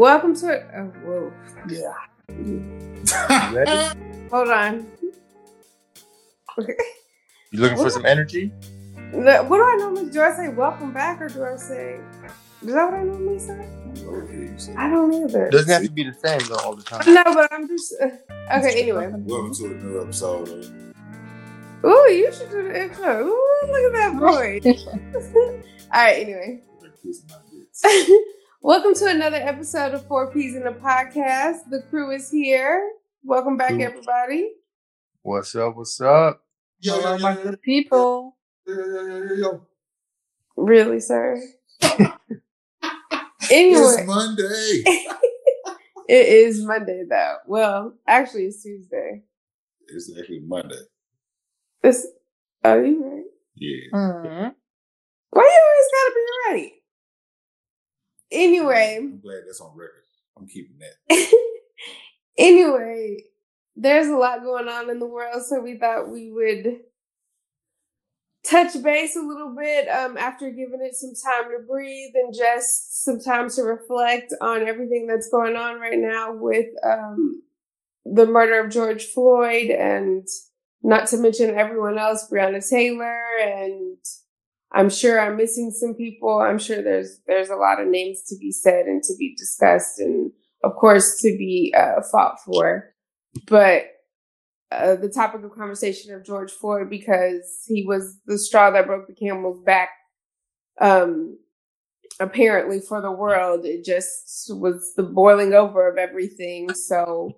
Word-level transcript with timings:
Welcome 0.00 0.32
to 0.36 0.48
it. 0.48 0.64
Oh, 0.74 0.84
whoa. 1.04 1.30
Yeah. 1.68 1.92
Hold 4.30 4.48
on. 4.48 4.86
Okay. 6.58 6.74
You 7.50 7.60
looking 7.60 7.76
for 7.76 7.90
some 7.90 8.06
energy? 8.06 8.50
What 9.12 9.46
do 9.46 9.62
I 9.62 9.76
normally 9.78 10.08
do? 10.08 10.22
I 10.22 10.34
say 10.34 10.48
welcome 10.48 10.94
back 10.94 11.20
or 11.20 11.28
do 11.28 11.44
I 11.44 11.56
say? 11.56 12.00
Is 12.62 12.72
that 12.72 12.90
what 12.90 12.94
I 12.94 13.02
normally 13.02 13.40
say? 13.40 13.68
I 14.78 14.88
don't 14.88 15.12
either. 15.12 15.50
Doesn't 15.50 15.70
have 15.70 15.82
to 15.82 15.90
be 15.90 16.04
the 16.04 16.14
same 16.14 16.40
though 16.48 16.56
all 16.64 16.74
the 16.74 16.82
time. 16.82 17.04
No, 17.12 17.22
but 17.22 17.52
I'm 17.52 17.68
just 17.68 17.94
uh, 18.00 18.06
okay. 18.56 18.80
Anyway, 18.80 19.12
Welcome 19.14 19.52
to 19.56 19.66
a 19.66 19.68
new 19.68 20.00
episode 20.00 20.48
of 20.48 20.64
ooh, 21.84 22.10
you 22.10 22.32
should 22.32 22.50
do 22.50 22.62
the 22.62 22.84
intro. 22.84 23.26
Ooh, 23.26 23.58
look 23.66 23.84
at 23.84 23.92
that 23.92 24.18
boy. 24.18 24.60
All 25.92 25.92
right. 25.92 26.22
Anyway, 26.22 26.62
Kiss 27.02 27.22
My 27.28 27.36
Bits. 27.52 27.84
Welcome 28.60 28.94
to 28.94 29.06
another 29.06 29.36
episode 29.36 29.94
of 29.94 30.06
Four 30.06 30.30
Peas 30.32 30.54
in 30.54 30.64
the 30.64 30.70
Podcast. 30.70 31.68
The 31.70 31.82
crew 31.90 32.10
is 32.10 32.30
here. 32.30 32.90
Welcome 33.24 33.56
back, 33.56 33.70
Cool. 33.70 33.82
everybody. 33.82 34.50
What's 35.22 35.54
up? 35.54 35.76
What's 35.76 36.00
up? 36.00 36.42
Yo, 36.80 36.94
Hello, 36.94 37.16
yo, 37.16 37.22
my 37.22 37.34
yo, 37.36 37.42
good 37.42 37.62
people. 37.62 38.36
yo, 38.66 38.74
yo, 38.74 39.06
yo, 39.06 39.22
yo, 39.22 39.34
yo. 39.34 39.66
Really, 40.56 41.00
sir. 41.00 41.40
anyway. 41.82 42.16
It's 43.50 44.06
Monday. 44.06 44.82
it 46.08 46.26
is 46.28 46.64
Monday 46.64 47.04
though. 47.08 47.36
Well, 47.46 47.94
actually, 48.06 48.44
it's 48.46 48.62
Tuesday. 48.62 49.22
it's 49.88 50.10
actually 50.18 50.40
Monday. 50.46 50.74
It's 51.82 52.06
are 52.64 52.82
you 52.84 53.02
right? 53.04 53.24
Yeah. 53.54 53.98
Mhm. 53.98 54.54
Why 55.30 55.42
you 55.42 55.60
always 55.66 55.88
gotta 55.92 56.14
be 56.14 56.20
right? 56.50 56.72
Anyway, 58.32 58.96
I'm 58.98 59.20
glad 59.20 59.42
that's 59.46 59.60
on 59.60 59.76
record. 59.76 60.04
I'm 60.36 60.46
keeping 60.46 60.78
that. 60.78 61.32
anyway, 62.38 63.24
there's 63.76 64.08
a 64.08 64.16
lot 64.16 64.42
going 64.42 64.68
on 64.68 64.90
in 64.90 64.98
the 64.98 65.06
world, 65.06 65.42
so 65.44 65.60
we 65.60 65.78
thought 65.78 66.10
we 66.10 66.30
would 66.30 66.80
touch 68.44 68.80
base 68.82 69.16
a 69.16 69.20
little 69.20 69.54
bit 69.54 69.88
um, 69.88 70.16
after 70.16 70.50
giving 70.50 70.80
it 70.80 70.94
some 70.94 71.12
time 71.14 71.50
to 71.50 71.66
breathe 71.66 72.12
and 72.14 72.34
just 72.34 73.04
some 73.04 73.20
time 73.20 73.50
to 73.50 73.62
reflect 73.62 74.32
on 74.40 74.66
everything 74.66 75.06
that's 75.06 75.30
going 75.30 75.56
on 75.56 75.78
right 75.78 75.98
now 75.98 76.32
with 76.32 76.66
um, 76.82 77.42
the 78.04 78.26
murder 78.26 78.60
of 78.60 78.70
George 78.70 79.04
Floyd 79.04 79.70
and 79.70 80.26
not 80.82 81.08
to 81.08 81.18
mention 81.18 81.50
everyone 81.50 81.98
else, 81.98 82.28
Breonna 82.30 82.66
Taylor, 82.66 83.20
and 83.42 83.89
I'm 84.72 84.90
sure 84.90 85.20
I'm 85.20 85.36
missing 85.36 85.72
some 85.72 85.94
people. 85.94 86.40
I'm 86.40 86.58
sure 86.58 86.82
there's 86.82 87.20
there's 87.26 87.50
a 87.50 87.56
lot 87.56 87.80
of 87.80 87.88
names 87.88 88.22
to 88.28 88.36
be 88.38 88.52
said 88.52 88.86
and 88.86 89.02
to 89.02 89.14
be 89.18 89.34
discussed, 89.36 89.98
and 89.98 90.30
of 90.62 90.72
course 90.76 91.20
to 91.22 91.28
be 91.36 91.74
uh, 91.76 92.02
fought 92.10 92.40
for. 92.44 92.94
But 93.46 93.86
uh, 94.70 94.96
the 94.96 95.08
topic 95.08 95.42
of 95.42 95.52
conversation 95.56 96.14
of 96.14 96.24
George 96.24 96.52
Floyd 96.52 96.88
because 96.88 97.64
he 97.66 97.84
was 97.84 98.16
the 98.26 98.38
straw 98.38 98.70
that 98.70 98.86
broke 98.86 99.08
the 99.08 99.14
camel's 99.14 99.62
back. 99.64 99.90
Um, 100.80 101.38
apparently 102.20 102.80
for 102.80 103.00
the 103.00 103.10
world, 103.10 103.64
it 103.64 103.84
just 103.84 104.50
was 104.50 104.92
the 104.96 105.02
boiling 105.02 105.52
over 105.52 105.90
of 105.90 105.98
everything. 105.98 106.72
So 106.74 107.32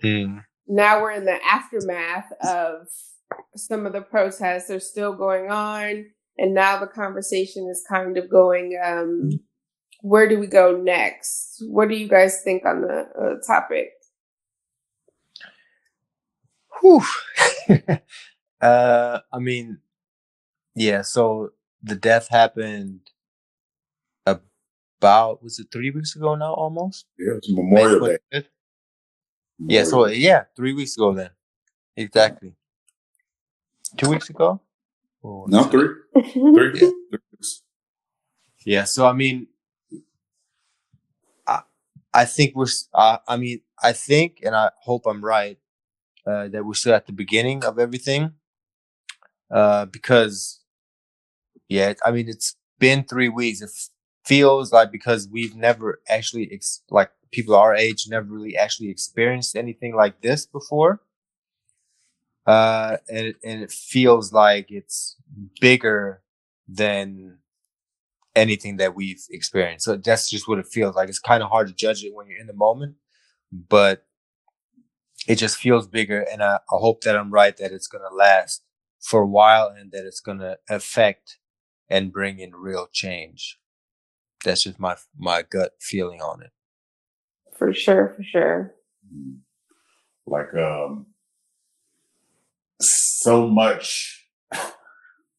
now 0.68 1.00
we're 1.00 1.12
in 1.12 1.24
the 1.24 1.38
aftermath 1.44 2.30
of 2.42 2.88
some 3.56 3.86
of 3.86 3.94
the 3.94 4.02
protests 4.02 4.70
are 4.70 4.80
still 4.80 5.14
going 5.14 5.50
on 5.50 6.06
and 6.38 6.54
now 6.54 6.78
the 6.78 6.86
conversation 6.86 7.68
is 7.70 7.84
kind 7.88 8.16
of 8.16 8.30
going 8.30 8.78
um 8.84 9.30
where 10.00 10.28
do 10.28 10.38
we 10.38 10.46
go 10.46 10.76
next 10.76 11.62
what 11.68 11.88
do 11.88 11.94
you 11.94 12.08
guys 12.08 12.42
think 12.42 12.64
on 12.64 12.82
the 12.82 13.06
uh, 13.20 13.34
topic 13.46 13.90
Whew. 16.82 17.02
uh, 18.60 19.20
I 19.32 19.38
mean, 19.38 19.78
yeah. 20.74 21.02
So 21.02 21.50
the 21.82 21.94
death 21.94 22.28
happened 22.28 23.00
about 24.26 25.42
was 25.42 25.58
it 25.58 25.68
three 25.72 25.90
weeks 25.90 26.16
ago 26.16 26.34
now, 26.34 26.54
almost. 26.54 27.06
Yeah, 27.18 27.34
it's 27.36 27.50
Memorial 27.50 28.00
May 28.00 28.08
Day. 28.08 28.18
25th? 28.32 28.46
Yeah. 29.68 29.84
So 29.84 30.06
yeah, 30.06 30.44
three 30.56 30.72
weeks 30.72 30.96
ago 30.96 31.14
then. 31.14 31.30
Exactly. 31.96 32.54
Two 33.96 34.10
weeks 34.10 34.30
ago. 34.30 34.60
Or- 35.22 35.48
no, 35.48 35.64
three. 35.64 35.88
Three. 36.32 36.80
Yeah. 36.80 36.90
Yeah. 38.64 38.84
So 38.84 39.06
I 39.06 39.12
mean, 39.12 39.48
I 41.46 41.60
I 42.12 42.24
think 42.24 42.54
we're. 42.54 42.66
Uh, 42.92 43.18
I 43.28 43.36
mean, 43.36 43.60
I 43.82 43.92
think, 43.92 44.40
and 44.42 44.54
I 44.54 44.70
hope 44.80 45.06
I'm 45.06 45.24
right, 45.24 45.58
uh, 46.26 46.48
that 46.48 46.64
we're 46.64 46.74
still 46.74 46.94
at 46.94 47.06
the 47.06 47.12
beginning 47.12 47.64
of 47.64 47.78
everything. 47.78 48.34
Uh, 49.50 49.84
because, 49.86 50.60
yeah, 51.68 51.92
I 52.04 52.10
mean, 52.10 52.28
it's 52.28 52.56
been 52.78 53.04
three 53.04 53.28
weeks. 53.28 53.60
It 53.60 53.70
feels 54.24 54.72
like 54.72 54.90
because 54.90 55.28
we've 55.28 55.54
never 55.54 56.00
actually, 56.08 56.48
ex- 56.52 56.82
like 56.90 57.10
people 57.32 57.54
our 57.54 57.74
age, 57.74 58.06
never 58.08 58.26
really 58.26 58.56
actually 58.56 58.88
experienced 58.90 59.56
anything 59.56 59.94
like 59.94 60.20
this 60.22 60.46
before. 60.46 61.00
Uh, 62.46 62.96
and 63.08 63.26
it, 63.26 63.36
and 63.44 63.62
it 63.62 63.70
feels 63.70 64.32
like 64.32 64.66
it's 64.70 65.16
bigger 65.60 66.22
than 66.68 67.38
anything 68.34 68.78
that 68.78 68.94
we've 68.94 69.22
experienced. 69.30 69.84
So 69.84 69.96
that's 69.96 70.28
just 70.30 70.48
what 70.48 70.58
it 70.58 70.66
feels 70.66 70.96
like. 70.96 71.08
It's 71.08 71.18
kind 71.18 71.42
of 71.42 71.50
hard 71.50 71.68
to 71.68 71.74
judge 71.74 72.04
it 72.04 72.14
when 72.14 72.26
you're 72.26 72.40
in 72.40 72.46
the 72.46 72.52
moment, 72.52 72.96
but 73.52 74.06
it 75.28 75.36
just 75.36 75.56
feels 75.56 75.86
bigger. 75.86 76.22
And 76.32 76.42
I, 76.42 76.54
I 76.56 76.76
hope 76.76 77.02
that 77.02 77.16
I'm 77.16 77.30
right 77.30 77.56
that 77.58 77.72
it's 77.72 77.86
going 77.86 78.04
to 78.08 78.14
last 78.14 78.64
for 79.00 79.22
a 79.22 79.26
while 79.26 79.68
and 79.68 79.92
that 79.92 80.06
it's 80.06 80.20
going 80.20 80.38
to 80.38 80.58
affect 80.68 81.38
and 81.88 82.12
bring 82.12 82.38
in 82.38 82.54
real 82.54 82.88
change. 82.92 83.58
That's 84.44 84.62
just 84.64 84.80
my 84.80 84.96
my 85.16 85.42
gut 85.42 85.72
feeling 85.80 86.20
on 86.20 86.42
it. 86.42 86.50
for 87.56 87.72
sure 87.72 88.14
for 88.16 88.22
sure. 88.24 88.74
Like 90.26 90.52
um, 90.54 91.06
so 92.82 93.48
much, 93.48 94.26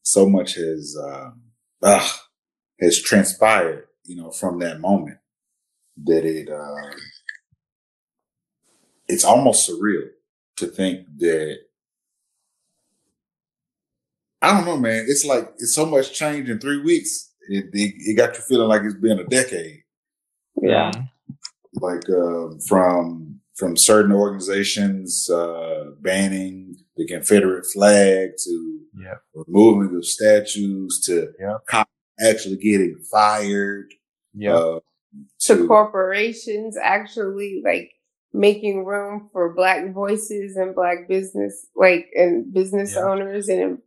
so 0.04 0.28
much 0.28 0.56
has 0.56 0.98
um, 1.04 1.42
ah, 1.84 2.22
has 2.80 3.02
transpired. 3.02 3.88
You 4.06 4.18
know, 4.18 4.32
from 4.32 4.60
that 4.60 4.82
moment 4.82 5.18
that 6.06 6.26
it 6.26 6.50
uh, 6.50 6.96
it's 9.08 9.24
almost 9.24 9.70
surreal 9.70 10.10
to 10.58 10.68
think 10.68 11.08
that 11.18 11.58
I 14.42 14.52
don't 14.54 14.66
know, 14.66 14.78
man. 14.78 15.06
It's 15.08 15.26
like 15.26 15.54
it's 15.58 15.74
so 15.74 15.86
much 15.86 16.14
change 16.14 16.50
in 16.50 16.60
three 16.60 16.82
weeks. 16.82 17.32
It 17.48 17.66
it, 17.74 17.94
it 17.98 18.18
got 18.18 18.36
you 18.36 18.42
feeling 18.42 18.68
like 18.68 18.82
it's 18.84 18.96
been 18.96 19.20
a 19.20 19.24
decade. 19.26 19.84
yeah 20.62 20.92
Like 21.76 22.08
um, 22.10 22.60
from 22.68 23.40
from 23.56 23.78
certain 23.78 24.12
organizations 24.12 25.30
uh, 25.30 25.92
banning 26.02 26.76
the 26.96 27.06
Confederate 27.08 27.66
flag 27.74 28.32
to 28.44 28.80
Yeah. 29.02 29.16
removing 29.34 29.96
of 29.98 30.06
statues 30.06 31.02
to 31.06 31.34
Yeah. 31.40 31.58
cops 31.68 31.92
actually 32.20 32.58
getting 32.58 32.98
fired. 33.12 33.94
Yeah. 34.34 34.56
Uh, 34.56 34.80
to 35.42 35.56
to- 35.58 35.68
corporations 35.68 36.78
actually 36.82 37.62
like 37.64 37.92
making 38.34 38.84
room 38.86 39.30
for 39.32 39.54
black 39.54 39.94
voices 39.94 40.56
and 40.56 40.74
black 40.74 41.08
business 41.08 41.68
like 41.76 42.08
and 42.16 42.52
business 42.52 42.96
Yeah. 42.96 43.04
owners 43.04 43.48
and 43.48 43.80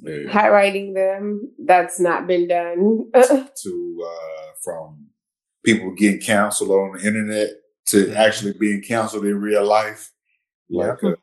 yeah. 0.00 0.32
highlighting 0.32 0.94
them 0.94 1.52
that's 1.64 2.00
not 2.00 2.26
been 2.26 2.48
done 2.48 3.10
to 3.14 4.04
uh, 4.06 4.52
from 4.64 5.06
people 5.64 5.92
getting 5.92 6.20
counseled 6.20 6.70
on 6.70 6.96
the 6.96 7.06
internet 7.06 7.50
to 7.86 8.12
actually 8.14 8.52
being 8.58 8.82
counseled 8.82 9.24
in 9.24 9.40
real 9.40 9.64
life. 9.64 10.12
Like, 10.70 11.02
uh, 11.02 11.14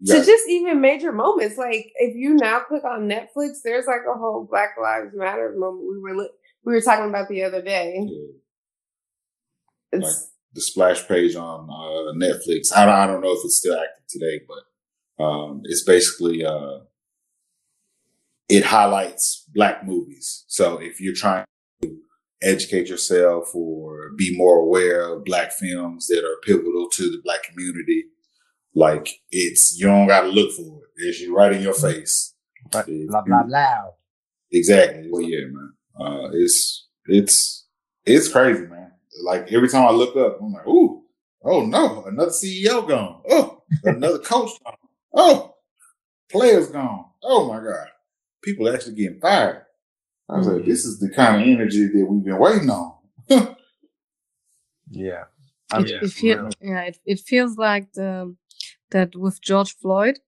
you 0.00 0.14
to 0.14 0.24
just 0.24 0.48
even 0.48 0.80
major 0.80 1.12
moments 1.12 1.56
like 1.56 1.92
if 1.96 2.14
you 2.14 2.34
now 2.34 2.60
click 2.60 2.84
on 2.84 3.08
netflix 3.08 3.58
there's 3.62 3.86
like 3.86 4.02
a 4.08 4.18
whole 4.18 4.46
black 4.48 4.70
lives 4.80 5.10
matter 5.14 5.54
moment 5.56 5.84
we 5.90 6.00
were 6.00 6.28
we 6.64 6.72
were 6.72 6.80
talking 6.80 7.08
about 7.08 7.28
the 7.28 7.42
other 7.42 7.62
day 7.62 7.98
yeah, 8.00 9.98
it's 9.98 10.30
the 10.54 10.60
splash 10.60 11.06
page 11.06 11.34
on 11.34 11.68
uh, 11.68 12.12
Netflix. 12.16 12.74
I 12.74 12.86
don't, 12.86 12.94
I 12.94 13.06
don't 13.06 13.20
know 13.20 13.32
if 13.32 13.40
it's 13.44 13.58
still 13.58 13.74
active 13.74 14.06
today, 14.08 14.40
but 14.46 15.24
um, 15.24 15.62
it's 15.64 15.84
basically 15.84 16.44
uh, 16.44 16.80
it 18.48 18.64
highlights 18.64 19.44
black 19.52 19.84
movies. 19.84 20.44
So 20.46 20.78
if 20.78 21.00
you're 21.00 21.14
trying 21.14 21.44
to 21.82 21.96
educate 22.42 22.88
yourself 22.88 23.54
or 23.54 24.10
be 24.16 24.36
more 24.36 24.58
aware 24.58 25.12
of 25.12 25.24
black 25.24 25.52
films 25.52 26.06
that 26.06 26.24
are 26.24 26.40
pivotal 26.44 26.88
to 26.92 27.10
the 27.10 27.20
black 27.24 27.42
community, 27.42 28.04
like 28.74 29.08
it's 29.30 29.76
you 29.78 29.86
don't 29.86 30.06
got 30.06 30.22
to 30.22 30.28
look 30.28 30.52
for 30.52 30.62
it. 30.62 30.90
It's 30.96 31.28
right 31.28 31.52
in 31.52 31.62
your 31.62 31.74
face. 31.74 32.34
Right. 32.72 32.88
It- 32.88 33.08
Blah 33.08 33.22
blah 33.22 33.42
blah. 33.44 33.90
Exactly. 34.52 35.08
Well, 35.10 35.22
yeah, 35.22 35.46
man. 35.46 35.72
Uh, 35.98 36.28
it's 36.32 36.88
it's 37.06 37.66
it's 38.04 38.28
crazy, 38.28 38.66
man. 38.66 38.92
like 39.22 39.52
every 39.52 39.68
time 39.68 39.86
I 39.86 39.90
look 39.90 40.16
up, 40.16 40.38
I'm 40.40 40.52
like, 40.52 40.66
ooh, 40.66 41.02
oh 41.42 41.64
no, 41.64 42.04
another 42.04 42.30
CEO 42.30 42.86
gone. 42.86 43.22
Oh, 43.28 43.62
another 43.84 44.18
coach 44.30 44.50
gone. 44.64 44.76
Oh, 45.14 45.54
players 46.30 46.68
gone. 46.68 47.06
Oh 47.22 47.48
my 47.48 47.58
God. 47.58 47.88
People 48.42 48.68
actually 48.72 48.94
getting 48.94 49.20
fired. 49.20 49.62
I 50.28 50.38
was 50.38 50.46
mm-hmm. 50.46 50.56
like, 50.56 50.66
this 50.66 50.84
is 50.84 50.98
the 50.98 51.10
kind 51.10 51.36
of 51.36 51.48
energy 51.48 51.86
that 51.86 52.06
we've 52.06 52.24
been 52.24 52.38
waiting 52.38 52.70
on. 52.70 52.94
yeah. 54.90 55.24
I 55.70 55.78
mean, 55.78 55.86
it, 55.86 56.02
it 56.02 56.10
feel, 56.10 56.50
yeah, 56.60 56.82
it, 56.82 56.98
it 57.06 57.20
feels 57.20 57.56
like 57.56 57.92
the, 57.94 58.34
that 58.94 59.14
with 59.16 59.42
George 59.42 59.76
Floyd, 59.76 60.20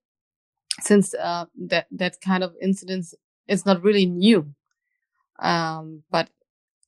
since 0.81 1.15
uh, 1.15 1.47
that 1.69 1.87
that 1.91 2.21
kind 2.21 2.45
of 2.45 2.53
incident 2.61 3.07
is 3.49 3.65
not 3.65 3.83
really 3.83 4.05
new, 4.05 4.55
um, 5.39 6.03
but 6.11 6.29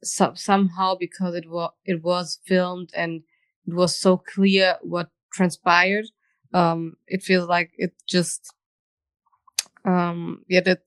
so, 0.05 0.33
somehow 0.35 0.97
because 0.99 1.35
it 1.35 1.49
was 1.49 1.71
it 1.87 2.03
was 2.03 2.41
filmed 2.45 2.91
and 2.95 3.23
it 3.67 3.75
was 3.75 3.97
so 3.97 4.19
clear 4.19 4.77
what 4.83 5.11
transpired, 5.33 6.07
um, 6.53 6.97
it 7.07 7.23
feels 7.23 7.49
like 7.49 7.71
it 7.79 7.95
just 8.07 8.53
um, 9.85 10.45
yeah 10.49 10.61
that 10.61 10.83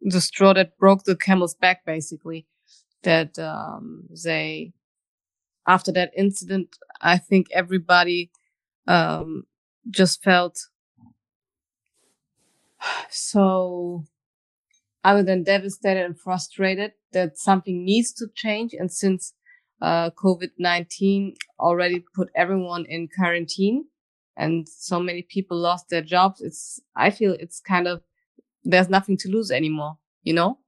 the 0.00 0.20
straw 0.20 0.52
that 0.54 0.78
broke 0.78 1.04
the 1.04 1.16
camel's 1.16 1.54
back 1.54 1.84
basically 1.84 2.46
that 3.02 3.38
um, 3.38 4.04
they 4.24 4.72
after 5.66 5.92
that 5.92 6.10
incident 6.16 6.78
i 7.02 7.18
think 7.18 7.46
everybody 7.52 8.30
um, 8.86 9.44
just 9.90 10.22
felt 10.22 10.58
so 13.10 14.04
other 15.04 15.22
than 15.22 15.42
devastated 15.42 16.04
and 16.04 16.18
frustrated 16.18 16.92
that 17.12 17.38
something 17.38 17.84
needs 17.84 18.12
to 18.12 18.26
change. 18.34 18.74
And 18.74 18.92
since 18.92 19.32
uh, 19.80 20.10
covid-19 20.10 21.36
already 21.60 22.04
put 22.12 22.28
everyone 22.34 22.84
in 22.88 23.08
quarantine 23.16 23.84
and 24.36 24.68
so 24.68 24.98
many 24.98 25.22
people 25.22 25.56
lost 25.56 25.88
their 25.88 26.02
jobs 26.02 26.40
it's 26.40 26.80
i 26.96 27.10
feel 27.10 27.36
it's 27.38 27.60
kind 27.60 27.86
of 27.86 28.02
there's 28.64 28.88
nothing 28.88 29.16
to 29.16 29.28
lose 29.28 29.52
anymore 29.52 29.96
you 30.28 30.34
know? 30.34 30.58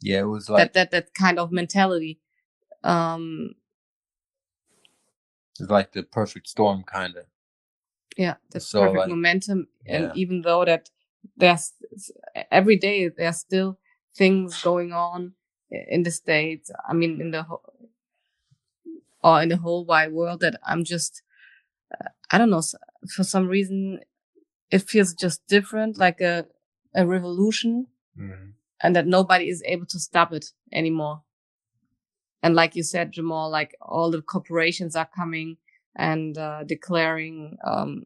Yeah 0.00 0.20
it 0.20 0.24
was 0.24 0.50
like 0.50 0.58
that 0.58 0.74
that 0.74 0.90
that 0.90 1.14
kind 1.14 1.38
of 1.38 1.50
mentality. 1.50 2.20
Um 2.84 3.54
it's 5.58 5.70
like 5.70 5.92
the 5.92 6.02
perfect 6.02 6.48
storm 6.48 6.82
kind 6.82 7.16
of 7.16 7.24
yeah 8.16 8.34
the 8.50 8.60
so 8.60 8.80
perfect 8.80 8.98
like, 8.98 9.08
momentum 9.08 9.68
yeah. 9.84 9.96
and 9.96 10.16
even 10.16 10.42
though 10.42 10.64
that 10.64 10.90
there's 11.36 11.72
every 12.50 12.76
day 12.76 13.08
there's 13.08 13.36
still 13.36 13.78
things 14.16 14.62
going 14.62 14.92
on 14.92 15.32
in 15.70 16.02
the 16.02 16.10
states 16.10 16.70
i 16.88 16.92
mean 16.92 17.20
in 17.20 17.30
the 17.30 17.42
whole 17.42 17.62
or 19.22 19.42
in 19.42 19.48
the 19.48 19.56
whole 19.56 19.84
wide 19.84 20.12
world 20.12 20.40
that 20.40 20.58
i'm 20.66 20.84
just 20.84 21.22
uh, 21.92 22.08
i 22.30 22.38
don't 22.38 22.50
know 22.50 22.62
for 23.14 23.24
some 23.24 23.46
reason 23.48 24.00
it 24.70 24.82
feels 24.82 25.12
just 25.14 25.46
different 25.46 25.98
like 25.98 26.20
a 26.20 26.46
a 26.94 27.06
revolution 27.06 27.86
mm-hmm. 28.18 28.50
and 28.82 28.96
that 28.96 29.06
nobody 29.06 29.48
is 29.48 29.62
able 29.66 29.86
to 29.86 29.98
stop 29.98 30.32
it 30.32 30.46
anymore 30.72 31.22
and 32.42 32.54
like 32.54 32.74
you 32.74 32.82
said 32.82 33.12
jamal 33.12 33.50
like 33.50 33.76
all 33.82 34.10
the 34.10 34.22
corporations 34.22 34.96
are 34.96 35.08
coming 35.14 35.58
and 35.96 36.36
uh, 36.38 36.62
declaring 36.64 37.56
um, 37.64 38.04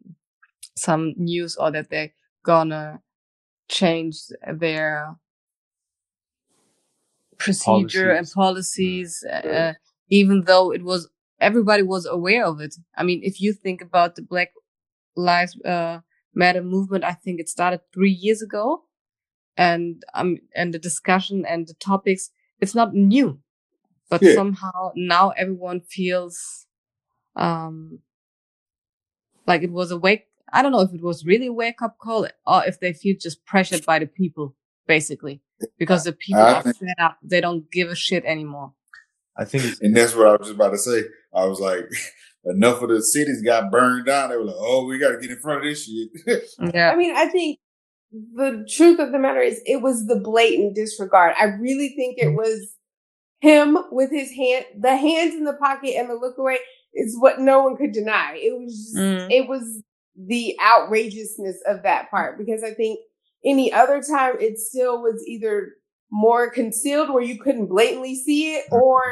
some 0.76 1.12
news 1.16 1.56
or 1.56 1.70
that 1.72 1.90
they're 1.90 2.12
gonna 2.44 3.00
change 3.68 4.16
their 4.46 5.16
procedure 7.36 8.14
policies. 8.14 8.18
and 8.18 8.34
policies, 8.34 9.24
uh, 9.24 9.74
even 10.08 10.42
though 10.42 10.72
it 10.72 10.82
was 10.84 11.08
everybody 11.40 11.82
was 11.82 12.06
aware 12.06 12.44
of 12.44 12.60
it. 12.60 12.74
I 12.96 13.02
mean, 13.02 13.20
if 13.22 13.40
you 13.40 13.52
think 13.52 13.80
about 13.82 14.14
the 14.14 14.22
Black 14.22 14.52
Lives 15.16 15.60
uh, 15.62 16.00
Matter 16.32 16.62
movement, 16.62 17.02
I 17.04 17.12
think 17.12 17.40
it 17.40 17.48
started 17.48 17.80
three 17.92 18.12
years 18.12 18.40
ago, 18.40 18.84
and 19.56 20.02
um, 20.14 20.38
and 20.54 20.72
the 20.72 20.78
discussion 20.78 21.44
and 21.44 21.66
the 21.66 21.74
topics, 21.74 22.30
it's 22.60 22.74
not 22.74 22.94
new, 22.94 23.40
but 24.08 24.22
yeah. 24.22 24.34
somehow 24.34 24.92
now 24.94 25.30
everyone 25.30 25.80
feels 25.80 26.66
um 27.36 28.00
like 29.46 29.62
it 29.62 29.72
was 29.72 29.90
a 29.90 29.98
wake 29.98 30.26
I 30.52 30.62
don't 30.62 30.72
know 30.72 30.80
if 30.80 30.92
it 30.92 31.02
was 31.02 31.24
really 31.24 31.46
a 31.46 31.52
wake 31.52 31.82
up 31.82 31.98
call 31.98 32.26
or 32.46 32.64
if 32.64 32.80
they 32.80 32.92
feel 32.92 33.16
just 33.18 33.44
pressured 33.46 33.86
by 33.86 33.98
the 33.98 34.06
people, 34.06 34.56
basically, 34.86 35.40
because 35.78 36.04
the 36.04 36.12
people 36.12 36.42
I 36.42 36.54
are 36.54 36.62
think, 36.62 36.76
fed 36.76 36.94
up. 36.98 37.18
They 37.22 37.40
don't 37.40 37.70
give 37.70 37.88
a 37.88 37.94
shit 37.94 38.24
anymore. 38.24 38.72
I 39.36 39.44
think, 39.44 39.76
and 39.80 39.96
that's 39.96 40.14
what 40.14 40.26
I 40.26 40.32
was 40.32 40.40
just 40.40 40.54
about 40.54 40.70
to 40.70 40.78
say. 40.78 41.02
I 41.34 41.44
was 41.46 41.60
like, 41.60 41.88
enough 42.44 42.82
of 42.82 42.88
the 42.88 43.02
cities 43.02 43.42
got 43.42 43.70
burned 43.70 44.06
down. 44.06 44.30
They 44.30 44.36
were 44.36 44.44
like, 44.44 44.56
oh, 44.58 44.86
we 44.86 44.98
got 44.98 45.10
to 45.10 45.18
get 45.18 45.30
in 45.30 45.38
front 45.38 45.58
of 45.58 45.64
this 45.64 45.84
shit. 45.84 46.42
yeah. 46.74 46.90
I 46.90 46.96
mean, 46.96 47.14
I 47.16 47.26
think 47.26 47.58
the 48.10 48.66
truth 48.68 48.98
of 48.98 49.12
the 49.12 49.18
matter 49.18 49.40
is 49.40 49.60
it 49.66 49.82
was 49.82 50.06
the 50.06 50.16
blatant 50.16 50.74
disregard. 50.74 51.34
I 51.38 51.44
really 51.44 51.90
think 51.90 52.18
it 52.18 52.34
was 52.34 52.74
him 53.40 53.78
with 53.90 54.10
his 54.10 54.30
hand, 54.32 54.66
the 54.78 54.96
hands 54.96 55.34
in 55.34 55.44
the 55.44 55.54
pocket 55.54 55.94
and 55.96 56.08
the 56.08 56.14
look 56.14 56.38
away 56.38 56.58
is 56.94 57.16
what 57.18 57.40
no 57.40 57.62
one 57.62 57.76
could 57.76 57.92
deny. 57.92 58.34
It 58.36 58.58
was, 58.58 58.74
just, 58.74 58.96
mm. 58.96 59.30
it 59.30 59.48
was 59.48 59.82
the 60.16 60.56
outrageousness 60.60 61.56
of 61.66 61.82
that 61.82 62.10
part 62.10 62.38
because 62.38 62.62
I 62.62 62.72
think 62.72 63.00
any 63.44 63.72
other 63.72 64.02
time 64.02 64.34
it 64.38 64.58
still 64.58 65.00
was 65.00 65.24
either 65.26 65.72
more 66.10 66.50
concealed 66.50 67.10
where 67.10 67.22
you 67.22 67.38
couldn't 67.38 67.68
blatantly 67.68 68.14
see 68.14 68.54
it 68.54 68.64
or 68.70 69.02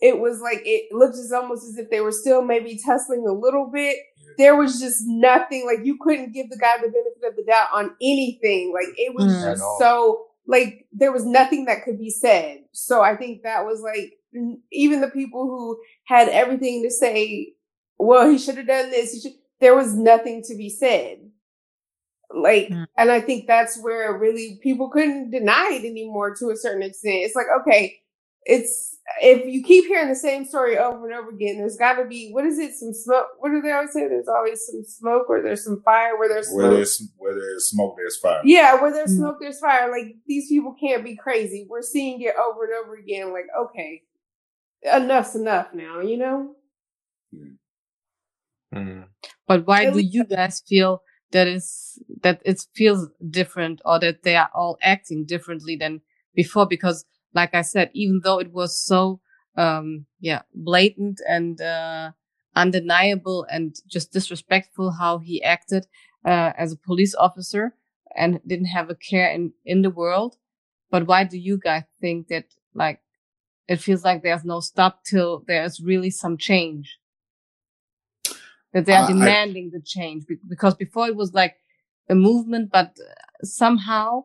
it 0.00 0.18
was 0.18 0.40
like 0.40 0.62
it 0.64 0.92
looked 0.92 1.16
as 1.16 1.30
almost 1.30 1.64
as 1.64 1.78
if 1.78 1.90
they 1.90 2.00
were 2.00 2.12
still 2.12 2.42
maybe 2.42 2.80
tussling 2.84 3.24
a 3.28 3.32
little 3.32 3.70
bit. 3.72 3.96
There 4.38 4.56
was 4.56 4.80
just 4.80 5.02
nothing 5.06 5.64
like 5.66 5.86
you 5.86 5.98
couldn't 6.00 6.32
give 6.32 6.50
the 6.50 6.56
guy 6.56 6.76
the 6.78 6.88
benefit 6.88 7.28
of 7.28 7.36
the 7.36 7.44
doubt 7.44 7.68
on 7.72 7.94
anything. 8.00 8.72
Like 8.74 8.92
it 8.96 9.14
was 9.14 9.32
mm. 9.32 9.44
just 9.44 9.62
so 9.78 10.26
like 10.46 10.86
there 10.92 11.12
was 11.12 11.24
nothing 11.24 11.66
that 11.66 11.84
could 11.84 11.98
be 11.98 12.10
said. 12.10 12.60
So 12.72 13.02
I 13.02 13.16
think 13.16 13.42
that 13.42 13.64
was 13.64 13.80
like 13.80 14.18
even 14.72 15.00
the 15.00 15.10
people 15.10 15.44
who 15.44 15.78
had 16.04 16.28
everything 16.28 16.82
to 16.82 16.90
say, 16.90 17.54
well, 17.98 18.30
he 18.30 18.38
should 18.38 18.56
have 18.56 18.66
done 18.66 18.90
this. 18.90 19.12
He 19.12 19.20
should 19.20 19.32
there 19.60 19.76
was 19.76 19.94
nothing 19.94 20.42
to 20.42 20.56
be 20.56 20.68
said. 20.68 21.18
Like, 22.34 22.68
mm. 22.68 22.86
and 22.96 23.12
I 23.12 23.20
think 23.20 23.46
that's 23.46 23.80
where 23.80 24.18
really 24.18 24.58
people 24.62 24.90
couldn't 24.90 25.30
deny 25.30 25.78
it 25.80 25.86
anymore 25.86 26.34
to 26.36 26.50
a 26.50 26.56
certain 26.56 26.82
extent. 26.82 27.16
It's 27.16 27.36
like, 27.36 27.46
okay, 27.60 28.00
it's 28.44 28.96
if 29.20 29.46
you 29.46 29.62
keep 29.62 29.86
hearing 29.86 30.08
the 30.08 30.14
same 30.14 30.44
story 30.44 30.78
over 30.78 31.06
and 31.06 31.14
over 31.14 31.30
again, 31.30 31.58
there's 31.58 31.76
got 31.76 31.94
to 31.94 32.04
be 32.04 32.30
what 32.30 32.44
is 32.44 32.58
it? 32.58 32.74
Some 32.74 32.94
smoke. 32.94 33.26
What 33.38 33.50
do 33.50 33.60
they 33.60 33.72
always 33.72 33.92
say? 33.92 34.08
There's 34.08 34.28
always 34.28 34.64
some 34.66 34.84
smoke, 34.84 35.26
or 35.28 35.42
there's 35.42 35.64
some 35.64 35.82
fire. 35.82 36.18
Where 36.18 36.28
there's 36.28 36.50
where 36.52 36.70
there's 36.70 37.10
where 37.18 37.34
there's 37.34 37.66
smoke, 37.66 37.96
there's 37.96 38.16
fire. 38.16 38.40
Yeah, 38.44 38.80
where 38.80 38.92
there's 38.92 39.12
mm 39.12 39.18
smoke, 39.18 39.36
there's 39.40 39.60
fire. 39.60 39.90
Like 39.90 40.16
these 40.26 40.48
people 40.48 40.74
can't 40.80 41.04
be 41.04 41.16
crazy. 41.16 41.66
We're 41.68 41.82
seeing 41.82 42.20
it 42.22 42.34
over 42.36 42.64
and 42.64 42.72
over 42.84 42.94
again. 42.96 43.32
Like 43.32 43.46
okay, 43.66 44.02
enough's 44.84 45.34
enough 45.34 45.68
now. 45.74 46.00
You 46.00 46.16
know. 46.16 46.54
Mm. 47.34 47.56
Mm. 48.74 49.04
But 49.46 49.66
why 49.66 49.90
do 49.90 49.98
you 49.98 50.24
guys 50.24 50.62
feel 50.66 51.02
that 51.32 51.46
is 51.46 52.02
that 52.22 52.40
it 52.44 52.64
feels 52.74 53.08
different 53.30 53.80
or 53.84 53.98
that 54.00 54.22
they 54.22 54.36
are 54.36 54.50
all 54.54 54.78
acting 54.82 55.24
differently 55.24 55.76
than 55.76 56.00
before? 56.34 56.66
Because, 56.66 57.04
like 57.34 57.54
I 57.54 57.62
said, 57.62 57.90
even 57.94 58.20
though 58.22 58.38
it 58.38 58.52
was 58.52 58.78
so 58.78 59.20
um 59.56 60.06
yeah 60.20 60.42
blatant 60.54 61.20
and 61.28 61.60
uh 61.60 62.10
undeniable 62.56 63.46
and 63.50 63.76
just 63.86 64.10
disrespectful 64.12 64.92
how 64.92 65.18
he 65.18 65.42
acted 65.42 65.86
uh, 66.24 66.52
as 66.56 66.72
a 66.72 66.76
police 66.76 67.14
officer 67.14 67.74
and 68.16 68.40
didn't 68.46 68.66
have 68.66 68.88
a 68.90 68.94
care 68.94 69.30
in 69.30 69.52
in 69.64 69.82
the 69.82 69.90
world. 69.90 70.36
But 70.90 71.06
why 71.06 71.24
do 71.24 71.38
you 71.38 71.58
guys 71.58 71.84
think 72.00 72.28
that 72.28 72.46
like 72.74 73.00
it 73.68 73.76
feels 73.76 74.04
like 74.04 74.22
there's 74.22 74.44
no 74.44 74.60
stop 74.60 75.04
till 75.04 75.44
there's 75.46 75.80
really 75.80 76.10
some 76.10 76.36
change? 76.36 76.98
that 78.72 78.86
they 78.86 78.94
are 78.94 79.04
uh, 79.04 79.06
demanding 79.06 79.70
I, 79.72 79.78
the 79.78 79.82
change 79.84 80.24
because 80.48 80.74
before 80.74 81.06
it 81.06 81.16
was 81.16 81.32
like 81.34 81.56
a 82.08 82.14
movement, 82.14 82.70
but 82.72 82.96
somehow 83.42 84.24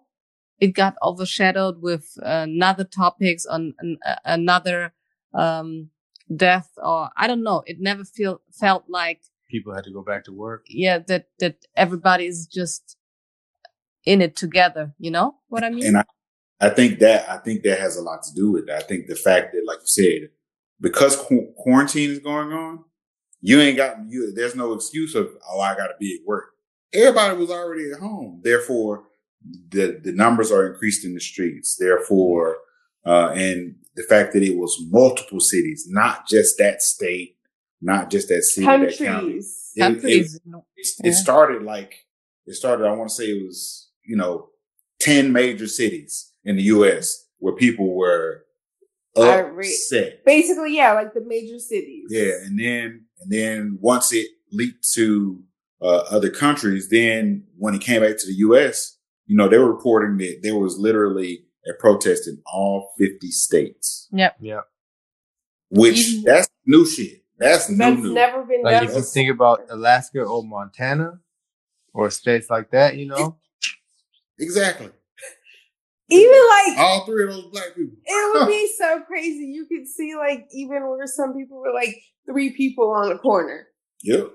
it 0.59 0.73
got 0.73 0.95
overshadowed 1.03 1.81
with 1.81 2.17
another 2.21 2.83
topics 2.83 3.45
on 3.45 3.73
an, 3.79 3.97
another 4.25 4.93
um, 5.33 5.89
death 6.35 6.69
or 6.77 7.09
I 7.17 7.27
don't 7.27 7.43
know. 7.43 7.63
It 7.65 7.77
never 7.79 8.03
feel 8.03 8.41
felt 8.51 8.85
like 8.87 9.21
people 9.49 9.73
had 9.73 9.83
to 9.85 9.91
go 9.91 10.01
back 10.01 10.25
to 10.25 10.33
work. 10.33 10.65
Yeah, 10.69 10.99
that 11.07 11.27
that 11.39 11.65
everybody 11.75 12.25
is 12.25 12.47
just 12.47 12.97
in 14.05 14.21
it 14.21 14.35
together. 14.35 14.93
You 14.99 15.11
know 15.11 15.35
what 15.49 15.63
I 15.63 15.69
mean? 15.69 15.85
And 15.85 15.97
I, 15.97 16.03
I 16.59 16.69
think 16.69 16.99
that 16.99 17.29
I 17.29 17.37
think 17.37 17.63
that 17.63 17.79
has 17.79 17.97
a 17.97 18.01
lot 18.01 18.23
to 18.23 18.33
do 18.33 18.51
with 18.51 18.69
it. 18.69 18.71
I 18.71 18.81
think 18.81 19.07
the 19.07 19.15
fact 19.15 19.53
that, 19.53 19.63
like 19.65 19.79
you 19.79 19.87
said, 19.87 20.29
because 20.81 21.15
qu- 21.15 21.53
quarantine 21.55 22.09
is 22.09 22.19
going 22.19 22.51
on, 22.51 22.83
you 23.41 23.59
ain't 23.59 23.77
got 23.77 23.97
you. 24.07 24.33
There's 24.33 24.55
no 24.55 24.73
excuse 24.73 25.15
of 25.15 25.29
oh 25.49 25.59
I 25.59 25.75
got 25.75 25.87
to 25.87 25.95
be 25.99 26.19
at 26.19 26.27
work. 26.27 26.51
Everybody 26.93 27.37
was 27.37 27.51
already 27.51 27.91
at 27.91 27.99
home. 27.99 28.41
Therefore, 28.43 29.03
the 29.69 29.99
the 30.03 30.11
numbers 30.11 30.51
are 30.51 30.65
increased 30.71 31.05
in 31.05 31.13
the 31.13 31.19
streets. 31.19 31.75
Therefore, 31.79 32.57
uh, 33.05 33.29
and 33.35 33.75
the 33.95 34.03
fact 34.03 34.33
that 34.33 34.43
it 34.43 34.57
was 34.57 34.77
multiple 34.89 35.39
cities, 35.39 35.85
not 35.89 36.27
just 36.27 36.57
that 36.59 36.81
state, 36.81 37.37
not 37.81 38.09
just 38.11 38.27
that 38.29 38.43
city, 38.43 38.65
that 38.67 38.97
county. 38.97 39.05
Countries. 39.05 39.71
It- 39.75 39.79
it- 39.79 39.83
Countries. 39.83 40.35
it, 40.35 40.41
Yeah. 40.45 41.09
it 41.09 41.13
started 41.13 41.63
like 41.63 42.05
it 42.45 42.55
started. 42.55 42.85
I 42.85 42.93
want 42.93 43.09
to 43.09 43.15
say 43.15 43.25
it 43.25 43.45
was 43.45 43.89
you 44.05 44.15
know 44.15 44.49
ten 44.99 45.31
major 45.31 45.67
cities 45.67 46.31
in 46.43 46.55
the 46.55 46.63
U.S. 46.63 47.25
where 47.39 47.53
people 47.53 47.93
were 47.95 48.45
upset. 49.15 50.23
Basically, 50.25 50.75
yeah, 50.75 50.93
like 50.93 51.13
the 51.13 51.21
major 51.25 51.59
cities. 51.59 52.05
Yeah, 52.09 52.33
and 52.45 52.59
then 52.59 53.05
and 53.21 53.31
then 53.31 53.77
once 53.81 54.13
it 54.13 54.27
leaked 54.51 54.87
to 54.93 55.43
uh, 55.81 56.03
other 56.09 56.29
countries, 56.29 56.89
then 56.89 57.43
when 57.57 57.75
it 57.75 57.81
came 57.81 58.01
back 58.01 58.17
to 58.17 58.27
the 58.27 58.33
U.S., 58.49 58.96
you 59.27 59.35
know 59.37 59.47
they 59.47 59.57
were 59.57 59.71
reporting 59.71 60.17
that 60.17 60.39
there 60.41 60.57
was 60.57 60.77
literally 60.77 61.43
a 61.69 61.73
protest 61.79 62.27
in 62.27 62.41
all 62.51 62.93
fifty 62.97 63.29
states, 63.29 64.07
Yep. 64.11 64.37
Yep. 64.41 64.63
which 65.69 65.99
Even- 66.09 66.23
that's 66.23 66.47
new 66.65 66.85
shit. 66.85 67.23
That's 67.39 67.69
new 67.69 67.77
That's 67.77 68.01
never 68.01 68.43
been 68.45 68.63
Like 68.63 68.79
done. 68.81 68.89
if 68.89 68.95
you 68.95 69.01
think 69.03 69.29
about 69.31 69.61
Alaska 69.69 70.23
or 70.23 70.43
Montana 70.43 71.19
or 71.93 72.09
states 72.09 72.49
like 72.49 72.71
that, 72.71 72.95
you 72.97 73.05
know, 73.07 73.37
exactly. 74.39 74.89
Even 76.09 76.31
like 76.49 76.77
All 76.79 77.05
three 77.05 77.25
of 77.25 77.31
those 77.31 77.45
black 77.51 77.75
people. 77.75 77.95
it 78.05 78.39
would 78.39 78.47
be 78.47 78.67
so 78.77 79.01
crazy. 79.01 79.43
You 79.45 79.65
could 79.67 79.85
see 79.87 80.15
like 80.15 80.47
even 80.53 80.87
where 80.89 81.05
some 81.05 81.33
people 81.35 81.59
were 81.59 81.73
like 81.73 81.95
three 82.25 82.55
people 82.55 82.89
on 82.91 83.11
a 83.11 83.17
corner. 83.17 83.67
Yep. 84.03 84.29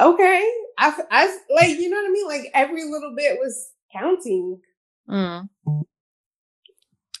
Okay, 0.00 0.50
I, 0.78 0.98
I 1.10 1.38
like 1.54 1.78
you 1.78 1.88
know 1.90 1.96
what 1.96 2.06
I 2.08 2.10
mean. 2.10 2.26
Like 2.26 2.50
every 2.54 2.84
little 2.84 3.14
bit 3.16 3.38
was 3.38 3.68
counting. 3.92 4.60
Mm. 5.08 5.48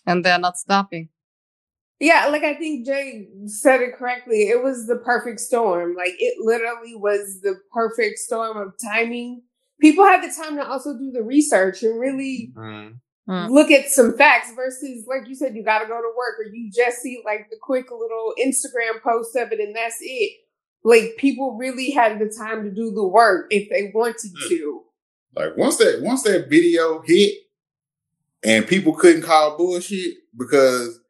And 0.06 0.24
they're 0.24 0.38
not 0.38 0.56
stopping. 0.58 1.08
Yeah, 1.98 2.28
like 2.30 2.44
I 2.44 2.54
think 2.54 2.86
Jay 2.86 3.28
said 3.46 3.82
it 3.82 3.94
correctly. 3.96 4.48
It 4.48 4.62
was 4.62 4.86
the 4.86 4.96
perfect 4.96 5.38
storm. 5.38 5.94
Like 5.94 6.14
it 6.18 6.34
literally 6.40 6.96
was 6.96 7.40
the 7.42 7.56
perfect 7.72 8.18
storm 8.18 8.56
of 8.56 8.72
timing. 8.82 9.42
People 9.80 10.04
had 10.04 10.22
the 10.22 10.34
time 10.34 10.56
to 10.56 10.66
also 10.66 10.96
do 10.96 11.10
the 11.12 11.22
research 11.22 11.82
and 11.82 12.00
really 12.00 12.52
Mm. 12.56 12.94
Mm. 13.28 13.50
look 13.50 13.70
at 13.70 13.88
some 13.90 14.16
facts 14.16 14.50
versus 14.56 15.04
like 15.06 15.28
you 15.28 15.34
said, 15.34 15.54
you 15.54 15.62
gotta 15.62 15.86
go 15.86 15.98
to 16.00 16.12
work 16.16 16.40
or 16.40 16.50
you 16.52 16.70
just 16.74 16.98
see 17.02 17.22
like 17.24 17.48
the 17.50 17.56
quick 17.60 17.90
little 17.90 18.32
Instagram 18.42 19.00
post 19.02 19.36
of 19.36 19.52
it 19.52 19.60
and 19.60 19.76
that's 19.76 19.98
it. 20.00 20.32
Like 20.82 21.16
people 21.18 21.56
really 21.58 21.90
had 21.90 22.18
the 22.18 22.34
time 22.34 22.64
to 22.64 22.70
do 22.70 22.90
the 22.92 23.06
work 23.06 23.48
if 23.50 23.68
they 23.68 23.92
wanted 23.94 24.32
to. 24.48 24.82
Like 25.34 25.56
once 25.56 25.76
that 25.78 26.00
once 26.02 26.22
that 26.24 26.48
video 26.48 27.02
hit 27.04 27.34
and 28.44 28.66
people 28.66 28.92
couldn't 28.94 29.22
call 29.22 29.56
bullshit 29.56 30.14
because 30.36 31.00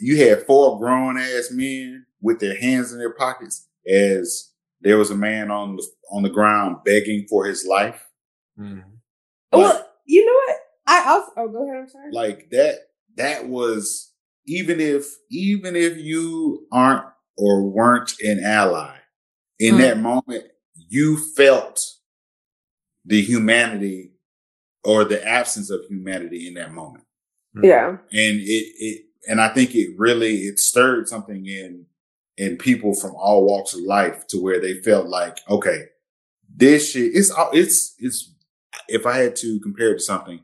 you 0.00 0.16
had 0.28 0.44
four 0.46 0.78
grown 0.78 1.18
ass 1.18 1.50
men 1.50 2.06
with 2.20 2.40
their 2.40 2.56
hands 2.58 2.92
in 2.92 2.98
their 2.98 3.14
pockets 3.14 3.66
as 3.88 4.50
there 4.80 4.98
was 4.98 5.10
a 5.10 5.16
man 5.16 5.50
on 5.50 5.76
the 5.76 5.86
on 6.10 6.22
the 6.22 6.30
ground 6.30 6.76
begging 6.84 7.26
for 7.28 7.44
his 7.44 7.66
life. 7.66 8.06
Mm. 8.58 8.84
well, 9.52 9.88
you 10.06 10.24
know 10.24 10.32
what? 10.32 10.56
I 10.86 11.08
also 11.10 11.32
oh 11.36 11.48
go 11.48 11.64
ahead, 11.68 11.82
I'm 11.82 11.88
sorry. 11.88 12.12
Like 12.12 12.50
that 12.50 12.76
that 13.16 13.48
was 13.48 14.12
even 14.46 14.80
if 14.80 15.06
even 15.30 15.74
if 15.76 15.96
you 15.96 16.66
aren't 16.72 17.04
or 17.36 17.68
weren't 17.68 18.14
an 18.20 18.40
ally 18.44 18.96
in 19.58 19.74
Hmm. 19.74 19.80
that 19.80 19.98
moment 19.98 20.44
you 20.88 21.16
felt 21.36 21.80
the 23.08 23.20
humanity 23.22 24.12
or 24.84 25.04
the 25.04 25.20
absence 25.26 25.70
of 25.70 25.80
humanity 25.88 26.46
in 26.48 26.54
that 26.54 26.72
moment 26.72 27.04
Mm. 27.56 27.64
yeah. 27.64 27.88
and 27.88 28.36
it 28.40 28.66
it 28.88 29.04
and 29.26 29.40
i 29.40 29.48
think 29.48 29.74
it 29.74 29.88
really 29.96 30.34
it 30.48 30.58
stirred 30.58 31.08
something 31.08 31.46
in 31.46 31.86
in 32.36 32.58
people 32.58 32.92
from 32.94 33.12
all 33.16 33.46
walks 33.46 33.72
of 33.74 33.80
life 33.80 34.26
to 34.28 34.36
where 34.42 34.60
they 34.60 34.74
felt 34.82 35.06
like 35.08 35.38
okay 35.48 35.80
this 36.54 36.90
shit 36.92 37.10
it's 37.14 37.30
all- 37.30 37.50
it's 37.54 37.94
it's 37.98 38.34
if 38.88 39.06
i 39.06 39.16
had 39.16 39.34
to 39.36 39.58
compare 39.60 39.92
it 39.92 39.98
to 39.98 40.04
something 40.04 40.40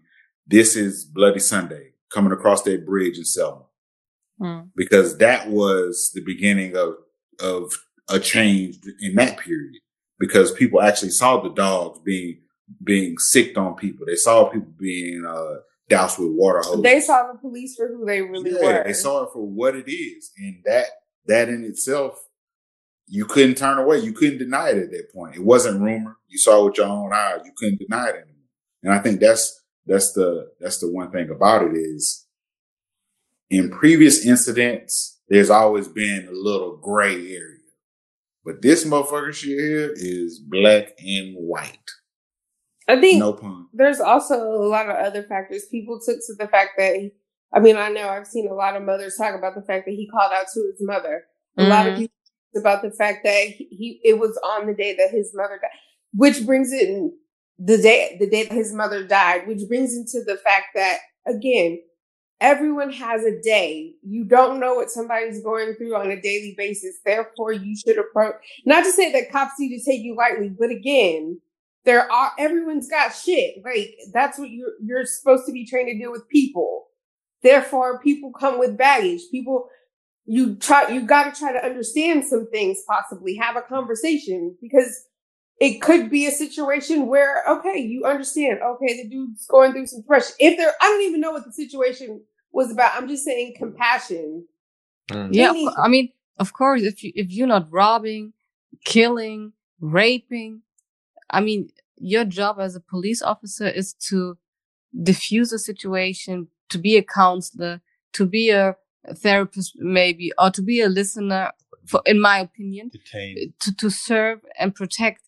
this 0.47 0.77
is 0.77 1.05
bloody 1.05 1.39
sunday 1.41 1.91
coming 2.11 2.33
across 2.33 2.63
that 2.63 2.87
bridge 2.87 3.19
in 3.19 3.25
selma 3.25 3.65
Mm. 4.41 4.71
because 4.75 5.19
that 5.19 5.49
was 5.51 6.11
the 6.15 6.23
beginning 6.33 6.75
of 6.85 6.95
of 7.41 7.71
a 8.09 8.19
change 8.19 8.79
in 9.01 9.15
that 9.17 9.37
period 9.39 9.75
because 10.19 10.51
people 10.53 10.81
actually 10.81 11.11
saw 11.11 11.41
the 11.43 11.51
dogs 11.65 12.01
being 12.05 12.41
being 12.83 13.17
sicked 13.19 13.57
on 13.57 13.75
people 13.75 14.07
they 14.07 14.17
saw 14.17 14.49
people 14.49 14.73
being 14.79 15.25
uh 15.29 15.57
doused 15.89 16.19
with 16.19 16.31
water 16.33 16.61
hoses 16.65 16.83
They 16.83 17.01
saw 17.01 17.31
the 17.33 17.39
police 17.39 17.77
for 17.77 17.89
who 17.89 18.05
they 18.07 18.23
really 18.23 18.53
yeah, 18.53 18.79
were. 18.79 18.85
they 18.85 18.93
saw 18.95 19.25
it 19.25 19.31
for 19.33 19.47
what 19.47 19.77
it 19.77 19.91
is, 19.91 20.33
and 20.39 20.63
that 20.65 20.87
that 21.27 21.49
in 21.49 21.65
itself, 21.65 22.19
you 23.07 23.27
couldn't 23.27 23.57
turn 23.57 23.79
away. 23.79 23.99
You 23.99 24.13
couldn't 24.13 24.39
deny 24.39 24.71
it 24.71 24.79
at 24.79 24.91
that 24.91 25.13
point. 25.15 25.37
It 25.37 25.45
wasn't 25.45 25.83
rumor. 25.83 26.17
You 26.29 26.39
saw 26.39 26.63
it 26.63 26.65
with 26.71 26.79
your 26.79 26.87
own 26.87 27.13
eyes. 27.13 27.41
You 27.45 27.53
couldn't 27.57 27.81
deny 27.81 28.09
it 28.09 28.15
anymore. 28.17 28.49
And 28.83 28.93
I 28.95 28.99
think 28.99 29.21
that's 29.21 29.63
that's 29.87 30.13
the 30.15 30.53
that's 30.61 30.79
the 30.79 30.91
one 30.91 31.11
thing 31.11 31.29
about 31.31 31.63
it 31.65 31.77
is, 31.77 32.27
in 33.51 33.71
previous 33.71 34.25
incidents, 34.25 35.21
there's 35.29 35.51
always 35.51 35.89
been 35.89 36.27
a 36.29 36.33
little 36.33 36.79
gray 36.79 37.15
area, 37.15 37.59
but 38.45 38.63
this 38.63 38.85
motherfucker 38.85 39.35
shit 39.35 39.59
here 39.59 39.93
is 39.95 40.39
black 40.39 40.93
and 40.99 41.35
white. 41.37 41.91
I 42.87 43.01
think 43.01 43.19
No 43.21 43.33
pun. 43.33 43.67
there's 43.73 44.01
also 44.01 44.35
a 44.41 44.69
lot 44.69 44.89
of 44.89 44.97
other 44.97 45.23
factors. 45.23 45.65
People 45.71 46.01
took 46.05 46.19
to 46.27 46.35
the 46.39 46.49
fact 46.49 46.71
that, 46.79 46.97
he, 46.97 47.13
I 47.53 47.61
mean, 47.61 47.77
I 47.77 47.89
know 47.89 48.09
I've 48.09 48.27
seen 48.27 48.49
a 48.49 48.55
lot 48.55 48.77
of 48.77 48.83
mothers 48.83 49.17
talk 49.17 49.35
about 49.35 49.55
the 49.55 49.63
fact 49.63 49.87
that 49.87 49.93
he 49.93 50.09
called 50.09 50.33
out 50.33 50.47
to 50.53 50.61
his 50.73 50.81
mother. 50.87 51.25
A 51.57 51.65
lot 51.65 51.87
of 51.87 51.95
Mhm. 51.95 51.99
people 51.99 52.15
talked 52.53 52.61
about 52.63 52.83
the 52.83 52.91
fact 52.91 53.25
that 53.25 53.47
he, 53.49 53.65
he 53.71 54.01
it 54.05 54.19
was 54.19 54.37
on 54.45 54.67
the 54.67 54.75
day 54.75 54.95
that 54.97 55.11
his 55.11 55.33
mother 55.35 55.59
died, 55.61 55.71
which 56.13 56.45
brings 56.45 56.73
it 56.73 56.89
in 56.89 57.13
the 57.59 57.79
day 57.79 58.17
the 58.21 58.29
day 58.29 58.43
that 58.45 58.53
his 58.53 58.73
mother 58.73 59.07
died, 59.07 59.47
which 59.47 59.67
brings 59.69 59.97
into 59.97 60.23
the 60.25 60.37
fact 60.39 60.67
that 60.75 60.99
again, 61.27 61.81
everyone 62.41 62.91
has 62.93 63.23
a 63.25 63.41
day. 63.41 63.95
You 64.03 64.25
don't 64.25 64.59
know 64.61 64.75
what 64.75 64.91
somebody's 64.91 65.41
going 65.43 65.75
through 65.75 65.95
on 65.95 66.11
a 66.11 66.21
daily 66.21 66.55
basis. 66.59 66.97
Therefore, 67.05 67.53
you 67.53 67.77
should 67.77 67.97
approach. 67.99 68.35
Not 68.67 68.85
to 68.85 68.93
say 68.93 69.13
that 69.13 69.31
cops 69.31 69.53
need 69.59 69.79
to 69.79 69.85
take 69.85 70.03
you 70.03 70.17
lightly, 70.17 70.49
but 70.51 70.71
again, 70.71 71.41
there 71.85 72.11
are 72.11 72.33
everyone's 72.39 72.89
got 72.89 73.15
shit. 73.15 73.57
Like 73.65 73.97
that's 74.13 74.39
what 74.39 74.51
you're 74.51 74.73
you're 74.83 75.05
supposed 75.07 75.47
to 75.47 75.53
be 75.53 75.67
trained 75.67 75.89
to 75.89 75.99
deal 75.99 76.13
with 76.13 76.29
people. 76.29 76.87
Therefore, 77.43 78.01
people 78.01 78.33
come 78.33 78.59
with 78.59 78.77
baggage. 78.77 79.21
People 79.31 79.69
you 80.27 80.57
try 80.57 80.89
you 80.89 81.03
got 81.03 81.33
to 81.35 81.39
try 81.39 81.53
to 81.53 81.65
understand 81.65 82.25
some 82.25 82.49
things 82.51 82.79
possibly 82.89 83.35
have 83.37 83.57
a 83.57 83.63
conversation 83.63 84.57
because 84.63 85.05
it 85.61 85.81
could 85.83 86.11
be 86.11 86.27
a 86.27 86.31
situation 86.31 87.07
where 87.07 87.43
okay 87.47 87.79
you 87.79 88.05
understand 88.05 88.59
okay 88.65 89.03
the 89.03 89.09
dude's 89.11 89.47
going 89.47 89.73
through 89.73 89.87
some 89.87 90.03
pressure 90.03 90.33
if 90.41 90.57
there 90.57 90.73
i 90.81 90.89
don't 90.89 91.03
even 91.03 91.21
know 91.21 91.31
what 91.31 91.45
the 91.45 91.53
situation 91.53 92.23
was 92.53 92.73
about 92.73 92.91
i'm 92.97 93.07
just 93.07 93.23
saying 93.25 93.55
compassion 93.59 94.47
Mm. 95.11 95.29
Yeah, 95.33 95.51
of 95.51 95.57
Maybe- 95.57 95.67
cour- 95.67 95.85
I 95.85 95.89
mean, 95.89 96.09
of 96.39 96.53
course, 96.55 96.81
if 96.83 97.05
you 97.05 97.13
if 97.15 97.31
you're 97.31 97.47
not 97.47 97.71
robbing, 97.71 98.33
killing, 98.87 99.53
raping, 99.79 100.63
I 101.31 101.41
mean, 101.41 101.69
your 101.97 102.25
job 102.25 102.59
as 102.61 102.75
a 102.75 102.81
police 102.81 103.23
officer 103.23 103.67
is 103.67 103.95
to 104.09 104.37
diffuse 105.03 105.53
a 105.53 105.59
situation, 105.59 106.49
to 106.71 106.79
be 106.79 106.97
a 106.97 107.03
counselor, 107.03 107.81
to 108.13 108.27
be 108.27 108.51
a 108.51 108.77
therapist, 109.17 109.75
maybe, 109.77 110.33
or 110.39 110.51
to 110.51 110.63
be 110.63 110.81
a 110.81 110.89
listener. 110.89 111.51
For, 111.87 112.01
in 112.07 112.19
my 112.19 112.39
opinion, 112.39 112.91
Detained. 112.91 113.53
to 113.61 113.77
to 113.77 113.91
serve 113.91 114.41
and 114.59 114.75
protect 114.75 115.21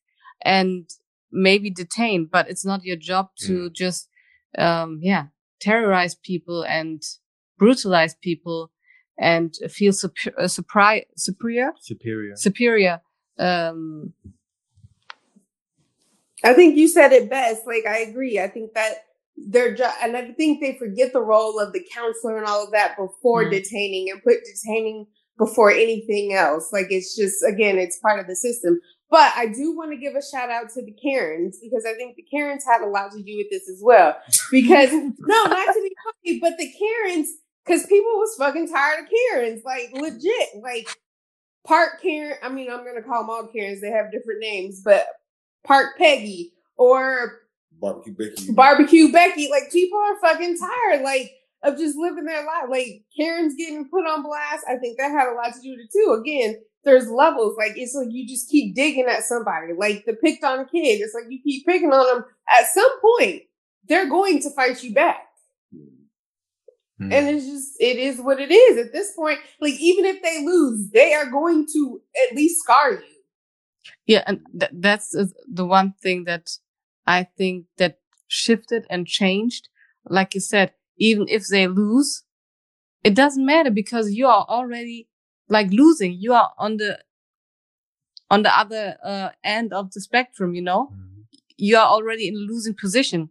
and 0.43 0.89
maybe 1.31 1.69
detain, 1.69 2.25
but 2.25 2.49
it's 2.49 2.65
not 2.65 2.83
your 2.83 2.97
job 2.97 3.29
to 3.41 3.69
just, 3.71 4.09
um, 4.57 5.01
yeah, 5.03 5.27
terrorize 5.61 6.15
people 6.15 6.63
and 6.63 7.03
brutalize 7.59 8.15
people 8.15 8.71
and 9.19 9.55
feel 9.69 9.93
super, 9.93 10.33
uh, 10.39 10.45
supri- 10.45 11.05
superior, 11.17 11.73
Superior. 11.79 12.37
superior. 12.37 13.01
Um, 13.39 14.15
i 16.47 16.55
think 16.55 16.77
you 16.77 16.89
said 16.89 17.13
it 17.13 17.29
best 17.31 17.67
like 17.67 17.85
i 17.87 17.99
agree 17.99 18.39
i 18.41 18.49
think 18.49 18.73
that 18.75 18.95
their 19.37 19.75
job 19.75 19.93
and 20.03 20.17
i 20.17 20.31
think 20.33 20.61
they 20.61 20.77
forget 20.79 21.13
the 21.13 21.21
role 21.21 21.59
of 21.61 21.73
the 21.73 21.85
counselor 21.93 22.37
and 22.39 22.47
all 22.47 22.65
of 22.65 22.73
that 22.73 22.97
before 22.97 23.45
Mhm. 23.45 23.51
detaining 23.51 24.11
and 24.11 24.23
put 24.23 24.39
detaining 24.45 25.07
before 25.39 25.71
anything 25.71 26.33
else 26.33 26.73
like 26.73 26.87
it's 26.91 27.15
just 27.15 27.45
again 27.45 27.77
it's 27.79 27.99
part 27.99 28.19
of 28.21 28.27
the 28.27 28.37
system 28.37 28.81
but 29.11 29.31
i 29.37 29.47
do 29.47 29.77
want 29.77 29.91
to 29.93 29.99
give 29.99 30.15
a 30.15 30.23
shout 30.23 30.51
out 30.51 30.71
to 30.71 30.83
the 30.83 30.93
karens 30.93 31.59
because 31.63 31.85
i 31.87 31.93
think 31.95 32.17
the 32.17 32.23
karens 32.35 32.65
had 32.65 32.81
a 32.81 32.89
lot 32.89 33.13
to 33.13 33.23
do 33.23 33.37
with 33.37 33.51
this 33.51 33.69
as 33.69 33.81
well 33.83 34.17
because 34.51 34.91
no 34.93 35.45
not 35.45 35.67
to 35.75 35.83
be 35.83 35.95
funny 36.05 36.41
but 36.41 36.57
the 36.59 36.73
karens 36.73 37.29
because 37.67 37.85
people 37.87 38.13
was 38.13 38.35
fucking 38.39 38.69
tired 38.69 39.01
of 39.05 39.07
karens 39.11 39.63
like 39.65 39.91
legit 39.93 40.49
like 40.63 40.89
part 41.67 42.01
karen 42.01 42.37
i 42.43 42.49
mean 42.49 42.71
i'm 42.71 42.85
gonna 42.85 43.03
call 43.03 43.21
them 43.23 43.31
all 43.31 43.47
karens 43.49 43.81
they 43.83 43.91
have 43.91 44.11
different 44.13 44.41
names 44.41 44.81
but 44.83 45.07
park 45.67 45.99
peggy 45.99 46.53
or 46.77 47.41
Barbecue 47.81 48.15
Becky. 48.15 48.53
barbecue 48.53 49.13
Becky. 49.13 49.49
Like 49.51 49.71
people 49.71 49.99
are 49.99 50.21
fucking 50.21 50.59
tired. 50.59 51.03
Like 51.03 51.33
of 51.63 51.77
just 51.77 51.97
living 51.97 52.25
their 52.25 52.45
life. 52.45 52.69
Like 52.71 53.05
Karen's 53.17 53.55
getting 53.57 53.89
put 53.89 54.07
on 54.07 54.23
blast. 54.23 54.65
I 54.69 54.77
think 54.77 54.99
that 54.99 55.11
had 55.11 55.29
a 55.29 55.35
lot 55.35 55.55
to 55.55 55.61
do 55.61 55.71
with 55.71 55.81
it 55.81 55.93
too. 55.93 56.17
Again, 56.21 56.57
there's 56.85 57.11
levels. 57.11 57.57
Like 57.59 57.73
it's 57.77 57.95
like 57.95 58.09
you 58.11 58.27
just 58.27 58.49
keep 58.49 58.75
digging 58.75 59.07
at 59.07 59.25
somebody. 59.25 59.73
Like 59.77 60.05
the 60.07 60.15
picked 60.15 60.45
on 60.45 60.67
kid. 60.67 61.01
It's 61.01 61.15
like 61.15 61.25
you 61.29 61.41
keep 61.43 61.67
picking 61.67 61.93
on 61.93 62.07
them. 62.07 62.25
At 62.49 62.67
some 62.69 63.01
point, 63.01 63.43
they're 63.89 64.09
going 64.09 64.41
to 64.43 64.51
fight 64.51 64.83
you 64.83 64.95
back. 64.95 65.23
Hmm. 66.99 67.13
And 67.13 67.29
it's 67.29 67.47
just 67.47 67.77
it 67.81 67.99
is 67.99 68.21
what 68.21 68.41
it 68.41 68.53
is 68.53 68.79
at 68.79 68.93
this 68.93 69.13
point. 69.15 69.41
Like 69.61 69.75
even 69.81 70.05
if 70.05 70.23
they 70.23 70.45
lose, 70.45 70.91
they 70.91 71.15
are 71.15 71.31
going 71.31 71.67
to 71.73 72.01
at 72.29 72.37
least 72.37 72.63
scar 72.63 72.93
you. 72.93 73.16
Yeah, 74.07 74.23
and 74.27 74.41
th- 74.59 74.73
that's 74.75 75.15
uh, 75.15 75.27
the 75.53 75.65
one 75.67 75.95
thing 76.03 76.25
that 76.25 76.51
I 77.07 77.25
think 77.25 77.67
that 77.79 77.99
shifted 78.29 78.87
and 78.91 79.07
changed. 79.07 79.69
Like 80.09 80.35
you 80.35 80.41
said, 80.41 80.73
even 80.99 81.27
if 81.29 81.47
they 81.49 81.67
lose, 81.67 82.23
it 83.05 83.15
doesn't 83.15 83.45
matter 83.47 83.71
because 83.71 84.13
you 84.13 84.27
are 84.27 84.47
already 84.49 85.09
like 85.49 85.71
losing. 85.71 86.13
You 86.15 86.35
are 86.35 86.53
on 86.59 86.79
the 86.79 87.01
on 88.31 88.43
the 88.43 88.59
other 88.59 88.97
uh, 89.05 89.31
end 89.45 89.73
of 89.73 89.93
the 89.93 90.01
spectrum. 90.01 90.55
You 90.55 90.63
know, 90.63 90.93
Mhm. 90.93 91.25
you 91.57 91.77
are 91.77 91.87
already 91.87 92.29
in 92.29 92.35
a 92.35 92.39
losing 92.53 92.75
position. 92.75 93.31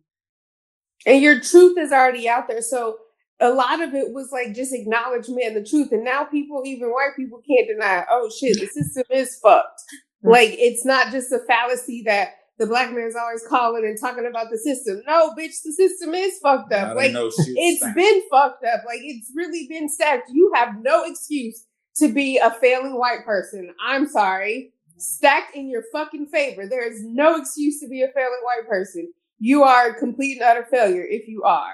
And 1.06 1.22
your 1.22 1.40
truth 1.40 1.78
is 1.78 1.92
already 1.92 2.28
out 2.28 2.48
there. 2.48 2.62
So 2.62 2.98
a 3.40 3.50
lot 3.50 3.82
of 3.82 3.94
it 3.94 4.14
was 4.14 4.32
like 4.32 4.56
just 4.56 4.74
acknowledgement 4.74 5.48
of 5.48 5.54
the 5.64 5.70
truth. 5.70 5.92
And 5.92 6.04
now 6.04 6.24
people, 6.24 6.64
even 6.66 6.90
white 6.90 7.16
people, 7.16 7.42
can't 7.48 7.68
deny, 7.68 8.06
oh 8.10 8.30
shit, 8.30 8.60
the 8.60 8.68
system 8.68 9.04
is 9.12 9.38
fucked. 9.40 9.82
Mm. 10.26 10.32
Like 10.32 10.52
it's 10.54 10.86
not 10.86 11.12
just 11.12 11.32
a 11.32 11.40
fallacy 11.48 12.04
that 12.06 12.36
the 12.58 12.66
black 12.66 12.92
man's 12.94 13.16
always 13.16 13.44
calling 13.50 13.84
and 13.86 14.00
talking 14.00 14.26
about 14.26 14.48
the 14.50 14.58
system. 14.58 15.02
No, 15.06 15.32
bitch, 15.32 15.62
the 15.64 15.74
system 15.74 16.14
is 16.14 16.38
fucked 16.42 16.72
up. 16.74 16.90
they 16.98 17.04
Like 17.06 17.12
know 17.12 17.30
shit's 17.30 17.50
it's 17.56 17.80
stacked. 17.80 17.96
been 17.98 18.22
fucked 18.32 18.64
up. 18.64 18.82
Like 18.86 19.00
it's 19.04 19.32
really 19.36 19.68
been 19.70 19.90
stacked. 19.90 20.30
You 20.32 20.52
have 20.56 20.76
no 20.82 21.04
excuse 21.06 21.66
to 21.98 22.08
be 22.10 22.38
a 22.38 22.52
failing 22.52 22.98
white 22.98 23.26
person. 23.26 23.74
I'm 23.86 24.08
sorry. 24.08 24.72
Stacked 24.98 25.56
in 25.56 25.70
your 25.70 25.84
fucking 25.92 26.28
favor. 26.28 26.66
There 26.68 26.90
is 26.90 27.04
no 27.04 27.36
excuse 27.36 27.80
to 27.82 27.88
be 27.90 28.02
a 28.04 28.08
failing 28.08 28.40
white 28.44 28.68
person. 28.70 29.12
You 29.40 29.64
are 29.64 29.90
a 29.90 29.94
complete 30.00 30.36
and 30.42 30.44
utter 30.44 30.66
failure 30.72 31.06
if 31.06 31.28
you 31.28 31.44
are. 31.44 31.74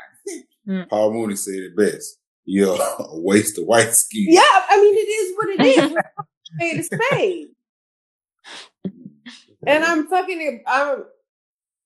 Paul 0.89 1.13
Mooney 1.13 1.35
said 1.35 1.53
it 1.55 1.75
best. 1.77 2.17
You're 2.45 2.75
a 2.99 3.19
waste 3.19 3.59
of 3.59 3.65
white 3.65 3.93
skin. 3.93 4.25
Yeah, 4.29 4.41
I 4.43 4.77
mean 4.81 4.95
it 4.95 5.09
is 5.09 5.37
what 5.37 5.49
it 5.49 5.93
is. 5.93 5.97
Spade 6.55 6.79
is 6.79 6.85
spade. 6.87 7.47
And 9.65 9.83
I'm 9.83 10.07
fucking 10.07 10.63
I'm 10.67 11.03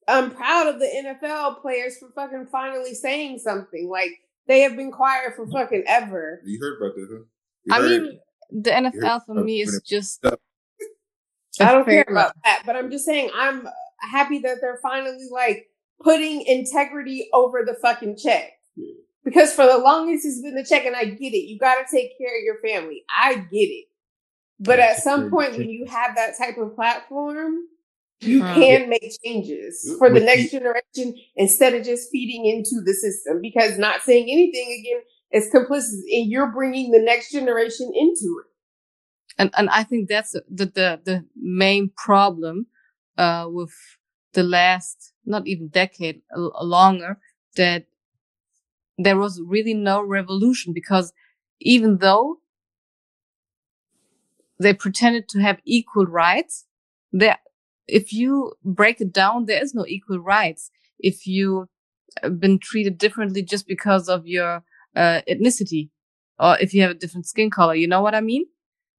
I'm 0.08 0.32
proud 0.32 0.68
of 0.68 0.80
the 0.80 0.86
NFL 0.86 1.62
players 1.62 1.98
for 1.98 2.10
fucking 2.16 2.48
finally 2.52 2.94
saying 2.94 3.40
something. 3.40 3.90
Like 3.90 4.12
they 4.48 4.62
have 4.62 4.76
been 4.76 4.92
quiet 4.92 5.36
for 5.36 5.48
fucking 5.48 5.84
ever. 5.88 6.42
You 6.46 6.60
heard 6.60 6.78
about 6.82 6.96
this, 6.96 7.08
huh? 7.12 7.24
You 7.66 7.76
I 7.76 7.82
mean, 7.82 8.20
the 8.52 8.70
NFL 8.70 9.26
for 9.26 9.36
me 9.36 9.62
is 9.62 9.82
just. 9.86 10.26
I 11.60 11.72
don't 11.72 11.86
care 11.86 12.06
about 12.08 12.34
that, 12.44 12.64
but 12.66 12.76
I'm 12.76 12.92
just 12.92 13.06
saying 13.06 13.30
I'm 13.34 13.68
happy 14.00 14.40
that 14.40 14.58
they're 14.62 14.80
finally 14.84 15.28
like 15.32 15.68
putting 16.02 16.42
integrity 16.42 17.30
over 17.34 17.64
the 17.66 17.76
fucking 17.82 18.18
check. 18.18 18.52
Because 19.24 19.54
for 19.54 19.66
the 19.66 19.78
longest 19.78 20.26
it's 20.26 20.42
been 20.42 20.54
the 20.54 20.64
check, 20.64 20.86
and 20.86 20.96
I 20.96 21.06
get 21.06 21.34
it. 21.34 21.48
You 21.48 21.58
got 21.58 21.76
to 21.76 21.86
take 21.92 22.18
care 22.18 22.38
of 22.38 22.44
your 22.44 22.60
family. 22.60 23.04
I 23.10 23.36
get 23.36 23.58
it. 23.58 23.86
But 24.60 24.80
at 24.80 24.98
some 24.98 25.30
point, 25.30 25.58
when 25.58 25.70
you 25.70 25.86
have 25.88 26.16
that 26.16 26.38
type 26.38 26.58
of 26.58 26.76
platform, 26.76 27.56
you 28.22 28.42
Mhm. 28.42 28.54
can 28.56 28.90
make 28.90 29.12
changes 29.24 29.96
for 30.00 30.10
the 30.10 30.20
next 30.22 30.52
generation 30.52 31.16
instead 31.36 31.74
of 31.76 31.84
just 31.86 32.10
feeding 32.12 32.46
into 32.46 32.82
the 32.86 32.94
system. 32.94 33.42
Because 33.42 33.78
not 33.78 34.02
saying 34.04 34.26
anything 34.32 34.72
again 34.80 35.02
is 35.32 35.52
complicit, 35.54 36.02
and 36.12 36.32
you're 36.32 36.52
bringing 36.52 36.92
the 36.92 37.00
next 37.02 37.32
generation 37.32 37.92
into 37.96 38.42
it. 38.42 38.48
and 39.38 39.52
and 39.58 39.70
I 39.70 39.84
think 39.84 40.10
that's 40.10 40.32
the 40.32 40.44
the 40.66 41.02
the 41.06 41.26
main 41.36 41.92
problem 41.98 42.68
uh 43.18 43.48
with 43.50 43.74
the 44.34 44.44
last 44.44 45.14
not 45.26 45.48
even 45.48 45.70
decade 45.70 46.22
a, 46.36 46.40
a 46.56 46.64
longer 46.66 47.20
that 47.56 47.86
there 48.98 49.18
was 49.18 49.42
really 49.42 49.74
no 49.74 50.02
revolution 50.02 50.74
because 50.74 51.14
even 51.60 51.98
though 51.98 52.40
they 54.60 54.74
pretended 54.74 55.28
to 55.30 55.40
have 55.40 55.60
equal 55.66 56.06
rights 56.06 56.66
there 57.12 57.38
if 57.88 58.12
you 58.14 58.54
break 58.64 59.00
it 59.02 59.12
down 59.14 59.46
there 59.46 59.62
is 59.64 59.74
no 59.74 59.86
equal 59.88 60.20
rights 60.20 60.72
if 61.00 61.28
you 61.28 61.68
have 62.24 62.40
been 62.40 62.58
treated 62.60 62.98
differently 62.98 63.42
just 63.44 63.68
because 63.68 64.08
of 64.10 64.26
your 64.28 64.64
uh, 64.96 65.22
ethnicity 65.30 65.90
or 66.40 66.58
if 66.60 66.74
you 66.74 66.82
have 66.82 66.92
a 66.92 66.96
different 66.96 67.26
skin 67.28 67.50
color 67.50 67.76
you 67.76 67.88
know 67.88 68.02
what 68.02 68.16
i 68.16 68.22
mean 68.22 68.46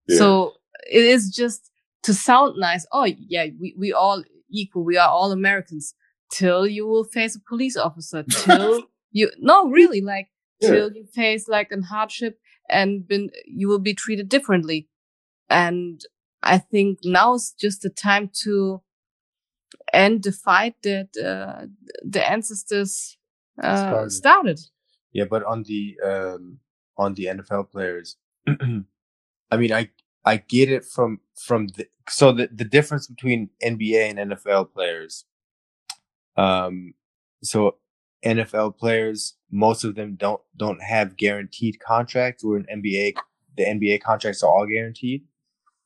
Yeah. 0.08 0.18
so 0.18 0.54
it 0.90 1.04
is 1.04 1.30
just 1.30 1.70
to 2.02 2.14
sound 2.14 2.54
nice. 2.58 2.86
Oh 2.92 3.04
yeah, 3.04 3.46
we, 3.60 3.74
we 3.76 3.92
all 3.92 4.22
equal. 4.50 4.84
We 4.84 4.96
are 4.96 5.08
all 5.08 5.32
Americans 5.32 5.94
till 6.30 6.64
you 6.66 6.86
will 6.86 7.02
face 7.02 7.34
a 7.34 7.40
police 7.48 7.76
officer. 7.76 8.22
Till 8.44 8.84
you, 9.10 9.30
no, 9.40 9.68
really 9.68 10.00
like 10.00 10.28
Yeah. 10.60 10.68
till 10.68 10.92
you 10.92 11.04
face 11.12 11.48
like 11.48 11.72
a 11.72 11.80
hardship 11.82 12.38
and 12.68 13.08
been, 13.08 13.30
you 13.46 13.66
will 13.68 13.80
be 13.80 13.94
treated 13.94 14.28
differently. 14.28 14.88
And 15.48 16.00
I 16.42 16.58
think 16.58 16.98
now 17.04 17.34
is 17.34 17.54
just 17.58 17.82
the 17.82 17.90
time 17.90 18.30
to 18.42 18.82
end 19.92 20.24
the 20.24 20.32
fight 20.32 20.74
that, 20.82 21.08
uh, 21.16 21.66
the 22.04 22.28
ancestors, 22.28 23.16
uh, 23.62 23.76
Started. 23.76 24.10
started. 24.10 24.60
Yeah, 25.12 25.24
but 25.24 25.44
on 25.44 25.62
the 25.62 25.96
um 26.04 26.58
on 26.98 27.14
the 27.14 27.24
NFL 27.26 27.70
players, 27.70 28.16
I 28.46 29.56
mean, 29.56 29.72
I 29.72 29.90
I 30.24 30.36
get 30.36 30.70
it 30.70 30.84
from 30.84 31.20
from 31.34 31.68
the 31.68 31.86
so 32.08 32.32
the 32.32 32.48
the 32.52 32.64
difference 32.64 33.06
between 33.06 33.50
NBA 33.62 34.10
and 34.10 34.32
NFL 34.32 34.72
players. 34.72 35.24
Um, 36.36 36.94
so 37.42 37.76
NFL 38.24 38.76
players, 38.76 39.36
most 39.50 39.84
of 39.84 39.94
them 39.94 40.16
don't 40.16 40.42
don't 40.56 40.82
have 40.82 41.16
guaranteed 41.16 41.80
contracts. 41.80 42.44
Where 42.44 42.58
in 42.58 42.82
NBA, 42.82 43.14
the 43.56 43.64
NBA 43.64 44.02
contracts 44.02 44.42
are 44.42 44.50
all 44.50 44.66
guaranteed, 44.66 45.24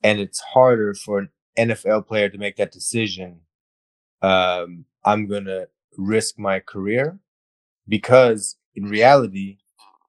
and 0.03 0.21
it's 0.21 0.41
harder 0.41 0.95
for 0.95 1.19
an 1.19 1.29
NFL 1.59 2.07
player 2.07 2.29
to 2.29 2.39
make 2.39 2.57
that 2.57 2.73
decision. 2.73 3.41
Um, 4.23 4.85
I'm 5.05 5.27
gonna 5.27 5.67
risk 5.97 6.39
my 6.39 6.61
career 6.61 7.19
because 7.89 8.57
in 8.75 8.85
reality, 8.85 9.59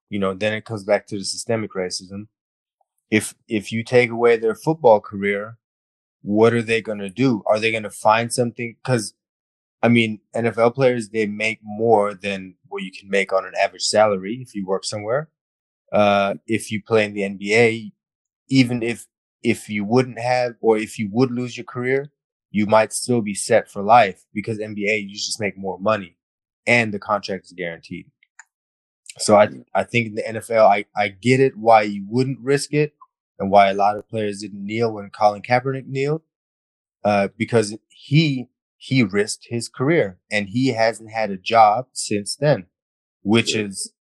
you 0.09 0.19
know, 0.19 0.33
then 0.33 0.53
it 0.53 0.65
comes 0.65 0.83
back 0.83 1.07
to 1.07 1.17
the 1.17 1.25
systemic 1.25 1.73
racism. 1.73 2.27
If 3.09 3.33
if 3.47 3.71
you 3.71 3.83
take 3.83 4.09
away 4.09 4.37
their 4.37 4.55
football 4.55 4.99
career, 4.99 5.57
what 6.21 6.53
are 6.53 6.61
they 6.61 6.81
going 6.81 6.99
to 6.99 7.09
do? 7.09 7.43
Are 7.45 7.59
they 7.59 7.71
going 7.71 7.83
to 7.83 7.89
find 7.89 8.31
something? 8.31 8.75
Because 8.83 9.13
I 9.81 9.87
mean, 9.87 10.19
NFL 10.35 10.75
players 10.75 11.09
they 11.09 11.25
make 11.25 11.59
more 11.63 12.13
than 12.13 12.55
what 12.67 12.83
you 12.83 12.91
can 12.91 13.09
make 13.09 13.33
on 13.33 13.45
an 13.45 13.53
average 13.61 13.83
salary 13.83 14.39
if 14.41 14.53
you 14.53 14.65
work 14.65 14.85
somewhere. 14.85 15.29
Uh, 15.91 16.35
if 16.47 16.71
you 16.71 16.81
play 16.81 17.03
in 17.03 17.13
the 17.13 17.21
NBA, 17.21 17.91
even 18.49 18.83
if 18.83 19.07
if 19.43 19.69
you 19.69 19.83
wouldn't 19.83 20.19
have 20.19 20.55
or 20.61 20.77
if 20.77 20.99
you 20.99 21.09
would 21.11 21.31
lose 21.31 21.57
your 21.57 21.65
career, 21.65 22.11
you 22.51 22.65
might 22.65 22.93
still 22.93 23.21
be 23.21 23.33
set 23.33 23.69
for 23.69 23.81
life 23.81 24.25
because 24.33 24.59
NBA 24.59 25.07
you 25.07 25.15
just 25.15 25.39
make 25.39 25.57
more 25.57 25.79
money 25.79 26.17
and 26.67 26.93
the 26.93 26.99
contract 26.99 27.45
is 27.45 27.53
guaranteed. 27.53 28.07
So 29.17 29.35
I 29.35 29.49
I 29.73 29.83
think 29.83 30.07
in 30.07 30.15
the 30.15 30.23
NFL 30.23 30.67
I, 30.67 30.85
I 30.95 31.09
get 31.09 31.39
it 31.39 31.57
why 31.57 31.83
you 31.83 32.05
wouldn't 32.07 32.39
risk 32.39 32.73
it 32.73 32.93
and 33.39 33.49
why 33.49 33.69
a 33.69 33.73
lot 33.73 33.97
of 33.97 34.07
players 34.07 34.41
didn't 34.41 34.65
kneel 34.65 34.93
when 34.93 35.09
Colin 35.09 35.41
Kaepernick 35.41 35.87
kneeled. 35.87 36.21
Uh, 37.03 37.29
because 37.35 37.75
he 37.87 38.47
he 38.77 39.01
risked 39.01 39.47
his 39.49 39.67
career 39.67 40.19
and 40.31 40.49
he 40.49 40.67
hasn't 40.73 41.11
had 41.11 41.31
a 41.31 41.37
job 41.37 41.87
since 41.93 42.35
then. 42.35 42.67
Which 43.23 43.55
is 43.55 43.93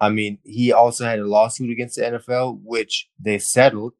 I 0.00 0.10
mean, 0.10 0.38
he 0.44 0.72
also 0.72 1.04
had 1.04 1.18
a 1.18 1.26
lawsuit 1.26 1.70
against 1.70 1.96
the 1.96 2.02
NFL, 2.02 2.60
which 2.62 3.08
they 3.18 3.38
settled, 3.38 3.94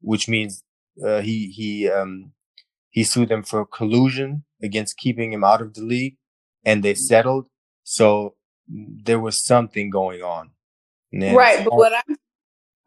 which 0.00 0.28
means 0.28 0.62
uh, 1.04 1.20
he 1.20 1.50
he 1.50 1.88
um 1.88 2.32
he 2.90 3.04
sued 3.04 3.28
them 3.28 3.42
for 3.42 3.64
collusion 3.64 4.44
against 4.62 4.98
keeping 4.98 5.32
him 5.32 5.44
out 5.44 5.62
of 5.62 5.74
the 5.74 5.82
league, 5.82 6.16
and 6.64 6.82
they 6.82 6.94
settled. 6.94 7.46
So 7.84 8.34
there 8.68 9.20
was 9.20 9.44
something 9.44 9.90
going 9.90 10.22
on. 10.22 10.50
Right, 11.36 11.64
but 11.64 11.74
what 11.74 11.92
I'm 11.92 12.16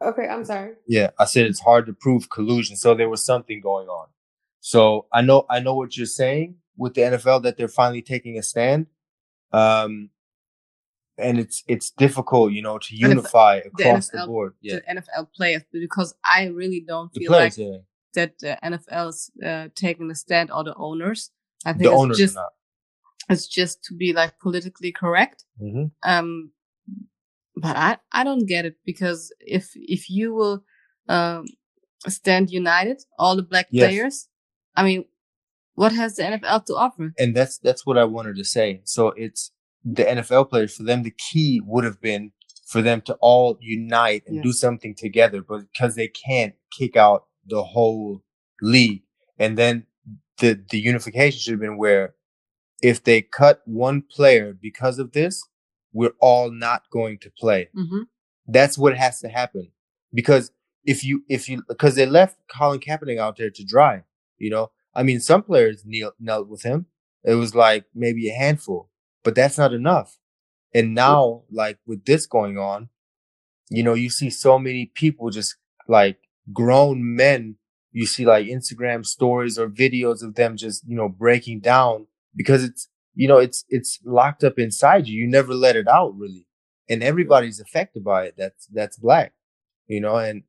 okay, 0.08 0.28
I'm 0.28 0.44
sorry. 0.44 0.74
yeah, 0.86 1.10
I 1.18 1.24
said 1.24 1.46
it's 1.46 1.60
hard 1.60 1.86
to 1.86 1.92
prove 1.92 2.30
collusion. 2.30 2.76
So 2.76 2.94
there 2.94 3.08
was 3.08 3.24
something 3.24 3.60
going 3.60 3.88
on. 3.88 4.08
So 4.60 5.06
I 5.12 5.20
know 5.20 5.44
I 5.50 5.60
know 5.60 5.74
what 5.74 5.96
you're 5.96 6.06
saying 6.06 6.56
with 6.76 6.94
the 6.94 7.02
NFL 7.02 7.42
that 7.42 7.56
they're 7.56 7.68
finally 7.68 8.02
taking 8.02 8.38
a 8.38 8.42
stand. 8.42 8.86
Um, 9.52 10.10
and 11.18 11.38
it's 11.38 11.62
it's 11.68 11.90
difficult, 11.90 12.52
you 12.52 12.62
know, 12.62 12.78
to 12.78 12.88
And 12.94 13.02
if 13.12 13.16
unify 13.16 13.56
across 13.56 14.08
the, 14.08 14.18
NFL 14.18 14.26
board. 14.26 14.54
Yeah, 14.60 14.76
The 14.76 15.00
NFL 15.00 15.28
players, 15.36 15.62
because 15.72 16.14
I 16.24 16.46
really 16.46 16.84
don't 16.86 17.12
the 17.12 17.20
feel 17.20 17.32
like 17.32 17.56
yeah, 17.56 17.78
that 18.14 18.38
the 18.38 18.58
NFL 18.64 19.08
is 19.08 19.30
uh, 19.44 19.68
taking 19.74 20.10
a 20.10 20.14
stand 20.14 20.50
or 20.50 20.64
the 20.64 20.74
owners. 20.74 21.30
I 21.64 21.72
think 21.72 21.84
the 21.84 21.90
it's 21.92 22.00
owners 22.00 22.18
just 22.18 22.36
are 22.36 22.40
not. 22.42 22.52
it's 23.30 23.46
just 23.46 23.82
to 23.84 23.94
be 23.94 24.12
like 24.12 24.38
politically 24.40 24.92
correct. 24.92 25.44
Mhm. 25.62 25.90
Um, 26.02 26.50
but 27.56 27.76
I, 27.76 27.98
I 28.12 28.24
don't 28.24 28.46
get 28.46 28.64
it 28.66 28.76
because 28.84 29.32
if 29.40 29.70
if 29.74 30.10
you 30.10 30.34
will 30.34 30.64
um, 31.08 31.46
stand 32.08 32.50
united, 32.50 33.02
all 33.18 33.36
the 33.36 33.42
black 33.42 33.68
Yes. 33.70 33.88
players, 33.88 34.28
I 34.74 34.82
mean, 34.82 35.04
what 35.76 35.92
has 35.92 36.16
the 36.16 36.24
NFL 36.24 36.64
to 36.66 36.74
offer? 36.74 37.12
and 37.18 37.34
that's 37.36 37.58
that's 37.58 37.86
what 37.86 37.96
I 37.96 38.04
wanted 38.04 38.36
to 38.36 38.44
say. 38.44 38.80
So 38.84 39.08
it's 39.16 39.52
the 39.84 40.04
NFL 40.04 40.48
players 40.50 40.74
for 40.76 40.82
them. 40.82 41.02
The 41.02 41.14
key 41.30 41.60
would 41.64 41.84
have 41.84 42.00
been 42.00 42.32
for 42.66 42.80
them 42.82 43.00
to 43.02 43.14
all 43.20 43.58
unite 43.60 44.22
and 44.26 44.36
Yeah. 44.36 44.42
do 44.42 44.52
something 44.52 44.94
together, 44.94 45.42
but 45.42 45.60
because 45.72 45.94
they 45.94 46.08
can't 46.08 46.54
kick 46.76 46.96
out 46.96 47.26
the 47.46 47.62
whole 47.62 48.22
league, 48.62 49.02
and 49.38 49.58
then 49.58 49.86
the 50.38 50.58
the 50.70 50.78
unification 50.78 51.38
should 51.38 51.52
have 51.52 51.60
been 51.60 51.76
where 51.78 52.14
if 52.82 53.02
they 53.04 53.22
cut 53.22 53.62
one 53.66 54.02
player 54.02 54.52
because 54.52 54.98
of 54.98 55.12
this, 55.12 55.42
we're 55.92 56.14
all 56.20 56.50
not 56.50 56.82
going 56.90 57.18
to 57.18 57.30
play. 57.30 57.68
hmm 57.74 58.02
That's 58.46 58.76
what 58.78 58.96
has 58.96 59.20
to 59.20 59.28
happen 59.28 59.70
because 60.12 60.50
if 60.84 61.02
you 61.04 61.22
if 61.28 61.48
you 61.48 61.62
because 61.68 61.94
they 61.94 62.06
left 62.06 62.36
Colin 62.48 62.80
Kaepernick 62.80 63.18
out 63.18 63.36
there 63.36 63.50
to 63.50 63.64
dry, 63.64 64.02
you 64.38 64.50
know. 64.50 64.70
I 64.94 65.02
mean, 65.02 65.18
some 65.20 65.42
players 65.42 65.82
kneel, 65.84 66.12
knelt 66.20 66.48
with 66.48 66.62
him. 66.62 66.86
It 67.24 67.34
was 67.34 67.54
like 67.54 67.84
maybe 67.94 68.28
a 68.30 68.34
handful, 68.34 68.90
but 69.24 69.34
that's 69.34 69.58
not 69.58 69.72
enough. 69.72 70.18
And 70.72 70.94
now, 70.94 71.42
like 71.50 71.78
with 71.86 72.04
this 72.04 72.26
going 72.26 72.58
on, 72.58 72.88
you 73.70 73.82
know, 73.82 73.94
you 73.94 74.10
see 74.10 74.30
so 74.30 74.58
many 74.58 74.86
people 74.86 75.30
just 75.30 75.56
like 75.88 76.18
grown 76.52 77.16
men. 77.16 77.56
You 77.92 78.06
see 78.06 78.26
like 78.26 78.46
Instagram 78.46 79.06
stories 79.06 79.58
or 79.58 79.68
videos 79.68 80.22
of 80.22 80.34
them 80.34 80.56
just 80.56 80.84
you 80.86 80.96
know 80.96 81.08
breaking 81.08 81.60
down 81.60 82.08
because 82.36 82.64
it's 82.64 82.88
you 83.14 83.28
know 83.28 83.38
it's 83.38 83.64
it's 83.68 84.00
locked 84.04 84.44
up 84.44 84.58
inside 84.58 85.06
you. 85.06 85.18
You 85.20 85.28
never 85.28 85.54
let 85.54 85.76
it 85.76 85.88
out 85.88 86.16
really, 86.16 86.46
and 86.88 87.02
everybody's 87.02 87.60
affected 87.60 88.04
by 88.04 88.24
it. 88.24 88.34
That's 88.36 88.66
that's 88.66 88.96
black, 88.98 89.32
you 89.86 90.00
know, 90.00 90.16
and 90.16 90.42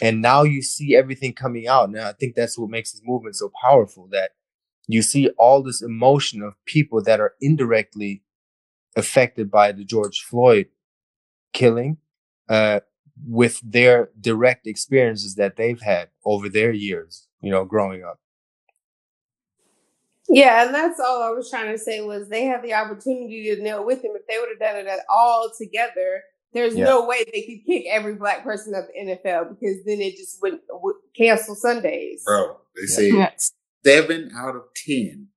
and 0.00 0.22
now 0.22 0.44
you 0.44 0.62
see 0.62 0.94
everything 0.94 1.32
coming 1.32 1.66
out. 1.66 1.90
Now 1.90 2.08
I 2.08 2.12
think 2.12 2.36
that's 2.36 2.56
what 2.56 2.70
makes 2.70 2.92
this 2.92 3.02
movement 3.04 3.36
so 3.36 3.50
powerful. 3.62 4.08
That 4.12 4.30
you 4.88 5.02
see 5.02 5.28
all 5.38 5.62
this 5.62 5.82
emotion 5.82 6.42
of 6.42 6.54
people 6.64 7.02
that 7.02 7.20
are 7.20 7.34
indirectly 7.40 8.22
affected 8.96 9.50
by 9.50 9.72
the 9.72 9.84
George 9.84 10.20
Floyd 10.22 10.68
killing, 11.52 11.98
uh, 12.48 12.80
with 13.26 13.60
their 13.64 14.10
direct 14.20 14.66
experiences 14.66 15.34
that 15.36 15.56
they've 15.56 15.80
had 15.80 16.08
over 16.24 16.48
their 16.48 16.70
years, 16.72 17.28
you 17.40 17.50
know, 17.50 17.64
growing 17.64 18.04
up. 18.04 18.20
Yeah, 20.28 20.66
and 20.66 20.74
that's 20.74 20.98
all 20.98 21.22
I 21.22 21.30
was 21.30 21.48
trying 21.48 21.70
to 21.72 21.78
say 21.78 22.00
was 22.00 22.28
they 22.28 22.44
had 22.44 22.62
the 22.62 22.74
opportunity 22.74 23.54
to 23.54 23.62
kneel 23.62 23.84
with 23.84 24.04
him. 24.04 24.12
If 24.14 24.26
they 24.26 24.38
would 24.38 24.48
have 24.50 24.58
done 24.58 24.76
it 24.80 24.86
at 24.88 25.00
all 25.08 25.50
together, 25.56 26.24
there's 26.52 26.74
Yeah. 26.74 26.84
no 26.84 27.06
way 27.06 27.24
they 27.32 27.42
could 27.42 27.64
kick 27.64 27.86
every 27.88 28.14
black 28.16 28.42
person 28.42 28.74
out 28.74 28.84
the 28.88 28.98
NFL 29.00 29.44
because 29.50 29.84
then 29.84 30.00
it 30.00 30.16
just 30.16 30.42
would, 30.42 30.58
would 30.70 30.96
cancel 31.16 31.54
Sundays. 31.54 32.24
Bro, 32.24 32.56
they 32.74 32.82
Yeah. 32.82 32.96
said 32.96 33.04
Yeah. 33.04 33.30
Seven 33.84 34.30
out 34.36 34.56
of 34.56 34.62
ten 34.74 35.28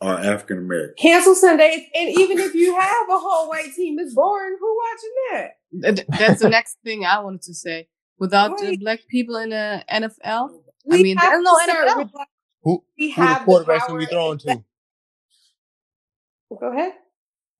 are 0.00 0.18
African 0.18 0.58
American. 0.58 0.94
Cancel 0.98 1.34
Sundays, 1.34 1.80
and 1.94 2.08
even 2.18 2.38
if 2.38 2.54
you 2.54 2.74
have 2.78 3.08
a 3.10 3.18
whole 3.18 3.48
white 3.48 3.72
team, 3.74 3.98
it's 3.98 4.14
boring. 4.14 4.56
Who 4.58 4.78
watching 4.78 5.14
that? 5.92 6.06
That's 6.18 6.40
the 6.40 6.48
next 6.48 6.78
thing 6.84 7.04
I 7.04 7.20
wanted 7.20 7.42
to 7.42 7.54
say. 7.54 7.88
Without 8.18 8.52
Right. 8.60 8.78
black 8.80 9.00
people 9.08 9.36
in 9.36 9.50
the 9.50 9.84
NFL, 9.90 10.62
We 10.84 11.02
mean, 11.02 11.16
have 11.16 11.30
there's 11.32 11.44
no 11.44 11.58
NFL. 11.66 11.96
with, 11.98 12.14
like, 12.14 12.28
Who 12.62 12.84
we 12.98 13.10
who 13.10 13.22
have 13.22 13.44
the 13.46 13.52
quarterbacks 13.52 13.86
going 13.88 14.00
to 14.00 14.06
be 14.06 14.12
power 14.12 14.36
thrown 14.36 14.38
to? 14.38 14.64
Go 16.58 16.72
ahead. 16.72 16.92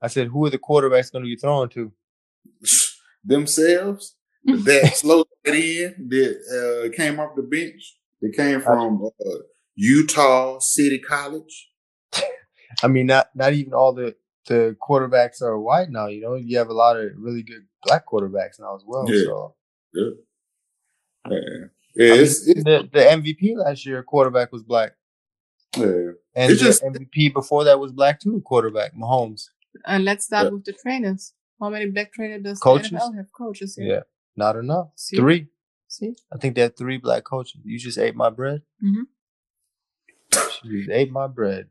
I 0.02 0.08
said, 0.08 0.28
who 0.28 0.44
are 0.46 0.50
the 0.50 0.58
quarterbacks 0.58 1.12
going 1.12 1.24
to 1.24 1.28
be 1.28 1.36
thrown 1.36 1.68
to? 1.70 1.92
Themselves 3.24 4.16
that 4.44 4.92
slow 4.96 5.24
it 5.44 5.54
in 5.54 6.08
that 6.08 6.88
uh, 6.90 6.96
came 6.96 7.20
off 7.20 7.36
the 7.36 7.42
bench. 7.42 7.96
They 8.22 8.30
came 8.30 8.60
from 8.60 9.04
uh, 9.04 9.30
Utah 9.80 10.58
City 10.58 10.98
College. 10.98 11.68
I 12.82 12.88
mean, 12.88 13.06
not 13.06 13.28
not 13.34 13.52
even 13.54 13.72
all 13.74 13.92
the 13.94 14.14
the 14.46 14.76
quarterbacks 14.86 15.40
are 15.42 15.58
white 15.58 15.90
now. 15.90 16.06
You 16.06 16.20
know, 16.20 16.34
you 16.34 16.58
have 16.58 16.68
a 16.68 16.74
lot 16.84 16.96
of 17.00 17.10
really 17.16 17.42
good 17.42 17.64
black 17.84 18.04
quarterbacks 18.06 18.58
now 18.60 18.74
as 18.76 18.82
well. 18.86 19.04
Yeah. 19.08 19.22
So 19.24 19.54
Yeah, 19.94 20.10
yeah, 21.30 21.36
yeah 21.38 21.64
I 21.96 22.14
mean, 22.14 22.20
it's, 22.20 22.46
it's, 22.48 22.64
the 22.64 22.88
the 22.92 23.00
MVP 23.00 23.56
last 23.56 23.86
year 23.86 24.02
quarterback 24.02 24.52
was 24.52 24.62
black, 24.62 24.92
yeah. 25.76 26.12
and 26.36 26.52
It's 26.52 26.60
the 26.60 26.66
just- 26.68 26.82
MVP 26.82 27.32
before 27.32 27.64
that 27.64 27.80
was 27.80 27.92
black 27.92 28.20
too. 28.20 28.42
Quarterback 28.44 28.94
Mahomes. 28.94 29.42
and 29.86 30.04
let's 30.04 30.24
start 30.26 30.44
Yeah. 30.46 30.50
with 30.54 30.64
the 30.64 30.74
trainers. 30.82 31.32
How 31.60 31.68
many 31.70 31.86
black 31.90 32.12
trainers 32.12 32.42
does 32.42 32.58
Coaches? 32.58 32.90
the 32.90 32.96
NFL 32.96 33.16
have? 33.16 33.32
Coaches, 33.36 33.76
yeah. 33.78 33.86
Yeah, 33.92 34.00
not 34.36 34.56
enough. 34.56 34.88
See? 34.96 35.16
Three. 35.16 35.48
See, 35.88 36.12
I 36.32 36.36
think 36.38 36.54
they 36.54 36.62
had 36.62 36.76
three 36.76 36.98
black 36.98 37.24
coaches. 37.24 37.60
You 37.64 37.78
just 37.78 37.98
ate 37.98 38.14
my 38.14 38.30
bread. 38.30 38.62
Mhm. 38.82 39.04
You 40.64 40.88
ate 40.92 41.10
my 41.10 41.26
bread. 41.26 41.68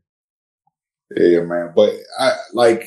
Yeah, 1.15 1.41
man. 1.41 1.73
But 1.75 1.93
I 2.19 2.33
like 2.53 2.83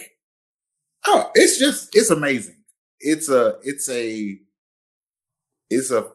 oh, 1.06 1.30
it's 1.34 1.58
just 1.58 1.94
it's 1.94 2.10
amazing. 2.10 2.56
It's 3.00 3.28
a 3.28 3.56
it's 3.62 3.88
a 3.88 4.38
it's 5.70 5.90
a 5.90 6.08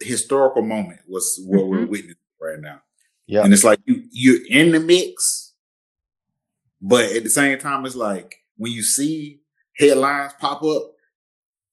historical 0.00 0.62
moment 0.62 1.00
what's 1.06 1.40
what 1.46 1.68
we're 1.68 1.86
Mhm. 1.86 1.88
witnessing 1.88 2.16
right 2.40 2.60
now. 2.60 2.82
Yeah. 3.26 3.44
And 3.44 3.52
it's 3.52 3.64
like 3.64 3.80
you 3.86 4.04
you're 4.10 4.46
in 4.48 4.72
the 4.72 4.80
mix, 4.80 5.54
but 6.82 7.06
at 7.12 7.22
the 7.24 7.30
same 7.30 7.58
time, 7.58 7.86
it's 7.86 7.96
like 7.96 8.36
when 8.56 8.72
you 8.72 8.82
see 8.82 9.40
headlines 9.78 10.32
pop 10.38 10.62
up 10.62 10.92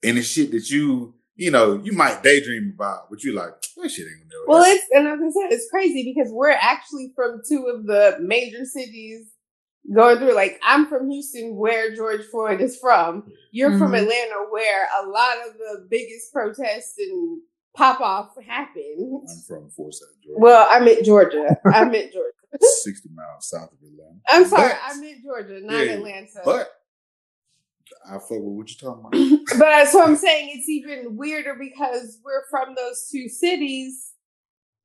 and 0.04 0.17
the 0.17 0.23
shit 0.23 0.52
that 0.52 0.69
you 0.69 1.15
you 1.36 1.52
know 1.52 1.80
you 1.84 1.93
might 1.93 2.22
daydream 2.24 2.74
about, 2.76 3.10
but 3.10 3.24
you 3.24 3.34
like 3.34 3.54
that 3.78 3.89
shit 3.89 4.06
ain't 4.08 4.19
gonna 4.19 4.30
do. 4.30 4.43
Well, 4.48 4.63
it's 4.65 4.86
and 4.91 5.08
as 5.08 5.19
I 5.19 5.30
said, 5.41 5.52
it's 5.54 5.69
crazy 5.69 6.13
because 6.13 6.32
we're 6.32 6.50
actually 6.52 7.12
from 7.15 7.41
two 7.48 7.65
of 7.67 7.86
the 7.86 8.17
major 8.22 8.65
cities 8.65 9.28
going 9.93 10.17
through. 10.17 10.34
Like 10.36 10.60
I'm 10.63 10.88
from 10.88 11.10
Houston, 11.10 11.56
where 11.56 11.96
George 11.96 12.24
Floyd 12.32 12.62
is 12.62 12.78
from. 12.78 13.32
You're 13.52 13.78
from 13.78 13.91
Mhm. 13.91 14.02
Atlanta, 14.04 14.36
where 14.52 14.88
a 15.04 15.08
lot 15.10 15.38
of 15.48 15.58
the 15.58 15.88
biggest 15.89 16.32
protests 16.32 16.96
and 16.98 17.41
pop 17.76 18.00
off 18.02 18.36
happened. 18.46 19.22
I'm 19.30 19.41
from 19.48 19.69
Forsyth, 19.72 20.08
Georgia. 20.24 20.39
Well, 20.39 20.67
I 20.69 20.80
meant 20.80 21.04
Georgia. 21.06 21.58
I 21.65 21.84
meant 21.86 22.13
Georgia. 22.13 22.30
60 22.84 23.10
miles 23.15 23.50
south 23.50 23.72
of 23.72 23.80
Atlanta. 23.82 24.19
I'm 24.30 24.46
sorry, 24.46 24.69
But- 24.74 24.80
I 24.84 25.00
meant 25.00 25.24
Georgia, 25.24 25.60
not 25.62 25.84
Yeah, 25.86 25.93
Atlanta. 25.93 26.41
But 26.46 26.69
I 28.10 28.13
fuck 28.13 28.32
with 28.32 28.42
what 28.42 28.70
you 28.70 28.78
talking 28.78 29.02
about. 29.06 29.50
but 29.60 29.60
that's 29.60 29.94
what 29.94 30.08
I'm 30.10 30.16
saying. 30.16 30.52
It's 30.56 30.70
even 30.70 31.18
weirder 31.18 31.56
because 31.60 32.20
we're 32.24 32.46
from 32.50 32.76
those 32.76 33.10
two 33.12 33.30
cities, 33.30 34.12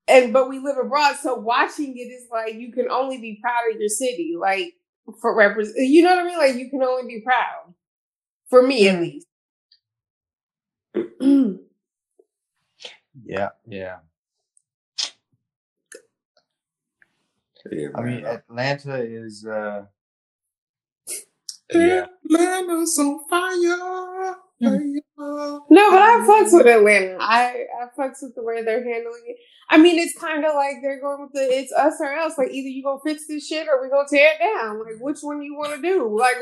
and 0.08 0.32
but 0.32 0.48
we 0.48 0.58
live 0.60 0.78
abroad. 0.78 1.16
So 1.22 1.34
watching 1.36 1.96
it 1.98 2.02
is 2.02 2.28
like 2.32 2.54
you 2.54 2.72
can 2.72 2.90
only 2.90 3.18
be 3.18 3.38
proud 3.42 3.72
of 3.74 3.80
your 3.80 3.90
city, 3.90 4.34
like 4.40 4.74
for 5.20 5.36
represent. 5.36 5.78
You 5.78 6.02
know 6.04 6.16
what 6.16 6.24
I 6.24 6.28
mean? 6.28 6.38
Like 6.38 6.56
you 6.56 6.70
can 6.70 6.82
only 6.82 7.06
be 7.16 7.22
proud. 7.22 7.74
For 8.50 8.62
me, 8.62 8.88
at 8.88 9.00
least. 9.00 9.26
Yeah, 13.26 13.50
yeah. 13.68 13.98
Yeah, 17.70 17.88
I 17.94 18.02
mean. 18.02 18.24
Atlanta 18.26 19.02
is. 19.02 19.46
uh 19.46 19.84
Yeah. 21.72 22.06
Atlanta's 22.24 22.98
on 22.98 23.20
fire. 23.28 24.36
fire. 24.62 24.80
No, 25.70 25.90
but 25.90 26.02
I 26.02 26.24
fucks 26.28 26.52
with 26.52 26.66
Atlanta. 26.66 27.16
I 27.20 27.64
I 27.80 27.84
fucks 27.98 28.22
with 28.22 28.34
the 28.34 28.42
way 28.42 28.62
they're 28.64 28.82
handling 28.82 29.22
it. 29.26 29.36
I 29.70 29.76
mean, 29.76 29.98
it's 29.98 30.18
kind 30.18 30.44
of 30.44 30.54
like 30.54 30.76
they're 30.82 31.00
going 31.00 31.20
with 31.22 31.32
the 31.32 31.42
it's 31.42 31.72
us 31.72 31.94
or 32.00 32.12
else. 32.12 32.38
Like 32.38 32.50
either 32.50 32.68
you 32.68 32.82
gonna 32.82 33.00
fix 33.04 33.26
this 33.28 33.46
shit 33.46 33.68
or 33.68 33.82
we 33.82 33.88
gonna 33.90 34.08
tear 34.08 34.32
it 34.34 34.38
down. 34.38 34.78
Like 34.80 34.96
which 35.00 35.18
one 35.20 35.42
you 35.42 35.54
want 35.56 35.74
to 35.76 35.82
do? 35.82 36.08
Like 36.18 36.36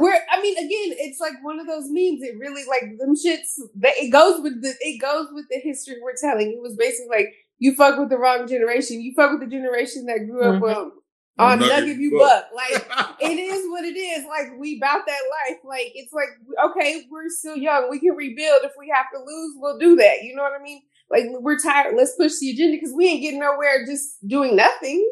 we're. 0.00 0.18
I 0.30 0.40
mean, 0.42 0.56
again, 0.58 0.96
it's 0.98 1.20
like 1.20 1.34
one 1.42 1.58
of 1.58 1.66
those 1.66 1.84
memes. 1.86 2.22
It 2.22 2.38
really 2.38 2.64
like 2.68 2.84
them 2.98 3.14
shits. 3.14 3.56
That 3.76 3.94
it 3.96 4.10
goes 4.10 4.42
with 4.42 4.62
the 4.62 4.74
it 4.80 5.00
goes 5.00 5.28
with 5.32 5.46
the 5.50 5.58
history 5.58 5.96
we're 6.02 6.14
telling. 6.20 6.52
It 6.52 6.60
was 6.62 6.76
basically 6.76 7.16
like 7.16 7.32
you 7.58 7.74
fuck 7.74 7.98
with 7.98 8.10
the 8.10 8.18
wrong 8.18 8.46
generation. 8.46 9.00
You 9.00 9.12
fuck 9.16 9.32
with 9.32 9.40
the 9.40 9.54
generation 9.56 10.06
that 10.06 10.26
grew 10.28 10.42
up 10.44 10.62
Mhm. 10.62 10.76
on 10.76 10.90
on 11.38 11.58
Nugget 11.58 11.84
Knuck 11.84 11.88
If 11.88 11.98
You 11.98 12.18
Buck. 12.18 12.44
Buck. 12.50 12.50
Like 12.54 13.16
it 13.20 13.38
is 13.38 13.68
what 13.68 13.84
it 13.84 13.96
is. 13.96 14.24
Like 14.26 14.58
we 14.58 14.80
bout 14.80 15.06
that 15.06 15.20
life. 15.48 15.58
Like 15.64 15.92
it's 15.94 16.12
like 16.12 16.28
okay, 16.70 17.04
we're 17.10 17.28
still 17.28 17.56
young. 17.56 17.88
We 17.90 18.00
can 18.00 18.14
rebuild. 18.14 18.60
If 18.64 18.72
we 18.78 18.92
have 18.94 19.06
to 19.12 19.18
lose, 19.18 19.54
we'll 19.56 19.78
do 19.78 19.96
that. 19.96 20.22
You 20.22 20.34
know 20.34 20.42
what 20.42 20.58
I 20.58 20.62
mean? 20.62 20.82
Like 21.10 21.24
we're 21.40 21.58
tired. 21.58 21.94
Let's 21.96 22.14
push 22.16 22.32
the 22.40 22.50
agenda 22.50 22.76
because 22.76 22.94
we 22.94 23.06
ain't 23.06 23.22
getting 23.22 23.40
nowhere 23.40 23.84
just 23.86 24.26
doing 24.26 24.56
nothing. 24.56 25.08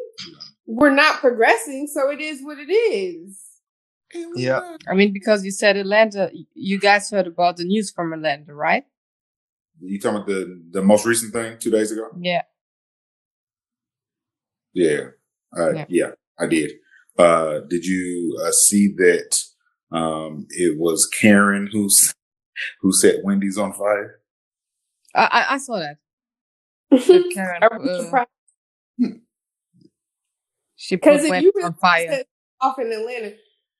We're 0.65 0.93
not 0.93 1.19
progressing. 1.19 1.87
So 1.87 2.09
it 2.09 2.19
is 2.19 2.41
what 2.43 2.57
it 2.59 2.71
is. 2.71 3.39
Yeah. 4.35 4.77
I 4.89 4.93
mean, 4.93 5.13
because 5.13 5.43
you 5.43 5.51
said 5.51 5.77
Atlanta, 5.77 6.31
you 6.53 6.79
guys 6.79 7.09
heard 7.09 7.27
about 7.27 7.57
the 7.57 7.65
news 7.65 7.91
from 7.91 8.13
Atlanta, 8.13 8.53
right? 8.53 8.83
You 9.81 9.99
talking 9.99 10.17
about 10.17 10.27
the 10.27 10.61
the 10.71 10.81
most 10.81 11.05
recent 11.05 11.33
thing 11.33 11.57
two 11.59 11.71
days 11.71 11.91
ago? 11.91 12.09
Yeah. 12.19 12.43
Yeah, 14.73 15.11
uh, 15.57 15.71
Yeah. 15.73 15.85
yeah. 15.89 16.11
I 16.39 16.47
did. 16.47 16.71
Uh, 17.17 17.59
did 17.69 17.85
you 17.85 18.37
uh, 18.43 18.51
see 18.51 18.93
that? 18.97 19.35
Um, 19.91 20.47
it 20.49 20.77
was 20.77 21.07
Karen 21.21 21.69
who's 21.71 22.13
who 22.81 22.91
set 22.91 23.23
Wendy's 23.23 23.57
on 23.57 23.73
fire. 23.73 24.19
I 25.13 25.23
I, 25.25 25.53
I 25.53 25.57
saw 25.57 25.79
that. 25.79 25.97
that 26.91 27.29
Karen, 27.33 27.63
Are 27.63 27.79
we 27.79 27.89
uh, 27.89 28.01
surprised? 28.03 28.29
she 30.75 30.95
Because 30.95 31.21
put 31.21 31.25
if 31.25 31.29
Wendy 31.29 31.45
you 31.45 31.51
really 31.55 31.65
on 31.65 31.73
fire. 31.75 32.23
off 32.61 32.79
in 32.79 32.91
Atlanta, 32.91 33.33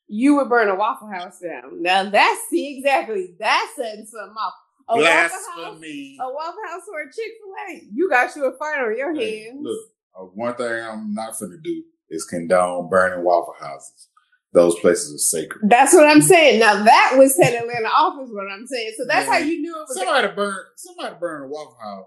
you 0.08 0.36
would 0.36 0.50
burn 0.50 0.70
a 0.70 0.76
Waffle 0.76 1.10
House 1.10 1.40
down. 1.40 1.82
Now 1.82 2.10
that's 2.10 2.42
see 2.50 2.78
exactly 2.78 3.36
that's 3.40 3.76
setting 3.76 4.06
something 4.06 4.36
off. 4.38 4.54
A 4.88 4.96
Waffle 4.98 5.64
House, 5.64 5.82
a 6.22 6.34
Waffle 6.34 6.62
House 6.70 6.82
or 6.94 7.02
a 7.02 7.06
Chick 7.06 7.32
Fil 7.42 7.76
A, 7.76 7.82
you 7.92 8.10
got 8.10 8.36
you 8.36 8.46
a 8.46 8.58
fight 8.58 8.80
on 8.80 8.98
your 8.98 9.14
Hey, 9.16 9.46
hands. 9.46 9.60
look, 9.64 9.80
uh, 10.20 10.24
one 10.24 10.56
thing 10.56 10.68
I'm 10.68 11.14
not 11.14 11.38
going 11.40 11.52
to 11.52 11.58
do 11.64 11.84
is 12.10 12.26
condone 12.26 12.90
burning 12.90 13.24
Waffle 13.24 13.56
Houses. 13.60 14.10
Those 14.54 14.80
places 14.80 15.14
are 15.14 15.18
sacred. 15.18 15.70
That's 15.70 15.94
what 15.94 16.08
I'm 16.08 16.22
saying. 16.22 16.60
Now 16.62 16.82
that 16.82 17.16
would 17.18 17.30
set 17.30 17.54
Atlanta 17.62 17.90
off, 17.90 18.24
is 18.24 18.34
what 18.34 18.50
I'm 18.50 18.66
saying. 18.66 18.94
So 18.98 19.04
that's 19.06 19.28
how 19.28 19.38
you 19.38 19.62
knew 19.62 19.76
it 19.76 19.80
was. 19.80 19.98
Somebody 19.98 20.34
burn, 20.34 20.56
somebody 20.78 21.16
burn 21.20 21.44
a 21.44 21.48
Waffle 21.48 21.78
House. 21.82 22.06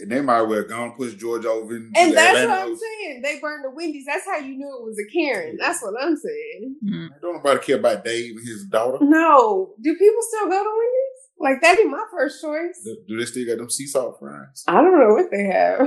And 0.00 0.10
they 0.10 0.20
might 0.22 0.42
well 0.42 0.62
go 0.64 0.84
and 0.84 0.96
push 0.96 1.14
George 1.14 1.44
over 1.44 1.76
in 1.76 1.92
and 1.94 2.16
that's 2.16 2.38
Atlanta 2.38 2.48
what 2.48 2.58
I'm 2.58 2.66
Ocean. 2.68 2.78
saying. 2.78 3.22
They 3.22 3.38
burned 3.40 3.64
the 3.64 3.70
Wendy's. 3.70 4.06
That's 4.06 4.24
how 4.26 4.38
you 4.38 4.56
knew 4.56 4.78
it 4.78 4.84
was 4.84 4.98
a 4.98 5.10
Karen. 5.12 5.58
That's 5.60 5.82
what 5.82 5.94
I'm 6.00 6.16
saying. 6.16 6.76
Mm. 6.84 7.08
Don't 7.20 7.36
nobody 7.36 7.60
care 7.60 7.76
about 7.76 8.04
Dave 8.04 8.36
and 8.36 8.46
his 8.46 8.64
daughter. 8.64 8.98
No, 9.02 9.74
do 9.82 9.94
people 9.94 10.22
still 10.22 10.48
go 10.48 10.62
to 10.62 10.70
Wendy's? 10.78 11.11
Like 11.42 11.60
that'd 11.60 11.84
be 11.84 11.90
my 11.90 12.04
first 12.12 12.40
choice. 12.40 12.80
Do, 12.84 12.96
do 13.08 13.18
they 13.18 13.24
still 13.24 13.44
got 13.46 13.58
them 13.58 13.68
sea 13.68 13.86
salt 13.88 14.16
fries? 14.20 14.62
I 14.68 14.80
don't 14.80 14.96
know 14.98 15.12
what 15.14 15.28
they 15.32 15.42
have. 15.44 15.80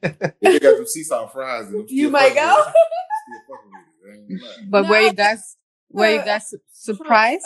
if 0.00 0.34
they 0.40 0.58
got 0.60 0.76
them 0.76 0.86
sea 0.86 1.02
salt 1.02 1.32
fries, 1.32 1.66
you 1.88 2.10
might 2.10 2.34
go. 2.36 2.54
with 2.56 2.68
it. 2.68 2.74
Still 3.26 3.56
fucking 3.56 3.70
with 3.72 3.82
it. 3.82 4.08
I 4.08 4.14
ain't 4.16 4.40
gonna 4.40 4.50
lie. 4.52 4.66
But 4.70 4.82
were 4.84 5.00
No, 5.00 5.06
you 5.08 5.12
guys 5.14 5.56
were 5.90 6.10
you 6.10 6.24
guys 6.24 6.54
surprised? 6.72 7.44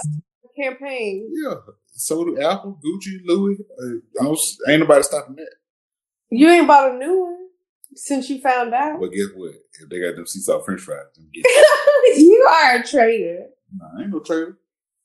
Campaign. 0.61 1.31
Yeah. 1.33 1.55
So 1.95 2.23
do 2.25 2.39
Apple, 2.41 2.79
Gucci, 2.85 3.19
Louis. 3.25 3.57
Uh, 3.83 4.21
I 4.21 4.25
don't, 4.25 4.39
ain't 4.69 4.81
nobody 4.81 5.03
stopping 5.05 5.37
that. 5.37 5.51
You 6.31 6.49
ain't 6.51 6.67
bought 6.69 6.93
a 6.93 6.99
new 6.99 7.19
one 7.25 7.39
since 7.95 8.29
you 8.29 8.41
found 8.41 8.75
out. 8.75 9.01
But 9.01 9.11
guess 9.13 9.29
what? 9.35 9.55
If 9.81 9.89
they 9.89 10.01
got 10.01 10.17
them 10.17 10.27
sea 10.27 10.41
salt 10.41 10.65
French 10.67 10.83
fries, 10.83 11.07
them 11.17 11.29
get 11.33 11.45
it. 11.47 12.19
you 12.21 12.47
are 12.51 12.77
a 12.77 12.83
traitor. 12.87 13.47
Nah, 13.75 13.87
I 13.99 14.03
ain't 14.03 14.11
no 14.11 14.21
traitor. 14.21 14.59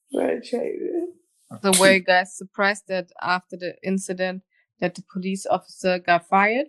You 0.10 0.20
are 0.22 0.30
a 0.32 0.42
traitor. 0.46 1.06
So 1.64 1.72
way 1.82 2.00
guys 2.00 2.38
surprised 2.38 2.84
that 2.88 3.12
after 3.22 3.58
the 3.58 3.76
incident 3.84 4.44
that 4.80 4.96
the 4.96 5.04
police 5.12 5.46
officer 5.46 6.00
got 6.00 6.28
fired? 6.28 6.68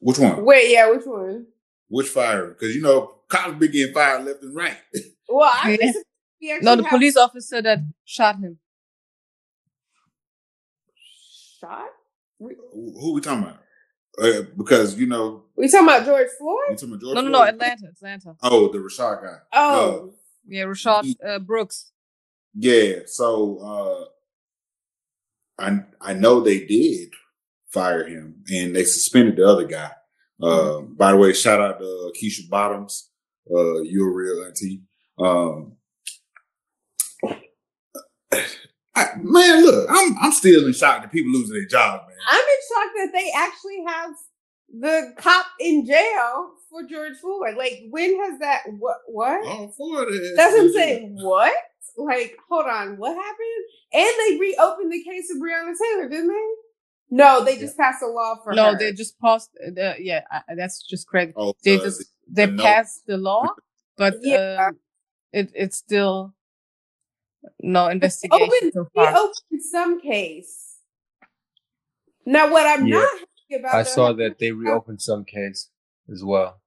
Which 0.00 0.18
one? 0.18 0.44
Wait, 0.44 0.70
yeah, 0.70 0.90
which 0.90 1.06
one? 1.06 1.46
Which 1.88 2.08
fire? 2.08 2.48
Because 2.48 2.74
you 2.74 2.82
know 2.82 3.14
cops 3.28 3.54
be 3.58 3.68
getting 3.68 3.94
fired 3.94 4.24
left 4.24 4.42
and 4.42 4.54
right. 4.54 4.76
Well, 5.28 5.50
I 5.52 5.78
Yeah. 6.40 6.56
we 6.58 6.64
No, 6.64 6.76
the 6.76 6.82
have 6.82 6.90
police 6.90 7.16
officer 7.16 7.60
that 7.62 7.80
shot 8.04 8.38
him. 8.38 8.58
shot. 11.60 11.88
We, 12.38 12.54
who, 12.72 12.94
who 13.00 13.14
we 13.14 13.20
talking 13.20 13.44
about? 13.44 13.58
Uh, 14.20 14.42
because 14.56 14.98
you 14.98 15.06
know 15.06 15.44
we 15.56 15.68
talking 15.68 15.86
about 15.86 16.04
George 16.06 16.28
we 16.28 16.36
Floyd? 16.38 16.78
talking 16.78 16.88
about 16.90 17.00
George 17.00 17.14
No, 17.16 17.20
no, 17.22 17.28
no, 17.30 17.42
Atlanta, 17.42 17.86
Atlanta. 17.88 18.36
Oh, 18.42 18.70
the 18.72 18.78
Rayshard 18.78 19.22
guy. 19.22 19.36
Oh, 19.52 20.14
Yeah, 20.46 20.64
Rayshard 20.64 21.14
uh, 21.24 21.38
Brooks. 21.38 21.92
Yeah. 22.54 23.00
So 23.06 23.58
uh, 25.58 25.62
I 25.62 25.80
I 26.00 26.14
know 26.14 26.40
they 26.40 26.64
did 26.66 27.10
fire 27.72 28.06
him, 28.06 28.42
and 28.50 28.74
they 28.74 28.84
suspended 28.84 29.36
the 29.36 29.46
other 29.46 29.66
guy. 29.66 29.90
Uh, 30.40 30.80
by 30.80 31.10
the 31.12 31.18
way, 31.18 31.32
shout 31.32 31.60
out 31.60 31.80
to 31.80 32.12
Keisha 32.20 32.48
Bottoms. 32.48 33.10
Uh, 33.50 33.82
you're 33.82 34.10
a 34.10 34.14
real 34.14 34.44
auntie. 34.44 34.82
Um, 35.18 35.76
I, 38.94 39.06
man, 39.20 39.64
look, 39.64 39.88
I'm 39.90 40.16
I'm 40.20 40.32
still 40.32 40.66
in 40.66 40.72
shock 40.72 41.02
that 41.02 41.12
people 41.12 41.32
losing 41.32 41.54
their 41.54 41.66
jobs, 41.66 42.04
man. 42.08 42.16
I'm 42.30 42.40
in 42.40 42.60
shock 42.68 42.92
that 42.96 43.10
they 43.12 43.32
actually 43.36 43.84
have 43.86 44.10
the 44.80 45.12
cop 45.16 45.46
in 45.60 45.86
jail 45.86 46.50
for 46.70 46.82
George 46.84 47.16
Floyd. 47.18 47.56
Like, 47.56 47.84
when 47.90 48.18
has 48.24 48.38
that? 48.40 48.62
What? 48.78 48.98
What? 49.06 49.46
All 49.46 49.68
for 49.76 50.04
that. 50.04 50.32
That's 50.36 50.52
what 50.54 50.62
I'm 50.64 50.72
saying. 50.72 51.18
What? 51.20 51.54
Like, 51.96 52.36
hold 52.48 52.66
on, 52.66 52.96
what 52.96 53.14
happened? 53.14 53.64
And 53.92 54.08
they 54.20 54.38
reopened 54.38 54.92
the 54.92 55.02
case 55.02 55.30
of 55.32 55.38
Breonna 55.38 55.74
Taylor, 55.76 56.08
didn't 56.08 56.28
they? 56.28 56.48
No, 57.10 57.42
they 57.44 57.56
just 57.58 57.76
passed 57.76 58.02
a 58.02 58.06
law 58.06 58.36
for 58.44 58.52
No, 58.54 58.72
her. 58.72 58.78
they 58.78 58.92
just 58.92 59.18
passed. 59.18 59.50
The, 59.54 59.96
yeah, 59.98 60.22
I, 60.30 60.42
that's 60.56 60.82
just 60.86 61.08
crazy. 61.08 61.32
Oh, 61.34 61.54
They 61.64 61.76
uh, 61.76 61.82
just 61.82 62.04
they 62.28 62.46
the 62.46 62.52
note. 62.52 62.62
passed 62.64 63.06
the 63.06 63.16
law, 63.16 63.48
but 63.96 64.14
Yeah. 64.22 64.66
um, 64.68 64.78
it 65.32 65.50
it's 65.54 65.78
still 65.78 66.34
no 67.60 67.88
investigation 67.88 68.42
opened, 68.42 68.72
so 68.74 68.88
far. 68.94 69.06
reopened 69.12 69.62
some 69.72 70.00
case. 70.00 70.76
Now, 72.26 72.50
what 72.52 72.66
I'm 72.66 72.86
Yeah. 72.86 72.96
not 72.96 73.08
happy 73.18 73.60
about, 73.60 73.74
I 73.74 73.82
saw 73.84 74.12
that 74.12 74.38
they 74.38 74.52
reopened 74.52 75.00
some 75.00 75.24
case 75.24 75.70
as 76.12 76.22
well. 76.24 76.60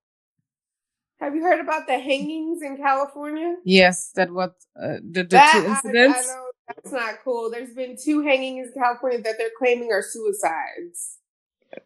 Have 1.20 1.36
you 1.36 1.44
heard 1.44 1.60
about 1.60 1.86
the 1.88 2.00
hangings 2.00 2.62
in 2.64 2.78
California? 2.78 3.56
Yes, 3.64 4.12
that 4.16 4.32
what 4.32 4.56
uh, 4.82 4.98
the, 5.04 5.22
the 5.22 5.24
That- 5.26 5.52
two 5.54 5.70
incidents. 5.70 6.30
I, 6.30 6.34
know 6.34 6.46
that's 6.68 6.92
not 6.92 7.16
cool. 7.24 7.52
There's 7.52 7.74
been 7.74 7.96
two 8.02 8.22
hangings 8.22 8.70
in 8.74 8.82
California 8.82 9.22
that 9.22 9.36
they're 9.38 9.50
claiming 9.58 9.92
are 9.92 10.02
suicides. 10.02 11.18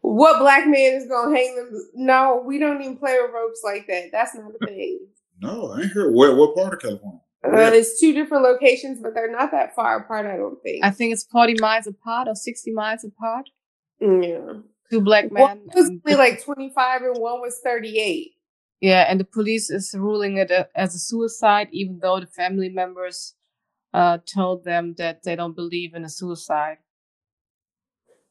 What 0.02 0.40
black 0.40 0.66
man 0.68 0.94
is 0.94 1.08
gonna 1.08 1.36
hang 1.36 1.56
them? 1.56 1.90
No, 1.94 2.42
we 2.46 2.58
don't 2.60 2.82
even 2.82 2.98
play 2.98 3.18
with 3.22 3.32
ropes 3.34 3.62
like 3.64 3.88
that. 3.88 4.10
That's 4.12 4.34
not 4.36 4.52
a 4.62 4.66
thing. 4.66 5.00
No, 5.42 5.74
I 5.74 5.82
ain't 5.82 5.92
heard. 5.92 6.16
Where, 6.16 6.34
what 6.34 6.56
part 6.56 6.76
of 6.76 6.80
California? 6.80 7.20
Uh, 7.46 7.70
it's 7.74 8.00
two 8.00 8.14
different 8.14 8.46
locations, 8.46 9.02
but 9.02 9.14
they're 9.14 9.30
not 9.30 9.52
that 9.52 9.76
far 9.76 9.98
apart. 10.00 10.26
I 10.26 10.38
don't 10.38 10.64
think. 10.64 10.82
I 10.84 10.92
think 10.92 11.12
it's 11.12 11.26
forty 11.26 11.56
miles 11.60 11.88
apart 11.88 12.30
or 12.30 12.36
sixty 12.36 12.72
miles 12.72 13.04
apart. 13.04 13.50
yeah. 14.00 14.54
Two 14.92 15.02
black 15.02 15.32
One 15.32 15.60
men. 15.60 15.70
was 15.76 15.92
only 16.06 16.16
like 16.18 16.44
25 16.44 17.02
and 17.04 17.18
one 17.20 17.42
was 17.42 17.60
38. 17.64 18.32
yeah, 18.82 19.06
and 19.10 19.20
the 19.20 19.26
police 19.26 19.70
is 19.70 19.94
ruling 19.98 20.38
it 20.38 20.52
a, 20.52 20.68
as 20.76 20.94
a 20.96 21.00
suicide, 21.00 21.70
even 21.72 22.00
though 22.00 22.20
the 22.20 22.28
family 22.28 22.70
members 22.70 23.34
uh, 23.94 24.20
told 24.26 24.64
them 24.66 24.94
that 24.98 25.24
they 25.24 25.36
don't 25.36 25.56
believe 25.56 25.94
in 25.96 26.04
a 26.06 26.10
suicide. 26.10 26.78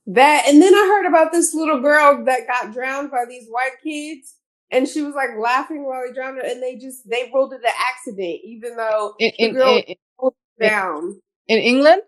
That 0.06 0.44
and 0.48 0.60
then 0.60 0.74
I 0.74 0.86
heard 0.86 1.08
about 1.08 1.32
this 1.32 1.54
little 1.54 1.80
girl 1.80 2.24
that 2.26 2.46
got 2.46 2.72
drowned 2.74 3.10
by 3.10 3.24
these 3.28 3.48
white 3.48 3.80
kids, 3.82 4.34
and 4.70 4.86
she 4.86 5.00
was 5.02 5.14
like 5.14 5.30
laughing 5.38 5.84
while 5.86 6.02
they 6.06 6.12
drowned 6.12 6.36
her, 6.36 6.44
and 6.46 6.62
they 6.62 6.76
just 6.76 7.08
they 7.08 7.30
ruled 7.32 7.54
it 7.54 7.62
an 7.64 7.72
accident, 7.90 8.40
even 8.44 8.76
though 8.76 9.14
In 9.18 9.32
the 9.38 9.44
in 9.46 9.52
girl 9.54 9.76
in, 9.88 9.96
was 10.18 10.34
in- 10.60 10.68
down. 10.68 11.20
in 11.48 11.58
England, 11.58 12.02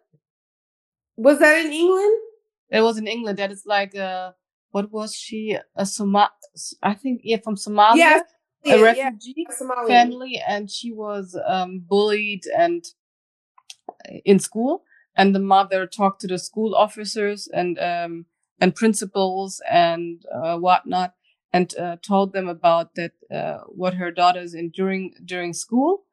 Was 1.16 1.38
that 1.38 1.64
in 1.64 1.72
England? 1.72 2.20
It 2.70 2.80
was 2.80 2.98
in 2.98 3.06
England. 3.06 3.38
That 3.38 3.52
is 3.52 3.64
like 3.66 3.94
uh, 3.96 4.32
what 4.70 4.90
was 4.90 5.14
she? 5.14 5.56
A 5.76 5.86
Soma? 5.86 6.30
I 6.82 6.94
think 6.94 7.20
yeah, 7.24 7.38
from 7.42 7.56
Somalia, 7.56 7.96
Yeah, 7.96 8.20
a 8.64 8.68
yeah, 8.68 8.76
yeah, 8.76 9.10
refugee. 9.10 9.46
Somalian. 9.50 9.86
family 9.88 10.42
and 10.46 10.70
she 10.70 10.92
was 10.92 11.38
um, 11.46 11.80
bullied 11.88 12.44
and 12.56 12.84
in 14.24 14.38
school 14.38 14.84
and 15.16 15.34
the 15.34 15.38
mother 15.40 15.86
talked 15.86 16.20
to 16.20 16.26
the 16.26 16.38
school 16.38 16.74
officers 16.74 17.48
and 17.52 17.78
um, 17.78 18.26
and 18.60 18.74
principals 18.74 19.60
and 19.70 20.22
uh, 20.34 20.56
whatnot 20.56 21.14
and 21.52 21.74
uh, 21.78 21.96
told 22.02 22.32
them 22.32 22.48
about 22.48 22.94
that 22.94 23.12
uh, 23.32 23.58
what 23.68 23.94
her 23.94 24.10
daughter 24.10 24.40
is 24.40 24.54
enduring 24.54 25.14
during 25.24 25.52
school 25.52 26.04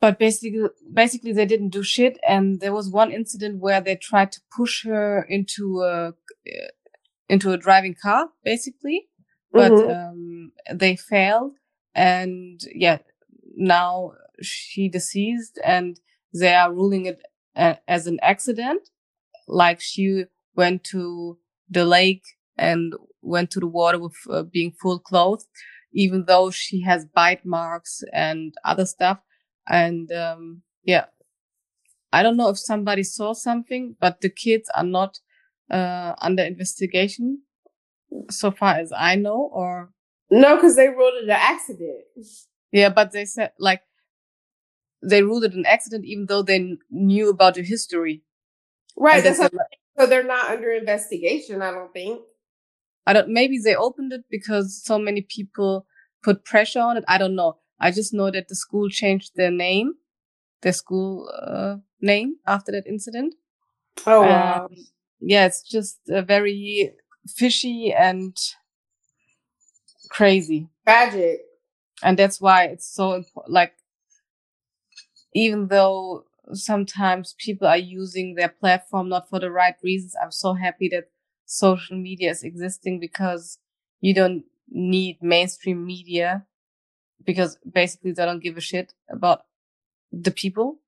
but 0.00 0.18
basically 0.18 0.68
basically 0.92 1.32
they 1.32 1.46
didn't 1.46 1.70
do 1.70 1.82
shit. 1.82 2.18
And 2.28 2.60
there 2.60 2.72
was 2.74 2.90
one 2.90 3.12
incident 3.12 3.60
where 3.60 3.80
they 3.80 3.96
tried 3.96 4.32
to 4.32 4.40
push 4.56 4.84
her 4.84 5.22
into 5.22 5.82
a 5.82 6.14
into 7.28 7.52
a 7.52 7.56
driving 7.58 7.94
car 8.00 8.28
basically. 8.44 9.08
But 9.52 9.72
Mhm. 9.72 9.90
um, 9.96 10.52
they 10.72 10.96
failed. 10.96 11.54
And 11.94 12.60
yeah 12.74 12.98
now 13.56 14.12
she 14.42 14.88
deceased. 14.88 15.58
And 15.64 15.98
they 16.34 16.54
are 16.54 16.72
ruling 16.72 17.06
it 17.06 17.20
a- 17.54 17.78
as 17.88 18.06
an 18.06 18.18
accident. 18.22 18.90
Like 19.48 19.80
she 19.80 20.24
went 20.54 20.84
to 20.84 21.38
the 21.68 21.84
lake 21.84 22.24
and 22.56 22.94
went 23.22 23.50
to 23.52 23.60
the 23.60 23.66
water 23.66 23.98
with 23.98 24.16
uh, 24.30 24.42
being 24.42 24.72
full 24.72 24.98
clothed 24.98 25.46
even 25.92 26.24
though 26.26 26.50
she 26.50 26.82
has 26.82 27.06
bite 27.06 27.44
marks 27.44 28.02
and 28.12 28.54
other 28.64 28.84
stuff 28.86 29.18
and 29.68 30.12
um, 30.12 30.62
yeah 30.84 31.06
i 32.12 32.22
don't 32.22 32.36
know 32.36 32.48
if 32.48 32.58
somebody 32.58 33.02
saw 33.02 33.32
something 33.32 33.96
but 34.00 34.20
the 34.20 34.30
kids 34.30 34.70
are 34.74 34.84
not 34.84 35.20
uh, 35.70 36.14
under 36.20 36.42
investigation 36.42 37.42
so 38.30 38.50
far 38.50 38.74
as 38.74 38.92
i 38.96 39.14
know 39.14 39.50
or 39.52 39.90
no, 40.30 40.56
because 40.56 40.76
they 40.76 40.88
ruled 40.88 41.14
it 41.22 41.24
an 41.24 41.30
accident. 41.30 42.04
yeah, 42.72 42.88
but 42.88 43.12
they 43.12 43.24
said 43.24 43.52
like 43.58 43.82
they 45.02 45.22
ruled 45.22 45.44
it 45.44 45.54
an 45.54 45.66
accident, 45.66 46.04
even 46.04 46.26
though 46.26 46.42
they 46.42 46.58
kn- 46.58 46.78
knew 46.90 47.30
about 47.30 47.54
the 47.54 47.62
history. 47.62 48.22
Right, 48.96 49.22
that's 49.22 49.38
said, 49.38 49.52
what, 49.52 49.66
so 49.98 50.06
they're 50.06 50.24
not 50.24 50.50
under 50.50 50.72
investigation. 50.72 51.62
I 51.62 51.70
don't 51.70 51.92
think. 51.92 52.22
I 53.06 53.12
don't. 53.12 53.28
Maybe 53.28 53.58
they 53.58 53.76
opened 53.76 54.12
it 54.12 54.24
because 54.30 54.82
so 54.82 54.98
many 54.98 55.20
people 55.20 55.86
put 56.24 56.44
pressure 56.44 56.80
on 56.80 56.96
it. 56.96 57.04
I 57.06 57.18
don't 57.18 57.36
know. 57.36 57.58
I 57.80 57.90
just 57.90 58.14
know 58.14 58.30
that 58.30 58.48
the 58.48 58.54
school 58.56 58.88
changed 58.88 59.32
their 59.36 59.50
name. 59.50 59.94
their 60.62 60.72
school 60.74 61.30
uh, 61.42 61.76
name 62.00 62.36
after 62.46 62.72
that 62.72 62.86
incident. 62.86 63.34
Oh 64.06 64.22
wow. 64.22 64.66
Um, 64.66 64.76
yeah, 65.20 65.46
it's 65.46 65.62
just 65.62 65.98
uh, 66.10 66.22
very 66.22 66.92
fishy 67.28 67.92
and 67.92 68.36
crazy. 70.08 70.68
Tragic. 70.86 71.40
And 72.02 72.18
that's 72.18 72.40
why 72.40 72.64
it's 72.64 72.86
so 72.86 73.14
important. 73.14 73.52
Like, 73.54 73.74
even 75.34 75.68
though 75.68 76.24
sometimes 76.52 77.34
people 77.38 77.66
are 77.66 77.76
using 77.76 78.34
their 78.34 78.48
platform 78.48 79.08
not 79.08 79.28
for 79.28 79.38
the 79.40 79.50
right 79.50 79.74
reasons, 79.82 80.14
I'm 80.22 80.30
so 80.32 80.54
happy 80.54 80.88
that 80.92 81.10
social 81.44 81.96
media 81.96 82.30
is 82.30 82.42
existing 82.42 83.00
because 83.00 83.58
you 84.00 84.14
don't 84.14 84.44
need 84.68 85.18
mainstream 85.22 85.84
media 85.84 86.44
because 87.26 87.58
basically 87.70 88.12
they 88.12 88.24
don't 88.24 88.42
give 88.42 88.56
a 88.56 88.60
shit 88.60 88.94
about 89.10 89.42
the 90.12 90.30
people 90.30 90.78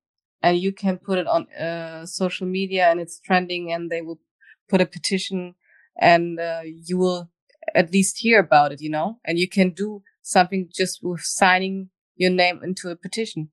and 0.42 0.57
you 0.59 0.72
can 0.72 0.96
put 0.96 1.18
it 1.18 1.27
on 1.27 1.51
uh, 1.53 2.07
social 2.07 2.46
media 2.46 2.88
and 2.88 3.01
it's 3.01 3.20
trending 3.20 3.72
and 3.72 3.90
they 3.90 4.01
will 4.01 4.20
put 4.68 4.81
a 4.81 4.87
petition 4.87 5.55
and 6.01 6.38
uh, 6.38 6.61
you 6.64 6.96
will 6.96 7.29
at 7.74 7.92
least 7.92 8.18
hear 8.18 8.38
about 8.38 8.72
it, 8.72 8.81
you 8.81 8.90
know, 8.90 9.18
and 9.24 9.38
you 9.38 9.48
can 9.48 9.70
do 9.70 10.03
something 10.22 10.68
just 10.72 11.01
with 11.03 11.20
signing 11.20 11.90
your 12.16 12.31
name 12.31 12.61
into 12.62 12.88
a 12.88 12.96
petition. 12.96 13.51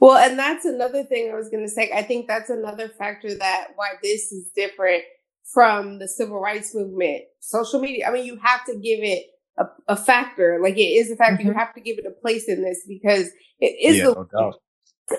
Well, 0.00 0.16
and 0.16 0.38
that's 0.38 0.64
another 0.64 1.04
thing 1.04 1.30
I 1.30 1.36
was 1.36 1.48
going 1.48 1.64
to 1.64 1.70
say. 1.70 1.92
I 1.94 2.02
think 2.02 2.26
that's 2.26 2.50
another 2.50 2.88
factor 2.88 3.34
that 3.36 3.68
why 3.76 3.90
this 4.02 4.32
is 4.32 4.50
different 4.54 5.04
from 5.44 5.98
the 5.98 6.08
civil 6.08 6.40
rights 6.40 6.74
movement. 6.74 7.22
Social 7.38 7.80
media, 7.80 8.08
I 8.08 8.12
mean, 8.12 8.24
you 8.24 8.38
have 8.42 8.64
to 8.66 8.72
give 8.72 9.00
it 9.02 9.26
a, 9.58 9.64
a 9.88 9.96
factor. 9.96 10.58
Like 10.62 10.76
it 10.76 10.82
is 10.82 11.10
a 11.10 11.16
factor. 11.16 11.42
Mhm. 11.44 11.48
You 11.48 11.52
have 11.54 11.74
to 11.74 11.80
give 11.80 11.98
it 11.98 12.06
a 12.06 12.10
place 12.10 12.48
in 12.48 12.62
this 12.62 12.84
because 12.88 13.30
it 13.60 13.76
is 13.80 13.98
yeah, 13.98 14.04
the 14.04 14.26
no 14.34 14.52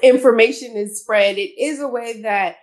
information 0.02 0.76
is 0.76 1.02
spread. 1.02 1.38
It 1.38 1.60
is 1.62 1.80
a 1.80 1.88
way 1.88 2.22
that, 2.22 2.58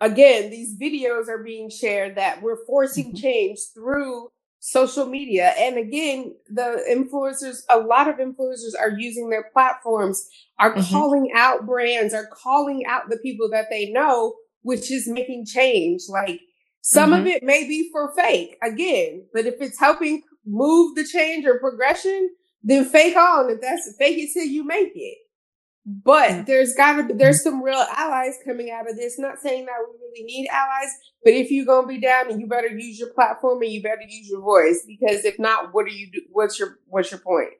again, 0.00 0.50
these 0.50 0.76
videos 0.78 1.28
are 1.28 1.42
being 1.42 1.70
shared 1.70 2.16
that 2.16 2.42
we're 2.42 2.64
forcing 2.66 3.12
Mhm. 3.12 3.20
change 3.20 3.58
through 3.74 4.30
social 4.60 5.06
media. 5.06 5.54
And 5.58 5.76
again, 5.76 6.34
the 6.48 6.84
influencers, 6.88 7.62
a 7.68 7.78
lot 7.80 8.08
of 8.08 8.16
influencers 8.16 8.78
are 8.78 8.90
using 8.90 9.28
their 9.30 9.50
platforms, 9.52 10.28
are 10.58 10.74
Mhm. 10.74 10.90
calling 10.90 11.32
out 11.34 11.66
brands, 11.66 12.14
are 12.14 12.26
calling 12.26 12.84
out 12.86 13.10
the 13.10 13.18
people 13.18 13.48
that 13.50 13.66
they 13.70 13.90
know, 13.90 14.34
which 14.62 14.90
is 14.92 15.08
making 15.08 15.46
change. 15.46 16.02
Like 16.08 16.40
some 16.80 17.12
of 17.12 17.26
it 17.26 17.42
may 17.42 17.66
be 17.66 17.90
for 17.90 18.12
fake, 18.14 18.56
again, 18.62 19.26
but 19.32 19.46
if 19.46 19.60
it's 19.60 19.78
helping 19.80 20.22
move 20.46 20.96
the 20.96 21.04
change 21.04 21.46
or 21.46 21.58
progression, 21.58 22.30
then 22.62 22.84
fake 22.84 23.16
on. 23.16 23.50
If 23.50 23.60
that's 23.60 23.94
fake 23.98 24.18
it 24.18 24.30
till 24.32 24.46
you 24.46 24.64
make 24.64 24.92
it. 24.94 25.18
But 25.84 26.30
Yeah. 26.30 26.42
there's 26.46 26.74
gotta 26.74 27.02
be 27.04 27.14
there's 27.14 27.40
mm. 27.40 27.44
some 27.44 27.62
real 27.62 27.84
allies 27.96 28.38
coming 28.44 28.70
out 28.70 28.88
of 28.88 28.96
this. 28.96 29.18
Not 29.18 29.40
saying 29.40 29.66
that 29.66 29.78
we 29.80 29.98
really 30.00 30.24
need 30.24 30.48
allies, 30.48 30.90
but 31.24 31.32
if 31.32 31.50
you're 31.50 31.66
gonna 31.66 31.88
be 31.88 31.98
down, 31.98 32.28
then 32.28 32.40
you 32.40 32.46
better 32.46 32.68
use 32.68 32.98
your 32.98 33.10
platform 33.12 33.62
and 33.62 33.72
you 33.72 33.82
better 33.82 34.02
use 34.08 34.28
your 34.28 34.40
voice 34.42 34.84
because 34.86 35.24
if 35.24 35.38
not, 35.38 35.74
what 35.74 35.86
are 35.86 35.90
you 35.90 36.10
do? 36.12 36.20
What's 36.30 36.58
your 36.58 36.78
what's 36.86 37.10
your 37.10 37.20
point? 37.20 37.50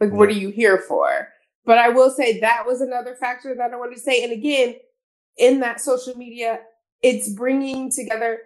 Like, 0.00 0.12
what 0.12 0.28
are 0.28 0.32
you 0.32 0.50
here 0.50 0.78
for? 0.78 1.28
But 1.64 1.78
I 1.78 1.90
will 1.90 2.10
say 2.10 2.40
that 2.40 2.66
was 2.66 2.80
another 2.80 3.16
factor 3.16 3.54
that 3.54 3.72
I 3.72 3.76
wanted 3.76 3.96
to 3.96 4.00
say. 4.00 4.24
And 4.24 4.32
again, 4.32 4.76
in 5.36 5.60
that 5.60 5.80
social 5.80 6.14
media, 6.16 6.60
it's 7.02 7.28
bringing 7.32 7.90
together 7.90 8.40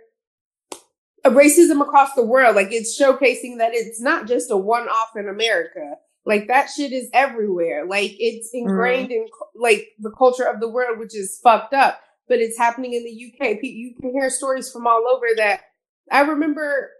racism 1.30 1.80
across 1.80 2.14
the 2.14 2.24
world. 2.24 2.56
Like 2.56 2.72
it's 2.72 3.00
showcasing 3.00 3.58
that 3.58 3.72
it's 3.72 4.00
not 4.00 4.26
just 4.26 4.50
a 4.50 4.56
one 4.56 4.88
off 4.88 5.16
in 5.16 5.28
America. 5.28 5.94
Like 6.24 6.48
that 6.48 6.70
shit 6.70 6.92
is 6.92 7.08
everywhere. 7.12 7.86
Like 7.86 8.12
it's 8.18 8.50
ingrained 8.52 9.10
in 9.10 9.26
like 9.54 9.88
the 9.98 10.10
culture 10.10 10.44
of 10.44 10.60
the 10.60 10.68
world, 10.68 10.98
which 10.98 11.16
is 11.16 11.38
fucked 11.42 11.74
up. 11.74 12.00
But 12.28 12.38
it's 12.38 12.58
happening 12.58 12.94
in 12.94 13.04
the 13.04 13.10
UK. 13.10 13.58
You 13.62 13.94
can 14.00 14.12
hear 14.12 14.30
stories 14.30 14.70
from 14.70 14.86
all 14.86 15.04
over 15.12 15.26
that. 15.36 15.62
I 16.10 16.20
remember 16.22 16.90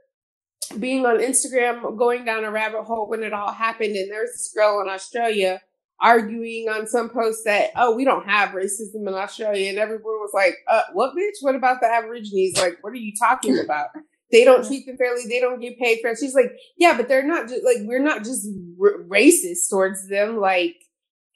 being 0.79 1.07
on 1.07 1.19
Instagram, 1.19 1.97
going 1.97 2.25
down 2.25 2.45
a 2.45 2.51
rabbit 2.51 2.83
hole 2.83 3.09
when 3.09 3.23
it 3.23 3.33
all 3.33 3.53
happened, 3.53 3.95
and 3.97 4.11
there's 4.11 4.31
this 4.31 4.53
girl 4.55 4.81
in 4.81 4.89
Australia 4.89 5.61
arguing 6.01 6.69
on 6.69 6.87
some 6.87 7.09
post 7.09 7.45
that, 7.45 7.71
oh, 7.77 7.95
we 7.95 8.05
don't 8.05 8.29
have 8.29 8.51
racism 8.51 9.07
in 9.07 9.15
Australia. 9.15 9.69
And 9.69 9.79
everyone 9.79 10.03
was 10.03 10.33
like, 10.35 10.57
uh, 10.69 10.83
what 10.93 11.15
bitch? 11.15 11.37
What 11.41 11.55
about 11.55 11.81
the 11.81 11.87
Aborigines? 11.87 12.59
Like, 12.59 12.79
what 12.83 12.93
are 12.93 12.97
you 12.97 13.13
talking 13.19 13.59
about? 13.59 13.89
They 14.33 14.45
don't 14.45 14.61
mm-hmm. 14.61 14.69
treat 14.69 14.87
them 14.87 14.97
fairly. 14.97 15.25
They 15.29 15.41
don't 15.41 15.61
get 15.61 15.79
paid 15.79 16.01
fair. 16.01 16.17
She's 16.17 16.35
like, 16.35 16.53
yeah, 16.79 16.97
but 16.97 17.07
they're 17.07 17.27
not 17.27 17.49
just 17.49 17.65
like, 17.65 17.77
we're 17.81 18.03
not 18.03 18.25
just 18.25 18.49
r- 18.81 19.03
racist 19.07 19.69
towards 19.71 20.09
them. 20.09 20.39
Like, 20.39 20.77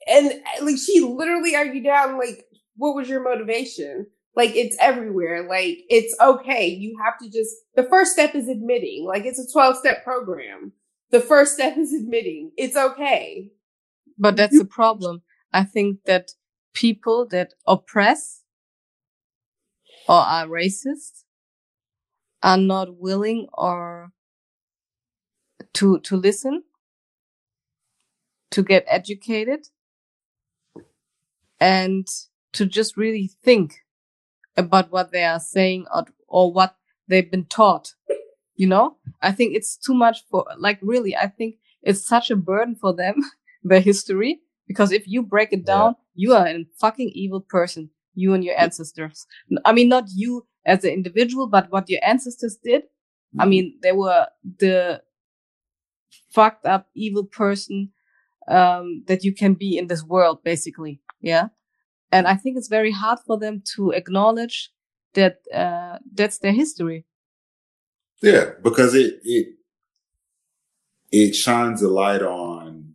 and 0.08 0.32
eh, 0.32 0.62
like, 0.64 0.78
she 0.78 1.00
literally 1.00 1.54
argued 1.54 1.84
down, 1.84 2.18
like, 2.18 2.46
what 2.76 2.94
was 2.94 3.08
your 3.08 3.22
motivation? 3.22 4.06
Like, 4.34 4.56
it's 4.56 4.76
everywhere. 4.80 5.46
Like, 5.46 5.80
it's 5.90 6.16
okay. 6.20 6.68
You 6.68 6.98
have 7.04 7.18
to 7.18 7.26
just, 7.30 7.54
the 7.74 7.84
first 7.84 8.12
step 8.12 8.34
is 8.34 8.48
admitting, 8.48 9.04
like, 9.06 9.26
it's 9.26 9.38
a 9.38 9.52
12 9.52 9.76
step 9.76 10.02
program. 10.02 10.72
The 11.10 11.20
first 11.20 11.54
step 11.54 11.76
is 11.76 11.92
admitting 11.92 12.50
it's 12.56 12.76
okay. 12.76 13.50
But 14.18 14.36
that's 14.36 14.58
the 14.58 14.64
problem. 14.64 15.22
I 15.52 15.64
think 15.64 16.04
that 16.06 16.32
people 16.72 17.26
that 17.26 17.52
oppress 17.66 18.42
or 20.08 20.16
are 20.16 20.46
racist 20.46 21.24
are 22.42 22.58
not 22.58 22.98
willing 22.98 23.48
or 23.52 24.12
to 25.74 26.00
to 26.00 26.16
listen, 26.16 26.64
to 28.50 28.62
get 28.62 28.84
educated, 28.88 29.68
and 31.60 32.06
to 32.52 32.66
just 32.66 32.96
really 32.96 33.30
think 33.42 33.84
about 34.56 34.90
what 34.90 35.12
they 35.12 35.24
are 35.24 35.40
saying 35.40 35.86
or, 35.94 36.04
or 36.28 36.52
what 36.52 36.76
they've 37.08 37.30
been 37.30 37.44
taught. 37.44 37.94
You 38.54 38.66
know, 38.68 38.96
I 39.20 39.32
think 39.32 39.54
it's 39.54 39.76
too 39.76 39.94
much 39.94 40.24
for 40.30 40.46
like 40.58 40.78
really. 40.80 41.14
I 41.14 41.26
think 41.26 41.56
it's 41.82 42.06
such 42.06 42.30
a 42.30 42.36
burden 42.36 42.74
for 42.74 42.94
them 42.94 43.16
their 43.62 43.80
history 43.80 44.40
because 44.66 44.92
if 44.92 45.06
you 45.06 45.22
break 45.22 45.52
it 45.52 45.66
down, 45.66 45.96
you 46.14 46.34
are 46.34 46.46
a 46.46 46.64
fucking 46.80 47.10
evil 47.14 47.40
person. 47.40 47.90
You 48.14 48.32
and 48.32 48.42
your 48.42 48.58
ancestors. 48.58 49.26
I 49.66 49.72
mean, 49.72 49.90
not 49.90 50.04
you 50.14 50.46
as 50.66 50.84
an 50.84 50.90
individual, 50.90 51.46
but 51.46 51.70
what 51.70 51.88
your 51.88 52.00
ancestors 52.04 52.58
did. 52.62 52.82
I 53.38 53.44
mean, 53.44 53.78
they 53.82 53.92
were 53.92 54.26
the 54.58 55.02
fucked 56.30 56.66
up 56.66 56.88
evil 56.94 57.24
person 57.24 57.90
um, 58.48 59.02
that 59.06 59.24
you 59.24 59.34
can 59.34 59.54
be 59.54 59.78
in 59.78 59.86
this 59.86 60.02
world, 60.02 60.42
basically. 60.42 61.00
Yeah. 61.20 61.48
And 62.12 62.26
I 62.26 62.34
think 62.34 62.56
it's 62.56 62.68
very 62.68 62.92
hard 62.92 63.18
for 63.26 63.38
them 63.38 63.62
to 63.74 63.90
acknowledge 63.90 64.70
that 65.14 65.38
uh, 65.52 65.98
that's 66.14 66.38
their 66.38 66.52
history. 66.52 67.04
Yeah, 68.22 68.52
because 68.62 68.94
it 68.94 69.20
it 69.22 69.48
it 71.12 71.34
shines 71.34 71.82
a 71.82 71.88
light 71.88 72.22
on 72.22 72.94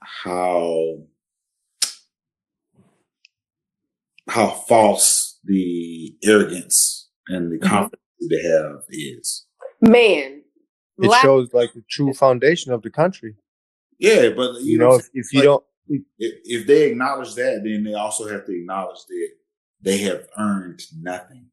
how 0.00 0.98
how 4.28 4.48
false 4.50 5.27
the 5.44 6.16
arrogance 6.24 7.08
and 7.28 7.52
the 7.52 7.58
Mhm. 7.58 7.68
confidence 7.68 8.02
that 8.20 8.28
they 8.30 8.48
have 8.48 8.82
is. 8.90 9.46
Man. 9.80 10.42
It 11.00 11.08
la- 11.08 11.20
shows 11.20 11.52
like 11.52 11.72
the 11.74 11.82
true 11.88 12.12
foundation 12.12 12.72
of 12.72 12.82
the 12.82 12.90
country. 12.90 13.36
Yeah, 13.98 14.30
but 14.30 14.60
you, 14.60 14.72
You 14.72 14.78
know, 14.78 14.90
know, 14.90 14.96
if, 14.96 15.08
if 15.14 15.32
you 15.32 15.38
like- 15.40 15.44
don't, 15.44 15.64
if, 15.88 16.02
if 16.18 16.66
they 16.66 16.90
acknowledge 16.90 17.34
that, 17.36 17.62
then 17.64 17.84
they 17.84 17.94
also 17.94 18.26
have 18.28 18.44
to 18.46 18.52
acknowledge 18.52 19.04
that 19.06 19.28
they 19.80 19.98
have 19.98 20.26
earned 20.36 20.82
nothing. 21.00 21.46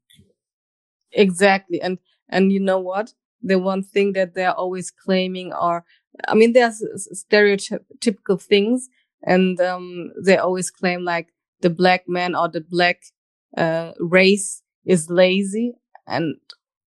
Exactly. 1.12 1.80
And, 1.82 2.00
and 2.30 2.52
you 2.52 2.60
know 2.60 2.80
what? 2.80 3.14
The 3.42 3.60
one 3.60 3.84
thing 3.84 4.14
that 4.14 4.34
they're 4.34 4.54
always 4.54 4.92
claiming 4.92 5.54
are, 5.54 5.86
I 6.28 6.34
mean, 6.34 6.54
there's 6.54 6.82
stereotypical 7.14 8.42
things 8.42 8.90
and, 9.24 9.60
um, 9.62 10.12
they 10.22 10.38
always 10.38 10.72
claim 10.72 11.04
like 11.04 11.30
the 11.62 11.70
black 11.70 12.08
man 12.08 12.36
or 12.36 12.48
the 12.50 12.62
black, 12.62 13.04
uh, 13.58 13.92
race 14.00 14.62
is 14.86 15.10
lazy. 15.10 15.74
And 16.08 16.36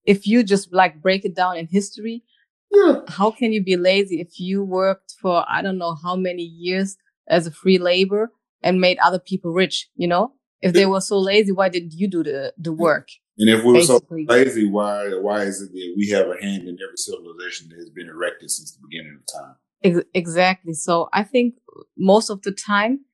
if 0.05 0.27
you 0.27 0.43
just 0.43 0.73
like 0.73 1.01
break 1.01 1.25
it 1.25 1.35
down 1.35 1.57
in 1.57 1.67
history, 1.67 2.23
Yeah. 2.71 3.01
how 3.07 3.31
can 3.31 3.53
you 3.53 3.63
be 3.63 3.77
lazy 3.77 4.19
if 4.19 4.39
you 4.39 4.63
worked 4.63 5.15
for, 5.21 5.45
I 5.47 5.61
don't 5.61 5.77
know 5.77 5.95
how 5.95 6.15
many 6.15 6.43
years 6.43 6.97
as 7.27 7.47
a 7.47 7.51
free 7.51 7.77
labor 7.77 8.31
and 8.61 8.81
made 8.81 8.97
other 8.99 9.19
people 9.19 9.51
rich, 9.51 9.89
you 9.95 10.07
know? 10.07 10.33
If 10.61 10.73
they 10.73 10.85
were 10.85 11.01
so 11.01 11.19
lazy, 11.19 11.51
why 11.51 11.69
didn't 11.69 11.93
you 11.93 12.07
do 12.07 12.23
the, 12.23 12.53
the 12.57 12.73
work? 12.73 13.09
And 13.37 13.49
if 13.49 13.63
we 13.63 13.73
were 13.73 13.81
so 13.81 14.01
lazy, 14.09 14.67
why 14.67 15.09
why 15.21 15.43
is 15.43 15.61
it 15.61 15.71
that 15.71 15.93
we 15.95 16.09
have 16.09 16.27
a 16.27 16.41
hand 16.41 16.67
in 16.67 16.77
every 16.83 16.97
civilization 16.97 17.69
that 17.69 17.77
has 17.77 17.91
been 17.91 18.09
erected 18.09 18.49
since 18.49 18.71
the 18.71 18.79
beginning 18.89 19.19
of 19.19 19.39
time? 19.39 19.55
Ex- 19.83 20.07
exactly. 20.15 20.73
So 20.73 21.09
I 21.13 21.23
think 21.23 21.55
most 21.95 22.29
of 22.31 22.41
the 22.41 22.51
time 22.51 23.05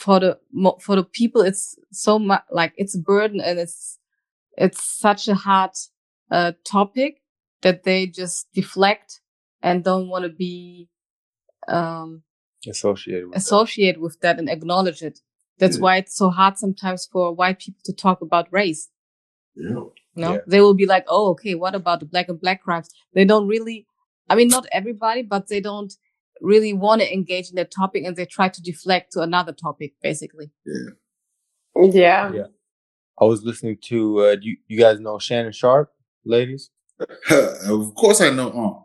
for 0.00 0.18
the 0.20 0.38
for 0.80 0.96
the 0.96 1.04
people, 1.04 1.42
it's 1.42 1.76
so 1.92 2.18
much 2.18 2.42
like 2.50 2.72
it's 2.76 2.94
a 2.96 3.00
burden 3.00 3.40
and 3.40 3.58
it's 3.58 3.98
it's 4.56 4.82
such 4.82 5.28
a 5.28 5.34
hard 5.34 5.70
uh, 6.30 6.52
topic 6.64 7.22
that 7.62 7.84
they 7.84 8.06
just 8.06 8.46
deflect 8.54 9.20
and 9.62 9.84
don't 9.84 10.08
want 10.08 10.24
to 10.24 10.30
be 10.30 10.88
um, 11.68 12.22
associated 12.68 13.28
with 13.28 13.36
associate 13.36 14.00
with 14.00 14.18
that 14.20 14.38
and 14.38 14.48
acknowledge 14.48 15.02
it. 15.02 15.20
That's 15.58 15.76
Yeah. 15.76 15.82
why 15.82 15.96
it's 15.98 16.16
so 16.16 16.30
hard 16.30 16.56
sometimes 16.58 17.06
for 17.12 17.34
white 17.34 17.58
people 17.58 17.80
to 17.84 17.92
talk 17.92 18.20
about 18.22 18.48
race. 18.50 18.88
Yeah. 19.54 19.68
You 19.70 19.92
know, 20.22 20.32
Yeah. 20.34 20.38
they 20.46 20.60
will 20.60 20.74
be 20.74 20.86
like, 20.86 21.04
"Oh, 21.08 21.28
okay, 21.32 21.54
what 21.54 21.74
about 21.74 22.00
the 22.00 22.06
black 22.06 22.28
and 22.28 22.40
black 22.40 22.62
crimes?" 22.62 22.88
They 23.14 23.24
don't 23.24 23.46
really. 23.46 23.86
I 24.28 24.36
mean, 24.36 24.48
not 24.48 24.66
everybody, 24.72 25.22
but 25.22 25.48
they 25.48 25.60
don't 25.60 25.92
really 26.40 26.72
want 26.72 27.00
to 27.02 27.12
engage 27.12 27.50
in 27.50 27.56
that 27.56 27.70
topic, 27.70 28.04
and 28.04 28.16
they 28.16 28.26
try 28.26 28.48
to 28.48 28.62
deflect 28.62 29.12
to 29.12 29.20
another 29.20 29.52
topic, 29.52 29.94
basically. 30.02 30.50
Yeah. 31.76 32.32
Yeah. 32.32 32.46
I 33.20 33.24
was 33.24 33.42
listening 33.42 33.78
to 33.84 34.20
uh, 34.20 34.36
you. 34.40 34.56
You 34.68 34.78
guys 34.78 34.98
know 35.00 35.18
Shannon 35.18 35.52
Sharpe, 35.52 35.90
ladies. 36.24 36.70
of 37.30 37.94
course, 37.94 38.20
I 38.20 38.30
know. 38.30 38.52
Unc. 38.52 38.76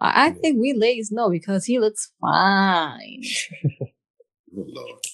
I, 0.00 0.24
I 0.24 0.26
Yeah. 0.28 0.34
think 0.34 0.60
we 0.60 0.72
ladies 0.72 1.10
know 1.10 1.30
because 1.30 1.64
he 1.64 1.78
looks 1.78 2.12
fine. 2.20 3.22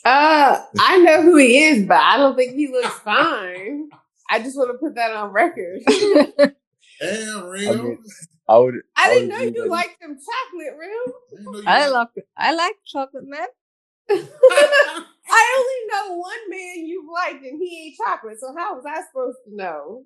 Uh, 0.04 0.62
I 0.78 0.98
know 0.98 1.22
who 1.22 1.36
he 1.36 1.64
is, 1.64 1.86
but 1.86 1.96
I 1.96 2.18
don't 2.18 2.36
think 2.36 2.54
he 2.56 2.68
looks 2.68 2.94
fine. 2.98 3.88
I 4.30 4.38
just 4.38 4.54
want 4.56 4.70
to 4.70 4.76
put 4.78 4.94
that 4.96 5.12
on 5.12 5.30
record. 5.32 5.80
Damn, 7.00 7.38
I 7.38 7.46
real. 7.46 7.82
mean, 7.84 8.04
I 8.48 8.58
would. 8.58 8.74
I 8.96 9.14
didn't 9.14 9.28
would 9.30 9.38
know 9.38 9.44
you 9.44 9.62
that- 9.62 9.68
liked 9.70 10.00
them 10.00 10.16
chocolate, 10.18 10.76
real. 10.78 11.64
I 11.66 11.88
love. 11.88 12.08
I 12.36 12.52
like 12.54 12.74
chocolate 12.86 13.24
man. 13.26 13.46
I 14.10 15.56
only 15.58 16.10
know 16.10 16.16
one 16.18 16.50
man 16.50 16.86
you've 16.86 17.08
liked, 17.12 17.44
and 17.44 17.60
he 17.62 17.86
ain't 17.86 17.96
chocolate. 17.96 18.38
So 18.40 18.54
how 18.56 18.74
was 18.74 18.84
I 18.86 19.02
supposed 19.06 19.38
to 19.48 19.54
know? 19.54 20.04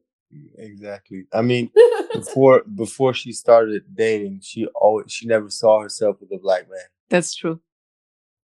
Exactly. 0.58 1.24
I 1.32 1.42
mean, 1.42 1.70
before 2.12 2.62
before 2.74 3.14
she 3.14 3.32
started 3.32 3.84
dating, 3.94 4.40
she 4.42 4.66
always 4.74 5.10
she 5.12 5.26
never 5.26 5.48
saw 5.48 5.80
herself 5.80 6.16
with 6.20 6.30
a 6.32 6.38
black 6.38 6.68
man. 6.68 6.80
That's 7.08 7.34
true. 7.34 7.60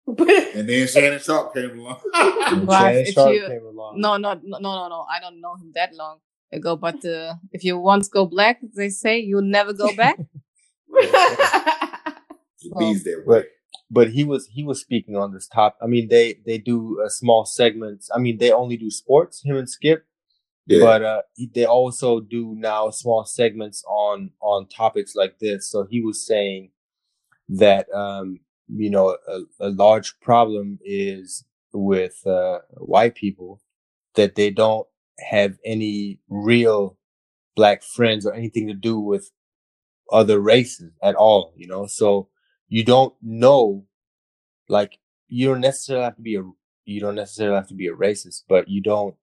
And 0.07 0.67
then 0.67 0.87
Shannon 0.87 1.19
Sharpe 1.19 1.53
came 1.53 1.79
along. 1.79 1.99
And 2.13 2.69
Shannon 2.69 2.97
if 3.01 3.13
Sharpe 3.13 3.33
you- 3.33 3.47
came 3.47 3.65
along. 3.65 3.99
No, 4.01 4.17
no, 4.17 4.33
no, 4.33 4.57
no, 4.59 4.75
no, 4.75 4.87
no. 4.89 5.05
I 5.09 5.19
don't 5.19 5.39
know 5.39 5.55
him 5.55 5.71
that 5.75 5.93
long 5.93 6.17
ago. 6.51 6.75
But 6.75 7.03
uh, 7.05 7.35
if 7.51 7.63
you 7.63 7.77
once 7.77 8.07
go 8.09 8.25
black, 8.25 8.59
they 8.75 8.89
say 8.89 9.19
you'll 9.19 9.41
never 9.41 9.73
go 9.73 9.93
back. 9.93 10.19
the 10.89 12.71
bees 12.77 13.03
that. 13.03 13.23
But 13.27 13.47
but 13.91 14.11
he 14.11 14.23
was 14.23 14.47
he 14.47 14.63
was 14.63 14.81
speaking 14.81 15.15
on 15.15 15.33
this 15.33 15.47
topic. 15.47 15.79
I 15.81 15.87
mean, 15.87 16.07
they 16.09 16.39
they 16.45 16.57
do 16.57 17.01
uh, 17.05 17.09
small 17.09 17.45
segments. 17.45 18.09
I 18.13 18.19
mean, 18.19 18.37
they 18.37 18.51
only 18.51 18.77
do 18.77 18.89
sports. 18.91 19.43
Him 19.43 19.57
and 19.57 19.69
Skip. 19.69 20.05
Yeah. 20.67 20.79
but 20.81 21.01
uh 21.03 21.21
he- 21.35 21.51
they 21.53 21.65
also 21.65 22.19
do 22.19 22.55
now 22.57 22.89
small 22.91 23.25
segments 23.25 23.83
on 23.87 24.31
on 24.41 24.67
topics 24.67 25.15
like 25.15 25.39
this 25.39 25.69
so 25.69 25.85
he 25.89 26.01
was 26.01 26.25
saying 26.25 26.71
that 27.49 27.87
um 27.93 28.39
you 28.67 28.89
know 28.89 29.17
a, 29.27 29.39
a 29.59 29.69
large 29.69 30.19
problem 30.21 30.79
is 30.85 31.45
with 31.73 32.25
uh 32.27 32.59
white 32.77 33.15
people 33.15 33.61
that 34.15 34.35
they 34.35 34.49
don't 34.51 34.87
have 35.29 35.57
any 35.65 36.19
real 36.29 36.97
black 37.55 37.83
friends 37.83 38.25
or 38.25 38.33
anything 38.33 38.67
to 38.67 38.73
do 38.73 38.99
with 38.99 39.31
other 40.11 40.39
races 40.39 40.91
at 41.03 41.15
all 41.15 41.53
you 41.55 41.67
know? 41.67 41.87
So 41.87 42.29
you 42.67 42.83
don't 42.83 43.13
know 43.21 43.85
like 44.67 44.99
you 45.27 45.47
don't 45.47 45.61
necessarily 45.61 46.05
have 46.05 46.15
to 46.15 46.21
be 46.21 46.35
a 46.35 46.43
you 46.85 46.99
don't 46.99 47.15
necessarily 47.15 47.55
have 47.55 47.67
to 47.67 47.75
be 47.75 47.87
a 47.87 47.93
racist 47.93 48.43
but 48.47 48.67
you 48.67 48.81
don't 48.81 49.15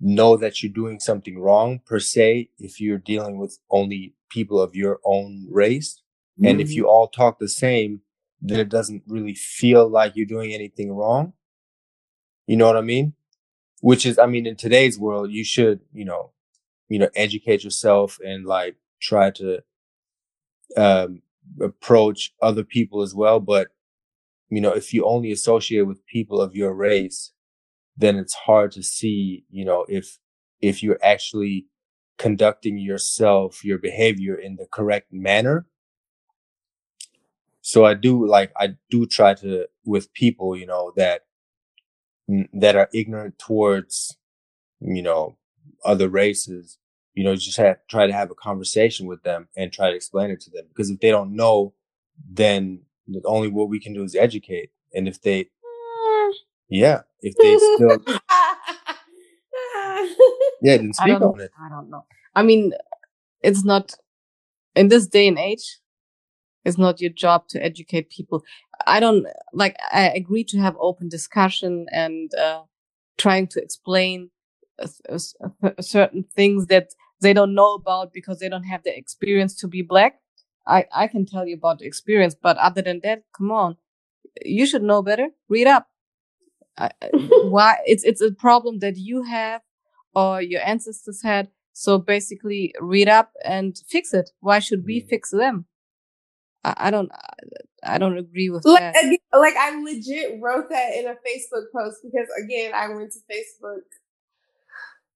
know 0.00 0.36
that 0.36 0.62
you're 0.62 0.72
doing 0.72 0.98
something 0.98 1.38
wrong 1.38 1.80
per 1.84 1.98
se 1.98 2.48
if 2.58 2.80
you're 2.80 2.98
dealing 2.98 3.38
with 3.38 3.58
only 3.70 4.14
people 4.30 4.60
of 4.60 4.74
your 4.74 4.98
own 5.04 5.46
race. 5.50 6.02
And 6.42 6.58
if 6.58 6.68
mm-hmm. 6.68 6.76
you 6.76 6.88
all 6.88 7.08
talk 7.08 7.38
the 7.38 7.48
same 7.48 8.00
then 8.42 8.58
it 8.58 8.70
doesn't 8.70 9.02
really 9.06 9.34
feel 9.34 9.86
like 9.88 10.16
you're 10.16 10.24
doing 10.24 10.54
anything 10.54 10.90
wrong. 10.92 11.34
You 12.46 12.56
know 12.56 12.66
what 12.66 12.76
i 12.76 12.80
mean 12.80 13.14
which 13.80 14.06
is 14.06 14.18
i 14.18 14.26
mean 14.26 14.46
in 14.46 14.56
today's 14.56 14.98
world 14.98 15.30
you 15.30 15.44
should 15.44 15.80
you 15.92 16.04
know 16.04 16.30
you 16.88 16.98
know 16.98 17.10
educate 17.14 17.64
yourself 17.64 18.18
and 18.24 18.46
like 18.46 18.76
try 19.00 19.30
to 19.30 19.60
um 20.76 21.22
approach 21.60 22.32
other 22.42 22.64
people 22.64 23.02
as 23.02 23.14
well 23.14 23.40
but 23.40 23.68
you 24.50 24.60
know 24.60 24.72
if 24.72 24.94
you 24.94 25.04
only 25.04 25.32
associate 25.32 25.82
with 25.86 26.06
people 26.06 26.40
of 26.40 26.54
your 26.54 26.74
race 26.74 27.32
then 27.96 28.16
it's 28.16 28.34
hard 28.34 28.72
to 28.72 28.82
see, 28.82 29.44
you 29.50 29.64
know, 29.64 29.84
if 29.88 30.18
if 30.60 30.82
you're 30.82 30.98
actually 31.02 31.66
conducting 32.18 32.78
yourself, 32.78 33.64
your 33.64 33.78
behavior 33.78 34.34
in 34.34 34.56
the 34.56 34.66
correct 34.66 35.12
manner. 35.12 35.66
So 37.60 37.84
I 37.84 37.94
do 37.94 38.26
like 38.26 38.52
I 38.58 38.74
do 38.90 39.06
try 39.06 39.34
to 39.34 39.66
with 39.84 40.12
people, 40.14 40.56
you 40.56 40.66
know, 40.66 40.92
that 40.96 41.22
that 42.52 42.76
are 42.76 42.88
ignorant 42.92 43.38
towards, 43.38 44.16
you 44.80 45.02
know, 45.02 45.36
other 45.84 46.08
races, 46.08 46.78
you 47.14 47.24
know, 47.24 47.34
just 47.34 47.56
have, 47.56 47.78
try 47.88 48.06
to 48.06 48.12
have 48.12 48.30
a 48.30 48.34
conversation 48.34 49.06
with 49.06 49.22
them 49.22 49.48
and 49.56 49.72
try 49.72 49.90
to 49.90 49.96
explain 49.96 50.30
it 50.30 50.40
to 50.42 50.50
them 50.50 50.64
because 50.68 50.90
if 50.90 51.00
they 51.00 51.10
don't 51.10 51.34
know, 51.34 51.74
then 52.30 52.82
the 53.08 53.20
only 53.24 53.48
what 53.48 53.68
we 53.68 53.80
can 53.80 53.92
do 53.92 54.04
is 54.04 54.14
educate. 54.14 54.70
And 54.94 55.08
if 55.08 55.20
they, 55.22 55.48
yeah, 56.68 57.02
if 57.20 57.34
they 57.36 57.56
still 57.58 58.20
Yeah, 60.62 60.76
then 60.76 60.92
speak 60.92 61.20
on 61.20 61.40
it. 61.40 61.50
I 61.58 61.68
don't 61.68 61.90
know. 61.90 62.04
I 62.34 62.42
mean, 62.42 62.72
it's 63.42 63.64
not 63.64 63.94
in 64.74 64.88
this 64.88 65.06
day 65.06 65.26
and 65.28 65.38
age. 65.38 65.78
It's 66.64 66.78
not 66.78 67.00
your 67.00 67.10
job 67.10 67.48
to 67.48 67.62
educate 67.62 68.10
people. 68.10 68.44
I 68.86 69.00
don't 69.00 69.26
like. 69.52 69.76
I 69.92 70.08
agree 70.10 70.44
to 70.44 70.58
have 70.58 70.76
open 70.80 71.08
discussion 71.08 71.86
and 71.92 72.32
uh, 72.34 72.62
trying 73.18 73.46
to 73.48 73.62
explain 73.62 74.30
uh, 74.78 74.88
uh, 75.08 75.18
certain 75.80 76.24
things 76.36 76.66
that 76.66 76.90
they 77.20 77.32
don't 77.32 77.54
know 77.54 77.74
about 77.74 78.12
because 78.12 78.38
they 78.38 78.48
don't 78.48 78.64
have 78.64 78.82
the 78.82 78.96
experience 78.96 79.54
to 79.56 79.68
be 79.68 79.82
black. 79.82 80.20
I 80.66 80.86
I 80.92 81.06
can 81.06 81.26
tell 81.26 81.46
you 81.46 81.56
about 81.56 81.78
the 81.80 81.86
experience, 81.86 82.34
but 82.34 82.56
other 82.58 82.82
than 82.82 83.00
that, 83.04 83.24
come 83.36 83.50
on, 83.50 83.76
you 84.44 84.66
should 84.66 84.82
know 84.82 85.02
better. 85.02 85.28
Read 85.48 85.66
up. 85.68 85.88
I, 86.78 86.90
why 87.40 87.78
it's 87.86 88.04
it's 88.04 88.20
a 88.20 88.32
problem 88.32 88.78
that 88.80 88.96
you 88.96 89.22
have 89.22 89.62
or 90.14 90.42
your 90.42 90.62
ancestors 90.66 91.22
had. 91.22 91.48
So 91.72 91.98
basically, 91.98 92.74
read 92.80 93.08
up 93.08 93.32
and 93.44 93.76
fix 93.88 94.12
it. 94.14 94.30
Why 94.40 94.58
should 94.58 94.84
we 94.84 95.00
Mhm. 95.02 95.08
fix 95.08 95.30
them? 95.30 95.66
I, 96.64 96.74
I 96.76 96.90
don't. 96.90 97.10
I 97.82 97.96
don't 97.98 98.18
agree 98.18 98.50
with 98.50 98.64
like, 98.66 98.80
that. 98.80 99.04
again, 99.04 99.18
like 99.32 99.56
I 99.56 99.80
legit 99.82 100.38
wrote 100.40 100.68
that 100.68 100.94
in 100.96 101.06
a 101.06 101.12
Facebook 101.12 101.64
post 101.74 102.00
because 102.02 102.28
again 102.44 102.72
I 102.74 102.88
went 102.88 103.12
to 103.12 103.20
Facebook. 103.30 103.80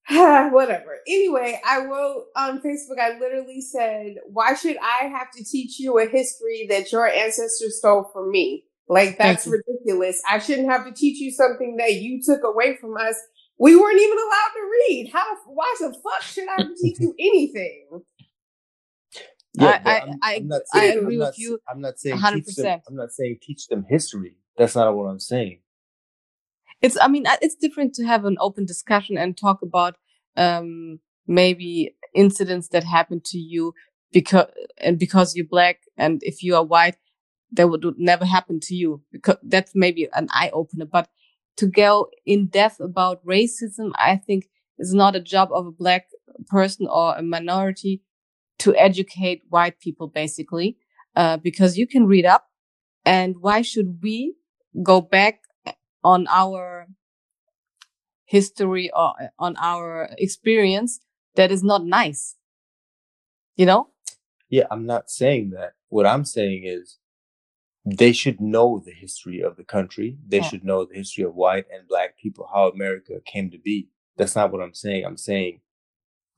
Whatever. 0.53 0.99
Anyway, 1.07 1.61
I 1.67 1.85
wrote 1.85 2.27
on 2.37 2.61
Facebook. 2.61 2.99
I 3.01 3.19
literally 3.19 3.61
said, 3.61 4.17
"Why 4.27 4.55
should 4.55 4.77
I 4.79 5.07
have 5.07 5.31
to 5.37 5.45
teach 5.45 5.79
you 5.79 5.99
a 5.99 6.07
history 6.07 6.67
that 6.71 6.93
your 6.93 7.07
ancestors 7.07 7.79
stole 7.79 8.11
from 8.13 8.31
me? 8.31 8.65
Like 8.89 9.19
that's 9.19 9.47
ridiculous. 9.47 10.21
I 10.31 10.39
shouldn't 10.39 10.71
have 10.71 10.85
to 10.87 10.93
teach 10.93 11.19
you 11.21 11.31
something 11.31 11.77
that 11.77 11.95
you 11.95 12.23
took 12.23 12.43
away 12.45 12.77
from 12.77 12.97
us. 12.97 13.17
We 13.59 13.77
weren't 13.77 14.01
even 14.01 14.19
allowed 14.19 14.53
to 14.55 14.71
read. 14.71 15.11
How? 15.13 15.25
Why 15.47 15.75
the 15.81 15.93
fuck 15.93 16.23
should 16.23 16.49
I 16.49 16.65
teach 16.81 17.01
you 17.01 17.15
anything? 17.19 18.03
I- 19.59 19.63
but 19.65 19.83
I- 19.87 19.99
I'm- 20.01 20.19
I- 20.23 20.35
I'm 20.37 20.49
not 20.49 20.63
I 20.73 20.85
agree 20.87 21.01
I'm 21.01 21.07
with 21.07 21.19
not 21.19 21.29
s- 21.29 21.39
you 21.39 21.59
I'm 21.69 21.81
not 21.81 21.99
saying 21.99 22.17
100%. 22.19 22.45
teach 22.47 22.57
them. 22.57 22.81
I'm 22.89 22.97
not 22.97 23.13
saying 23.13 23.39
teach 23.43 23.69
them 23.69 23.85
history. 23.89 24.37
That's 24.59 24.75
not 24.75 24.95
what 24.97 25.05
I'm 25.05 25.21
saying. 25.21 25.61
it's 26.83 26.99
i 27.01 27.09
mean 27.09 27.25
it's 27.41 27.55
different 27.55 27.95
to 27.95 28.05
have 28.05 28.25
an 28.25 28.37
open 28.41 28.65
discussion 28.67 29.17
and 29.17 29.37
talk 29.37 29.63
about 29.63 29.95
um 30.37 30.99
maybe 31.27 31.95
incidents 32.15 32.69
that 32.69 32.85
happened 32.85 33.25
to 33.25 33.39
you 33.39 33.73
because 34.13 34.47
and 34.79 34.99
because 34.99 35.35
you're 35.35 35.47
black 35.47 35.77
and 35.97 36.21
if 36.23 36.43
you 36.43 36.55
are 36.57 36.65
white 36.65 36.97
that 37.53 37.69
would, 37.71 37.85
would 37.85 37.99
never 37.99 38.25
happen 38.25 38.59
to 38.61 38.75
you 38.75 39.03
because 39.13 39.37
that's 39.45 39.73
maybe 39.75 40.09
an 40.15 40.27
eye 40.31 40.51
opener 40.53 40.85
but 40.85 41.09
to 41.57 41.67
go 41.67 42.09
in 42.27 42.47
depth 42.47 42.81
about 42.81 43.25
racism 43.25 43.91
i 43.97 44.17
think 44.17 44.49
is 44.79 44.93
not 44.93 45.17
a 45.17 45.21
job 45.21 45.49
of 45.53 45.67
a 45.67 45.73
black 45.73 46.07
person 46.49 46.87
or 46.91 47.15
a 47.17 47.23
minority 47.23 48.03
to 48.61 48.75
educate 48.77 49.43
white 49.49 49.79
people 49.81 50.09
basically 50.09 50.77
uh, 51.17 51.37
because 51.37 51.77
you 51.77 51.87
can 51.87 52.07
read 52.07 52.27
up 52.27 52.47
and 53.05 53.37
why 53.41 53.63
should 53.63 53.99
we 54.03 54.35
go 54.83 55.01
back 55.01 55.41
on 56.03 56.27
our 56.29 56.87
history 58.25 58.91
or 58.95 59.13
on 59.39 59.57
our 59.59 60.11
experience 60.19 61.01
that 61.37 61.51
is 61.51 61.63
not 61.63 61.85
nice. 61.85 62.37
You 63.57 63.67
know? 63.67 63.89
Yeah, 64.49 64.65
I'm 64.71 64.87
not 64.87 65.11
saying 65.11 65.51
that. 65.51 65.73
What 65.89 66.07
I'm 66.07 66.25
saying 66.25 66.63
is 66.65 66.99
they 67.85 68.13
should 68.13 68.41
know 68.41 68.83
the 68.85 68.93
history 68.93 69.41
of 69.43 69.57
the 69.57 69.65
country. 69.65 70.19
They 70.27 70.39
Yeah. 70.39 70.45
should 70.45 70.65
know 70.65 70.85
the 70.85 70.95
history 70.95 71.25
of 71.25 71.35
white 71.35 71.67
and 71.73 71.87
black 71.87 72.17
people, 72.17 72.49
how 72.53 72.69
America 72.69 73.21
came 73.25 73.51
to 73.51 73.59
be. 73.59 73.91
That's 74.17 74.35
not 74.37 74.53
what 74.53 74.63
I'm 74.63 74.75
saying. 74.75 75.05
I'm 75.05 75.17
saying 75.17 75.61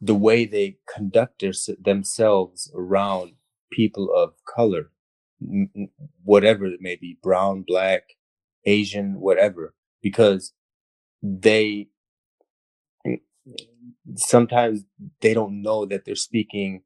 the 0.00 0.14
way 0.14 0.44
they 0.44 0.78
conduct 0.92 1.40
their, 1.40 1.52
themselves 1.82 2.70
around 2.74 3.32
people 3.72 4.12
of 4.14 4.34
color 4.44 4.90
whatever 6.24 6.66
it 6.66 6.80
may 6.80 6.96
be, 6.96 7.18
brown, 7.22 7.64
black, 7.66 8.02
Asian, 8.64 9.20
whatever, 9.20 9.74
because 10.02 10.52
they 11.22 11.88
sometimes 14.16 14.84
they 15.20 15.34
don't 15.34 15.62
know 15.62 15.86
that 15.86 16.04
they're 16.04 16.14
speaking 16.14 16.82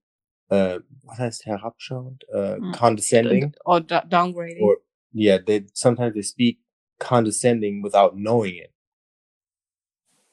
uh 0.50 0.78
what 1.02 1.18
heißt 1.18 1.46
herabschauend 1.46 2.22
uh 2.34 2.56
mm. 2.56 2.74
condescending? 2.74 3.54
Or 3.64 3.80
d- 3.80 3.94
downgrading? 4.08 4.60
Or 4.62 4.78
yeah 5.12 5.38
they 5.44 5.64
sometimes 5.74 6.14
they 6.14 6.22
speak 6.22 6.58
condescending 6.98 7.82
without 7.82 8.16
knowing 8.16 8.56
it 8.56 8.72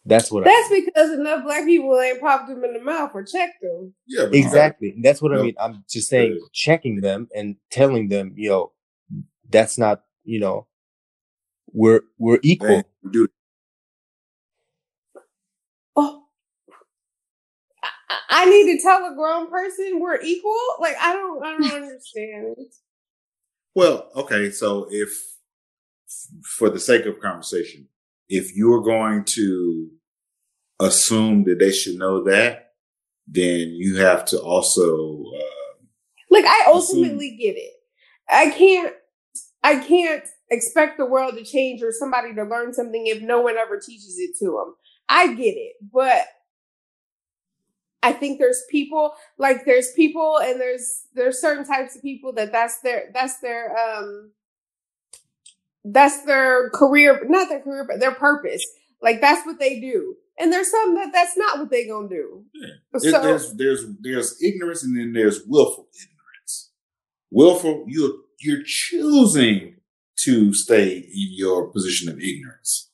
that's 0.08 0.32
what 0.32 0.48
I 0.48 0.50
that's 0.50 0.72
I 0.72 0.82
because 0.86 1.12
enough 1.12 1.44
black 1.44 1.66
people 1.66 2.00
ain't 2.00 2.22
popped 2.22 2.48
them 2.50 2.64
in 2.64 2.74
the 2.74 2.82
mouth 2.82 3.12
or 3.14 3.24
checked 3.24 3.62
them. 3.62 3.94
Yeah 4.08 4.28
exactly. 4.32 4.96
that's 5.02 5.22
what 5.22 5.34
i 5.34 5.42
mean. 5.42 5.56
I'm 5.60 5.84
just 5.90 6.10
saying 6.10 6.40
checking 6.54 7.02
them 7.02 7.28
and 7.36 7.58
telling 7.70 8.10
them 8.10 8.34
you 8.36 8.50
know 8.50 8.72
that's 9.50 9.78
not 9.78 10.04
you 10.24 10.40
know 10.40 10.68
we're 11.72 12.02
we're 12.18 12.40
equal. 12.42 12.84
Dude. 13.10 13.30
Oh. 15.96 16.24
I 18.30 18.46
need 18.46 18.76
to 18.76 18.82
tell 18.82 19.06
a 19.06 19.16
grown 19.16 19.50
person 19.50 20.00
we're 20.00 20.22
equal? 20.22 20.58
Like 20.80 20.96
I 21.00 21.14
don't 21.14 21.46
I 21.46 21.58
don't 21.58 21.84
understand. 21.84 22.56
Well, 23.76 24.10
okay, 24.16 24.50
so 24.50 24.88
if 24.90 25.10
for 26.44 26.70
the 26.70 26.80
sake 26.80 27.06
of 27.06 27.20
conversation, 27.20 27.88
if 28.30 28.56
you're 28.56 28.82
going 28.82 29.24
to 29.26 29.90
assume 30.80 31.44
that 31.46 31.60
they 31.60 31.72
should 31.72 31.96
know 31.96 32.24
that, 32.24 32.74
then 33.28 33.70
you 33.70 33.98
have 33.98 34.26
to 34.26 34.40
also 34.40 35.24
uh, 35.36 35.84
like 36.30 36.46
I 36.46 36.66
ultimately 36.68 37.28
assume- 37.28 37.38
get 37.38 37.58
it. 37.58 37.74
I 38.30 38.50
can't 38.50 38.94
I 39.64 39.78
can't 39.80 40.24
expect 40.50 40.98
the 40.98 41.06
world 41.06 41.36
to 41.36 41.44
change 41.44 41.82
or 41.82 41.92
somebody 41.92 42.34
to 42.34 42.44
learn 42.44 42.74
something 42.74 43.08
if 43.08 43.22
no 43.22 43.42
one 43.42 43.58
ever 43.58 43.80
teaches 43.80 44.18
it 44.18 44.38
to 44.40 44.46
them. 44.46 44.76
I 45.10 45.34
get 45.34 45.56
it, 45.56 45.74
but 45.92 46.26
I 48.04 48.14
think 48.14 48.40
there's 48.40 48.64
people 48.70 49.14
like 49.38 49.66
there's 49.66 49.92
people 49.94 50.38
and 50.42 50.60
there's 50.62 51.06
there's 51.14 51.42
certain 51.42 51.66
types 51.66 51.96
of 51.96 52.02
people 52.02 52.32
that 52.34 52.52
that's 52.52 52.80
their 52.80 53.10
that's 53.14 53.40
their 53.40 53.76
um 53.78 54.32
that's 55.84 56.24
their 56.24 56.70
career 56.70 57.26
not 57.28 57.50
their 57.50 57.62
career 57.62 57.86
but 57.88 58.00
their 58.00 58.14
purpose 58.14 58.66
like 59.02 59.20
that's 59.20 59.46
what 59.46 59.60
they 59.60 59.80
do 59.80 60.16
and 60.40 60.52
there's 60.52 60.70
some 60.70 60.96
that 60.96 61.12
that's 61.14 61.38
not 61.38 61.60
what 61.60 61.70
they 61.70 61.88
gonna 61.88 62.08
do 62.08 62.44
yeah. 62.54 63.00
so, 63.00 63.22
there's 63.22 63.54
there's 63.54 63.86
there's 64.02 64.42
ignorance 64.44 64.84
and 64.84 64.98
then 64.98 65.14
there's 65.14 65.42
willful 65.46 65.88
ignorance 65.96 66.72
willful 67.32 67.86
you're 67.88 68.14
you're 68.40 68.64
choosing 68.66 69.76
to 70.18 70.54
stay 70.54 70.98
in 70.98 71.28
your 71.32 71.72
position 71.72 72.10
of 72.10 72.20
ignorance 72.20 72.90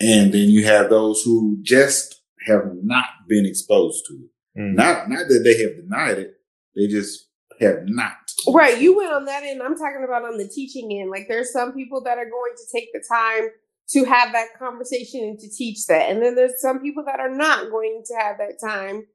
and 0.00 0.32
then 0.32 0.48
you 0.48 0.64
have 0.64 0.90
those 0.90 1.22
who 1.22 1.58
just 1.62 2.22
have 2.46 2.64
not 2.82 3.06
been 3.28 3.46
exposed 3.46 4.04
to 4.06 4.14
it 4.14 4.30
Mm. 4.56 4.74
Not 4.74 5.10
not 5.10 5.28
that 5.28 5.42
they 5.44 5.62
have 5.62 5.76
denied 5.76 6.18
it, 6.18 6.34
they 6.76 6.86
just 6.86 7.28
have 7.60 7.86
not. 7.86 8.12
Right. 8.48 8.80
You 8.80 8.96
went 8.96 9.12
on 9.12 9.24
that 9.24 9.42
end. 9.42 9.62
I'm 9.62 9.76
talking 9.76 10.04
about 10.04 10.24
on 10.24 10.38
the 10.38 10.48
teaching 10.48 10.98
end. 11.00 11.10
Like 11.10 11.26
there's 11.28 11.52
some 11.52 11.72
people 11.72 12.02
that 12.02 12.18
are 12.18 12.28
going 12.28 12.52
to 12.56 12.78
take 12.78 12.92
the 12.92 13.04
time 13.08 13.48
to 13.90 14.04
have 14.04 14.32
that 14.32 14.58
conversation 14.58 15.22
and 15.24 15.38
to 15.38 15.48
teach 15.48 15.86
that. 15.86 16.10
And 16.10 16.22
then 16.22 16.34
there's 16.34 16.60
some 16.60 16.80
people 16.80 17.04
that 17.04 17.20
are 17.20 17.34
not 17.34 17.70
going 17.70 18.02
to 18.06 18.14
have 18.14 18.38
that 18.38 18.58
time. 18.60 19.06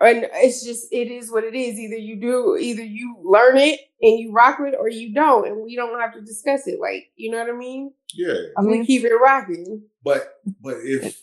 And 0.00 0.28
it's 0.34 0.64
just 0.64 0.88
it 0.92 1.10
is 1.10 1.30
what 1.30 1.44
it 1.44 1.54
is. 1.54 1.78
Either 1.78 1.96
you 1.96 2.20
do, 2.20 2.56
either 2.56 2.82
you 2.82 3.16
learn 3.22 3.56
it 3.56 3.78
and 4.00 4.18
you 4.18 4.32
rock 4.32 4.58
it, 4.60 4.74
or 4.76 4.88
you 4.88 5.14
don't, 5.14 5.46
and 5.46 5.62
we 5.62 5.76
don't 5.76 6.00
have 6.00 6.12
to 6.14 6.20
discuss 6.20 6.66
it. 6.66 6.80
Like 6.80 7.04
you 7.14 7.30
know 7.30 7.38
what 7.38 7.54
I 7.54 7.56
mean? 7.56 7.92
Yeah. 8.12 8.34
I 8.58 8.62
mean, 8.62 8.80
we 8.80 8.86
keep 8.86 9.04
it 9.04 9.14
rocking. 9.14 9.82
But 10.02 10.40
but 10.60 10.78
if 10.82 11.22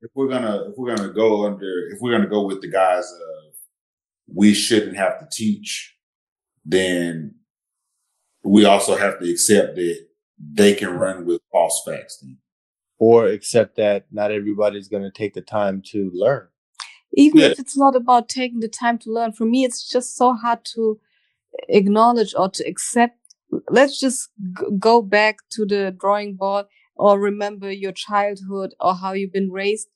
if 0.00 0.10
we're 0.16 0.26
gonna 0.26 0.68
if 0.68 0.74
we're 0.76 0.96
gonna 0.96 1.12
go 1.12 1.46
under 1.46 1.88
if 1.92 2.00
we're 2.00 2.10
gonna 2.10 2.28
go 2.28 2.44
with 2.44 2.60
the 2.60 2.70
guys 2.70 3.04
of 3.04 3.54
we 4.34 4.52
shouldn't 4.52 4.96
have 4.96 5.20
to 5.20 5.28
teach, 5.30 5.96
then 6.64 7.36
we 8.42 8.64
also 8.64 8.96
have 8.96 9.20
to 9.20 9.30
accept 9.30 9.76
that 9.76 10.07
they 10.38 10.74
can 10.74 10.90
run 10.90 11.26
with 11.26 11.40
false 11.50 11.82
facts. 11.86 12.18
Then. 12.18 12.38
Or 12.98 13.26
accept 13.26 13.76
that 13.76 14.06
not 14.10 14.30
everybody's 14.30 14.88
gonna 14.88 15.10
take 15.10 15.34
the 15.34 15.42
time 15.42 15.82
to 15.92 16.10
learn. 16.12 16.48
Even 17.14 17.40
yeah. 17.40 17.46
if 17.46 17.58
it's 17.58 17.76
not 17.76 17.96
about 17.96 18.28
taking 18.28 18.60
the 18.60 18.68
time 18.68 18.98
to 18.98 19.12
learn, 19.12 19.32
for 19.32 19.44
me 19.44 19.64
it's 19.64 19.88
just 19.88 20.16
so 20.16 20.34
hard 20.34 20.64
to 20.74 21.00
acknowledge 21.68 22.34
or 22.36 22.48
to 22.50 22.64
accept. 22.64 23.18
Let's 23.70 23.98
just 23.98 24.28
go 24.78 25.00
back 25.00 25.38
to 25.50 25.64
the 25.64 25.94
drawing 25.98 26.36
board 26.36 26.66
or 26.96 27.18
remember 27.18 27.70
your 27.70 27.92
childhood 27.92 28.74
or 28.80 28.94
how 28.94 29.12
you've 29.12 29.32
been 29.32 29.50
raised. 29.50 29.88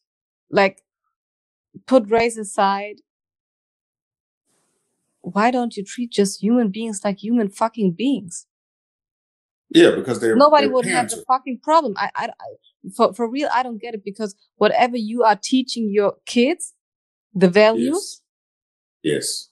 Like, 0.50 0.82
put 1.86 2.10
race 2.10 2.36
aside. 2.36 2.96
Why 5.20 5.50
don't 5.50 5.76
you 5.76 5.84
treat 5.84 6.12
just 6.12 6.42
human 6.42 6.70
beings 6.70 7.02
like 7.04 7.22
human 7.22 7.48
fucking 7.48 7.92
beings? 7.92 8.46
Yeah, 9.74 9.92
because 9.92 10.20
they're 10.20 10.36
nobody 10.36 10.68
would 10.68 10.86
have 10.86 11.08
the 11.10 11.24
fucking 11.26 11.60
problem. 11.62 11.94
I, 11.96 12.10
I, 12.14 12.24
I, 12.26 12.90
for 12.94 13.14
for 13.14 13.28
real, 13.28 13.48
I 13.54 13.62
don't 13.62 13.80
get 13.80 13.94
it 13.94 14.04
because 14.04 14.34
whatever 14.56 14.96
you 14.96 15.22
are 15.24 15.36
teaching 15.36 15.90
your 15.90 16.16
kids, 16.26 16.74
the 17.34 17.48
values. 17.48 18.22
Yes. 19.02 19.48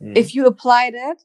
yes. 0.00 0.08
Mm. 0.08 0.16
If 0.16 0.34
you 0.34 0.46
apply 0.46 0.90
that 0.90 1.18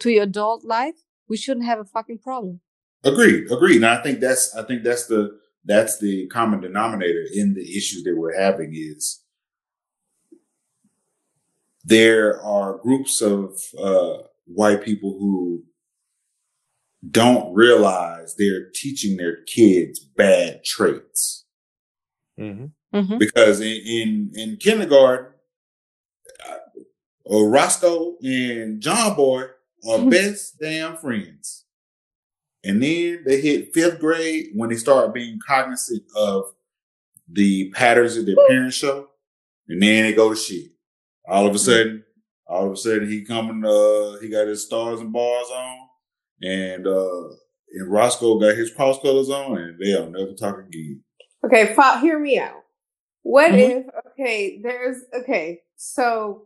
to 0.00 0.10
your 0.10 0.24
adult 0.24 0.64
life, 0.64 0.94
we 1.28 1.36
shouldn't 1.36 1.66
have 1.66 1.78
a 1.78 1.84
fucking 1.84 2.18
problem. 2.18 2.60
Agreed, 3.04 3.50
agreed. 3.50 3.76
And 3.76 3.86
I 3.86 4.02
think 4.02 4.20
that's 4.20 4.54
I 4.56 4.62
think 4.64 4.82
that's 4.82 5.06
the 5.06 5.38
that's 5.64 5.98
the 5.98 6.26
common 6.28 6.60
denominator 6.60 7.24
in 7.32 7.54
the 7.54 7.76
issues 7.76 8.02
that 8.04 8.16
we're 8.16 8.38
having 8.38 8.72
is 8.74 9.22
there 11.84 12.40
are 12.42 12.78
groups 12.78 13.20
of 13.20 13.60
uh, 13.78 14.18
white 14.46 14.82
people 14.82 15.16
who 15.18 15.64
don't 17.10 17.52
realize 17.54 18.34
they're 18.36 18.70
teaching 18.74 19.16
their 19.16 19.42
kids 19.44 19.98
bad 19.98 20.64
traits. 20.64 21.44
Mm-hmm. 22.38 22.66
Mm-hmm. 22.96 23.18
Because 23.18 23.60
in, 23.60 23.80
in, 23.84 24.32
in 24.34 24.56
kindergarten, 24.56 25.32
uh, 26.48 27.44
Roscoe 27.44 28.16
and 28.22 28.80
John 28.80 29.16
Boy 29.16 29.44
are 29.88 30.08
best 30.08 30.58
damn 30.60 30.96
friends. 30.96 31.64
And 32.64 32.82
then 32.82 33.22
they 33.26 33.40
hit 33.40 33.74
fifth 33.74 33.98
grade 34.00 34.50
when 34.54 34.70
they 34.70 34.76
start 34.76 35.12
being 35.12 35.38
cognizant 35.46 36.04
of 36.16 36.44
the 37.30 37.70
patterns 37.72 38.16
that 38.16 38.22
their 38.22 38.36
parents 38.48 38.76
show. 38.76 39.08
And 39.68 39.82
then 39.82 40.04
they 40.04 40.12
go 40.12 40.30
to 40.30 40.36
shit. 40.36 40.70
All 41.28 41.46
of 41.46 41.54
a 41.54 41.58
mm. 41.58 41.60
sudden, 41.60 42.04
all 42.46 42.66
of 42.66 42.72
a 42.72 42.76
sudden 42.76 43.10
he 43.10 43.24
coming, 43.24 43.64
uh, 43.64 44.18
he 44.20 44.28
got 44.28 44.46
his 44.46 44.64
stars 44.64 45.00
and 45.00 45.12
bars 45.12 45.46
on 45.50 45.83
and, 46.44 46.86
uh, 46.86 47.28
and 47.72 47.90
Roscoe 47.90 48.38
got 48.38 48.56
his 48.56 48.72
cross 48.72 49.00
colors 49.00 49.30
on 49.30 49.56
and 49.56 49.78
they'll 49.80 50.10
never 50.10 50.32
talk 50.32 50.58
again. 50.58 51.02
Okay. 51.44 51.74
Fa- 51.74 52.00
hear 52.00 52.18
me 52.18 52.38
out. 52.38 52.62
What 53.22 53.52
mm-hmm. 53.52 53.88
if, 53.88 53.94
okay, 54.12 54.60
there's, 54.62 54.98
okay, 55.22 55.62
so 55.76 56.44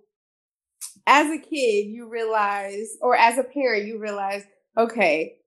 as 1.07 1.30
a 1.30 1.38
kid, 1.38 1.88
you 1.88 2.09
realize, 2.09 2.96
or 3.01 3.16
as 3.16 3.36
a 3.36 3.42
parent, 3.42 3.86
you 3.86 3.99
realize, 3.99 4.44
okay, 4.76 5.38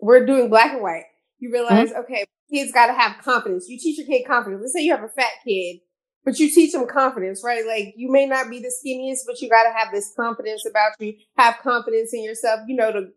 we're 0.00 0.26
doing 0.26 0.48
black 0.48 0.72
and 0.72 0.82
white. 0.82 1.06
You 1.38 1.52
realize, 1.52 1.90
mm-hmm. 1.90 2.00
okay, 2.00 2.24
kids 2.52 2.72
got 2.72 2.86
to 2.86 2.92
have 2.92 3.22
confidence. 3.22 3.68
You 3.68 3.78
teach 3.78 3.98
your 3.98 4.06
kid 4.06 4.26
confidence. 4.26 4.60
Let's 4.62 4.74
say 4.74 4.82
you 4.82 4.92
have 4.92 5.02
a 5.02 5.08
fat 5.08 5.32
kid, 5.44 5.80
but 6.24 6.38
you 6.38 6.50
teach 6.50 6.72
them 6.72 6.86
confidence, 6.86 7.42
right? 7.44 7.66
Like 7.66 7.94
you 7.96 8.10
may 8.10 8.26
not 8.26 8.50
be 8.50 8.60
the 8.60 8.72
skinniest, 8.72 9.26
but 9.26 9.40
you 9.40 9.48
got 9.48 9.64
to 9.64 9.72
have 9.76 9.88
this 9.92 10.12
confidence 10.16 10.64
about 10.68 10.92
you. 10.98 11.14
Have 11.36 11.58
confidence 11.62 12.12
in 12.12 12.22
yourself, 12.22 12.60
you 12.68 12.76
know, 12.76 12.92
to 12.92 13.08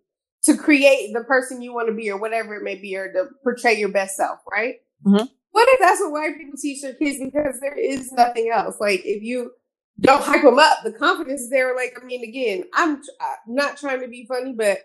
to 0.43 0.57
create 0.57 1.13
the 1.13 1.23
person 1.23 1.61
you 1.61 1.73
want 1.73 1.87
to 1.87 1.93
be, 1.93 2.09
or 2.09 2.17
whatever 2.17 2.55
it 2.55 2.63
may 2.63 2.75
be, 2.75 2.95
or 2.95 3.11
to 3.11 3.25
portray 3.43 3.77
your 3.77 3.89
best 3.89 4.15
self, 4.15 4.39
right? 4.51 4.75
Mm-hmm. 5.05 5.25
What 5.51 5.69
if 5.69 5.79
that's 5.79 6.01
what 6.01 6.11
white 6.11 6.37
people 6.37 6.57
teach 6.59 6.81
their 6.81 6.93
kids? 6.93 7.19
Because 7.19 7.59
there 7.59 7.77
is 7.77 8.11
nothing 8.11 8.49
else. 8.53 8.77
Like 8.79 9.01
if 9.05 9.21
you 9.21 9.51
don't 9.99 10.23
hype 10.23 10.43
them 10.43 10.59
up, 10.59 10.79
the 10.83 10.93
confidence 10.93 11.41
is 11.41 11.49
there. 11.49 11.75
Like 11.75 11.97
I 12.01 12.05
mean, 12.05 12.23
again, 12.23 12.63
I'm, 12.73 13.01
I'm 13.19 13.55
not 13.55 13.77
trying 13.77 14.01
to 14.01 14.07
be 14.07 14.25
funny, 14.25 14.53
but 14.53 14.79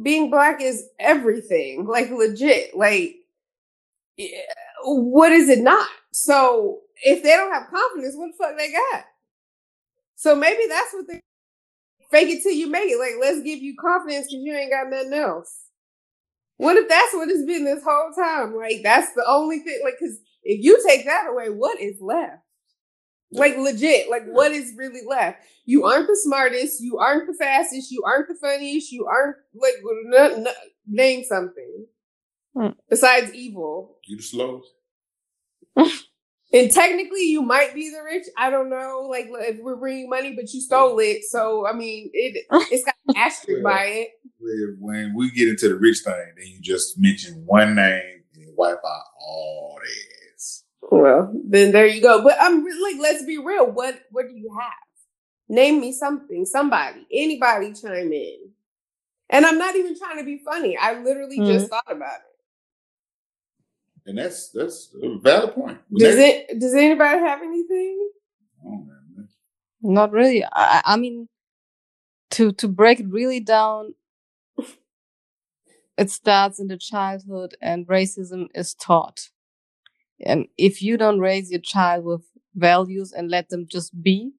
being 0.00 0.30
black 0.30 0.60
is 0.62 0.88
everything, 0.98 1.86
like 1.86 2.10
legit. 2.10 2.76
Like, 2.76 3.16
what 4.84 5.32
is 5.32 5.48
it 5.48 5.58
not? 5.58 5.88
So 6.12 6.80
if 7.04 7.22
they 7.22 7.30
don't 7.30 7.52
have 7.52 7.68
confidence, 7.68 8.14
what 8.16 8.28
the 8.28 8.36
fuck 8.38 8.56
they 8.56 8.72
got? 8.72 9.04
So 10.14 10.34
maybe 10.34 10.62
that's 10.68 10.92
what 10.92 11.06
they 11.08 11.20
fake 12.10 12.28
it 12.28 12.42
till 12.42 12.52
you 12.52 12.68
make 12.70 12.90
it. 12.90 12.98
Like, 12.98 13.14
let's 13.20 13.42
give 13.42 13.60
you 13.60 13.74
confidence 13.80 14.26
because 14.26 14.44
you 14.44 14.54
ain't 14.54 14.72
got 14.72 14.90
nothing 14.90 15.12
else. 15.14 15.54
What 16.56 16.76
if 16.76 16.88
that's 16.88 17.14
what 17.14 17.28
it's 17.28 17.44
been 17.46 17.64
this 17.64 17.84
whole 17.84 18.12
time? 18.12 18.56
Like, 18.56 18.82
that's 18.82 19.12
the 19.14 19.24
only 19.28 19.60
thing. 19.60 19.80
Like, 19.84 19.94
because 20.00 20.18
if 20.42 20.64
you 20.64 20.82
take 20.86 21.04
that 21.06 21.28
away, 21.30 21.50
what 21.50 21.80
is 21.80 22.00
left? 22.00 22.42
Like 23.30 23.56
legit. 23.58 24.08
Like 24.08 24.24
what 24.26 24.52
is 24.52 24.72
really 24.76 25.02
left? 25.06 25.42
You 25.66 25.84
aren't 25.84 26.06
the 26.06 26.16
smartest. 26.16 26.80
You 26.80 26.98
aren't 26.98 27.26
the 27.26 27.34
fastest. 27.34 27.90
You 27.90 28.02
aren't 28.06 28.28
the 28.28 28.34
funniest. 28.34 28.90
You 28.90 29.06
aren't 29.06 29.36
like 29.54 29.74
n- 30.14 30.46
n- 30.46 30.54
name 30.86 31.24
something 31.24 31.86
Hmm. 32.56 32.68
besides 32.88 33.32
evil. 33.34 33.98
You 34.06 34.16
the 34.16 34.22
slowest. 34.22 34.68
And 36.52 36.70
technically, 36.70 37.24
you 37.24 37.42
might 37.42 37.74
be 37.74 37.90
the 37.90 38.02
rich. 38.02 38.24
I 38.38 38.48
don't 38.50 38.70
know. 38.70 39.06
Like 39.10 39.26
if 39.30 39.58
we're 39.60 39.76
bringing 39.76 40.08
money, 40.08 40.34
but 40.34 40.52
you 40.52 40.60
stole 40.60 40.98
it. 40.98 41.24
So 41.24 41.66
I 41.66 41.72
mean, 41.72 42.10
it 42.14 42.46
it's 42.72 42.84
got 42.84 42.94
an 43.08 43.16
asterisk 43.16 43.62
by 43.62 43.84
it. 43.84 44.08
When- 44.40 44.76
When 44.80 45.14
we 45.14 45.30
get 45.30 45.48
into 45.48 45.68
the 45.68 45.76
rich 45.76 45.98
thing, 45.98 46.14
then 46.36 46.46
you 46.46 46.60
just 46.60 46.98
mention 46.98 47.44
one 47.46 47.74
name 47.74 48.22
and 48.34 48.56
wipe 48.56 48.78
out 48.86 49.02
all 49.20 49.78
this. 49.82 50.64
Well, 50.90 51.32
then 51.44 51.72
there 51.72 51.86
you 51.86 52.00
go. 52.00 52.22
But 52.22 52.36
I'm 52.40 52.64
re- 52.64 52.80
like, 52.82 52.96
let's 53.00 53.24
be 53.24 53.36
real. 53.38 53.66
What 53.70 54.00
what 54.10 54.26
do 54.28 54.34
you 54.34 54.50
have? 54.58 54.72
Name 55.50 55.80
me 55.80 55.92
something. 55.92 56.44
Somebody, 56.46 57.06
anybody, 57.12 57.72
chime 57.74 58.12
in. 58.12 58.50
And 59.30 59.44
I'm 59.44 59.58
not 59.58 59.76
even 59.76 59.98
trying 59.98 60.18
to 60.18 60.24
be 60.24 60.38
funny. 60.38 60.76
I 60.78 60.98
literally 61.02 61.38
Mhm. 61.40 61.46
just 61.46 61.68
thought 61.68 61.84
about 61.90 62.16
it. 62.20 62.37
And 64.08 64.16
that's 64.16 64.48
that's 64.48 64.88
a 65.02 65.18
valid 65.18 65.54
point. 65.54 65.78
Does 65.94 66.16
it? 66.16 66.58
Does 66.58 66.72
anybody 66.72 67.18
have 67.18 67.42
anything? 67.42 68.08
Oh. 68.66 68.86
Not 69.82 70.12
really. 70.12 70.42
I, 70.46 70.80
I 70.82 70.96
mean, 70.96 71.28
to 72.30 72.52
to 72.52 72.68
break 72.68 73.00
it 73.00 73.08
really 73.10 73.40
down, 73.40 73.94
it 75.98 76.10
starts 76.10 76.58
in 76.58 76.68
the 76.68 76.78
childhood, 76.78 77.54
and 77.60 77.86
racism 77.86 78.46
is 78.54 78.72
taught. 78.72 79.28
And 80.24 80.46
if 80.56 80.80
you 80.80 80.96
don't 80.96 81.20
raise 81.20 81.50
your 81.50 81.60
child 81.60 82.06
with 82.06 82.22
values 82.54 83.12
and 83.12 83.30
let 83.30 83.50
them 83.50 83.66
just 83.70 84.02
be, 84.02 84.32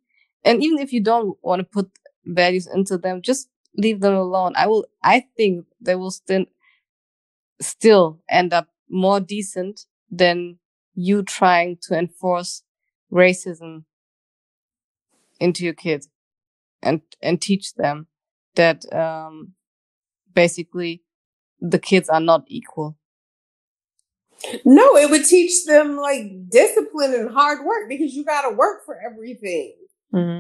and 0.43 0.63
even 0.63 0.79
if 0.79 0.91
you 0.91 0.99
don't 0.99 1.37
want 1.43 1.59
to 1.59 1.63
put 1.63 1.91
values 2.25 2.67
into 2.67 2.97
them, 2.97 3.21
just 3.21 3.49
leave 3.77 4.01
them 4.01 4.15
alone. 4.15 4.53
I 4.55 4.65
will. 4.65 4.87
I 5.03 5.27
think 5.37 5.67
they 5.79 5.93
will 5.93 6.09
still 6.09 6.45
still 7.61 8.19
end 8.27 8.51
up 8.51 8.67
more 8.89 9.19
decent 9.19 9.81
than 10.09 10.57
you 10.95 11.23
trying 11.23 11.77
to 11.81 11.97
enforce 11.97 12.63
racism 13.11 13.83
into 15.39 15.63
your 15.63 15.73
kids 15.73 16.09
and 16.81 17.01
and 17.21 17.41
teach 17.41 17.73
them 17.75 18.07
that 18.55 18.91
um 18.93 19.53
basically 20.33 21.03
the 21.61 21.79
kids 21.79 22.09
are 22.09 22.21
not 22.21 22.43
equal 22.47 22.97
No, 24.65 24.95
it 24.97 25.09
would 25.09 25.25
teach 25.25 25.65
them 25.65 25.97
like 25.97 26.49
discipline 26.49 27.13
and 27.13 27.31
hard 27.31 27.65
work 27.65 27.89
because 27.89 28.13
you 28.13 28.23
got 28.23 28.49
to 28.49 28.55
work 28.55 28.85
for 28.85 28.97
everything. 28.99 29.75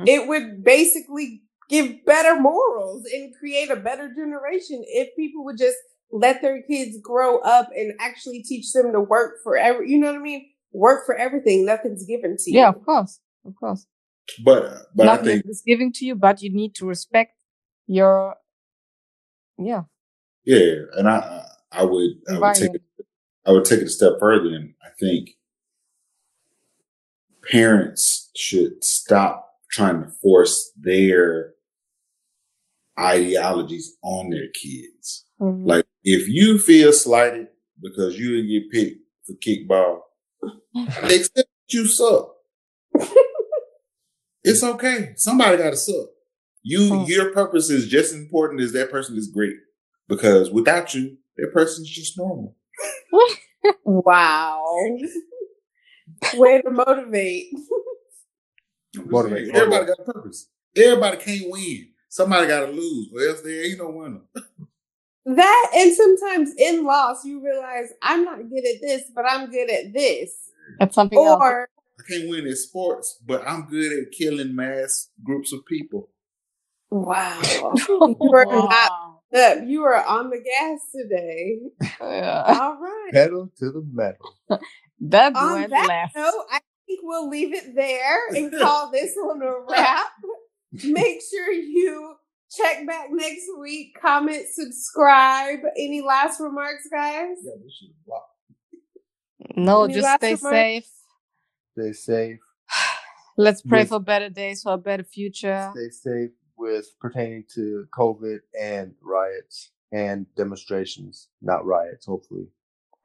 It 0.05 0.27
would 0.27 0.63
basically 0.63 1.43
give 1.69 2.05
better 2.05 2.39
morals 2.39 3.05
and 3.13 3.33
create 3.35 3.69
a 3.69 3.75
better 3.75 4.09
generation 4.13 4.83
if 4.87 5.15
people 5.15 5.45
would 5.45 5.57
just 5.57 5.77
let 6.11 6.41
their 6.41 6.61
kids 6.63 6.97
grow 7.01 7.39
up 7.39 7.69
and 7.75 7.93
actually 7.99 8.41
teach 8.43 8.71
them 8.73 8.91
to 8.93 8.99
work 9.01 9.35
for 9.43 9.57
every. 9.57 9.89
You 9.91 9.97
know 9.99 10.07
what 10.11 10.19
I 10.19 10.23
mean? 10.23 10.45
Work 10.73 11.05
for 11.05 11.15
everything. 11.15 11.65
Nothing's 11.65 12.05
given 12.05 12.37
to 12.37 12.51
you. 12.51 12.59
yeah 12.59 12.69
of 12.69 12.83
course 12.85 13.19
of 13.45 13.55
course 13.55 13.85
But 14.43 14.65
uh, 14.65 14.79
but 14.95 15.07
I 15.07 15.15
nothing 15.15 15.25
think 15.25 15.45
is 15.47 15.63
giving 15.65 15.91
to 15.93 16.05
you 16.05 16.15
but 16.15 16.41
you 16.41 16.51
need 16.53 16.75
to 16.75 16.85
respect 16.85 17.33
your 17.87 18.35
yeah 19.57 19.83
yeah, 20.45 20.73
and 20.97 21.07
I 21.09 21.17
I 21.71 21.81
I 21.81 21.83
would 21.83 22.11
I 22.29 22.39
would 22.39 22.55
take 22.55 22.73
it 22.73 22.81
I 23.45 23.51
would 23.51 23.65
take 23.65 23.79
it 23.79 23.85
a 23.87 23.89
step 23.89 24.13
further, 24.19 24.49
and 24.55 24.73
I 24.83 24.89
think 24.99 25.31
parents 27.51 28.29
should 28.35 28.83
stop 28.83 29.47
trying 29.71 30.01
to 30.03 30.09
force 30.21 30.71
their 30.77 31.53
ideologies 32.99 33.95
on 34.03 34.29
their 34.29 34.47
kids. 34.53 35.25
Mhm. 35.39 35.65
Like 35.65 35.85
if 36.03 36.27
you 36.27 36.57
feel 36.57 36.91
slighted 36.93 37.47
because 37.81 38.17
you 38.17 38.35
didn't 38.35 38.49
get 38.49 38.71
picked 38.71 39.01
for 39.25 39.33
kickball, 39.33 39.99
they 41.07 41.17
accept 41.17 41.49
you 41.69 41.87
suck. 41.87 42.35
it's 44.43 44.63
okay. 44.63 45.13
Somebody 45.15 45.57
got 45.57 45.71
to 45.71 45.77
suck. 45.77 46.07
You, 46.63 46.79
Mm. 46.91 47.07
your 47.07 47.31
purpose 47.33 47.69
is 47.69 47.87
just 47.87 48.13
as 48.13 48.19
important 48.19 48.61
as 48.61 48.73
that 48.73 48.91
person 48.91 49.17
is 49.17 49.27
great 49.29 49.55
because 50.07 50.51
without 50.51 50.93
you, 50.93 51.17
that 51.37 51.53
person's 51.53 51.89
just 51.89 52.17
normal. 52.17 52.55
Wow. 53.83 54.63
Way 56.35 56.61
to 56.61 56.71
motivate. 56.71 57.47
Motivate, 58.95 59.53
Everybody 59.53 59.85
got 59.85 59.99
a 59.99 60.03
purpose. 60.13 60.47
Everybody 60.77 61.17
can't 61.17 61.51
win. 61.51 61.89
Somebody 62.07 62.47
got 62.47 62.65
to 62.67 62.71
lose, 62.71 63.09
or 63.13 63.21
else 63.27 63.41
there 63.41 63.65
ain't 63.65 63.77
no 63.79 63.89
winner. 63.89 64.21
That 65.35 65.71
and 65.75 65.93
sometimes 65.93 66.51
in 66.57 66.83
loss 66.85 67.23
you 67.25 67.43
realize 67.43 67.89
I'm 68.01 68.23
not 68.25 68.49
good 68.49 68.65
at 68.65 68.81
this, 68.81 69.03
but 69.13 69.25
I'm 69.29 69.49
good 69.51 69.69
at 69.69 69.93
this. 69.93 70.31
that's 70.79 70.95
something 70.95 71.19
else 71.19 71.39
Or 71.41 71.69
I 71.99 72.03
can't 72.09 72.29
win 72.29 72.47
in 72.47 72.55
sports, 72.55 73.21
but 73.25 73.45
I'm 73.47 73.67
good 73.67 73.91
at 73.91 74.11
killing 74.11 74.55
mass 74.55 75.09
groups 75.23 75.51
of 75.53 75.65
people. 75.65 76.09
wow, 76.89 77.73
you 77.87 78.15
were 78.19 78.45
not 78.45 78.69
Wow. 78.69 79.21
up. 79.35 79.57
You 79.67 79.81
were 79.81 80.03
on 80.03 80.29
the 80.31 80.39
gas 80.39 80.79
today. 80.95 81.59
Yeah. 82.01 82.43
All 82.59 82.79
right. 82.81 83.11
Pedal 83.13 83.51
to 83.59 83.71
the 83.71 83.85
metal. 83.93 84.33
that 85.01 85.35
On 85.35 85.53
went 85.53 85.69
that 85.71 85.87
left 85.87 86.15
note, 86.15 86.45
I 86.51 86.59
think 86.87 87.01
we'll 87.03 87.29
leave 87.29 87.53
it 87.53 87.75
there 87.75 88.27
and 88.29 88.51
call 88.51 88.89
this 88.91 89.13
one 89.15 89.41
a 89.43 89.53
wrap. 89.69 90.07
Make 90.83 91.21
sure 91.29 91.51
you 91.51 92.15
check 92.55 92.85
back 92.87 93.07
next 93.11 93.45
week. 93.59 93.97
Comment, 94.01 94.45
subscribe. 94.51 95.59
Any 95.77 96.01
last 96.01 96.39
remarks, 96.39 96.87
guys? 96.91 97.37
Yeah, 97.43 97.51
this 97.63 97.73
shit 97.79 97.89
is 97.89 97.95
blocked. 98.05 99.57
no 99.57 99.83
Any 99.83 99.93
just 99.95 100.15
stay 100.17 100.35
remarks? 100.35 100.55
safe 100.57 100.89
Stay 101.77 101.93
safe. 101.93 102.39
let's 103.37 103.61
pray 103.61 103.81
With- 103.81 103.89
for 103.89 103.99
better 103.99 104.29
days 104.29 104.61
for 104.63 104.73
a 104.73 104.77
better 104.77 105.03
future 105.03 105.71
Stay 105.73 105.89
safe 105.89 106.29
with 106.57 106.87
pertaining 106.99 107.45
to 107.55 107.85
COVID 107.97 108.39
and 108.59 108.93
riots 109.01 109.71
and 109.93 110.25
demonstrations. 110.35 111.29
Not 111.41 111.65
riots, 111.65 112.05
hopefully. 112.05 112.47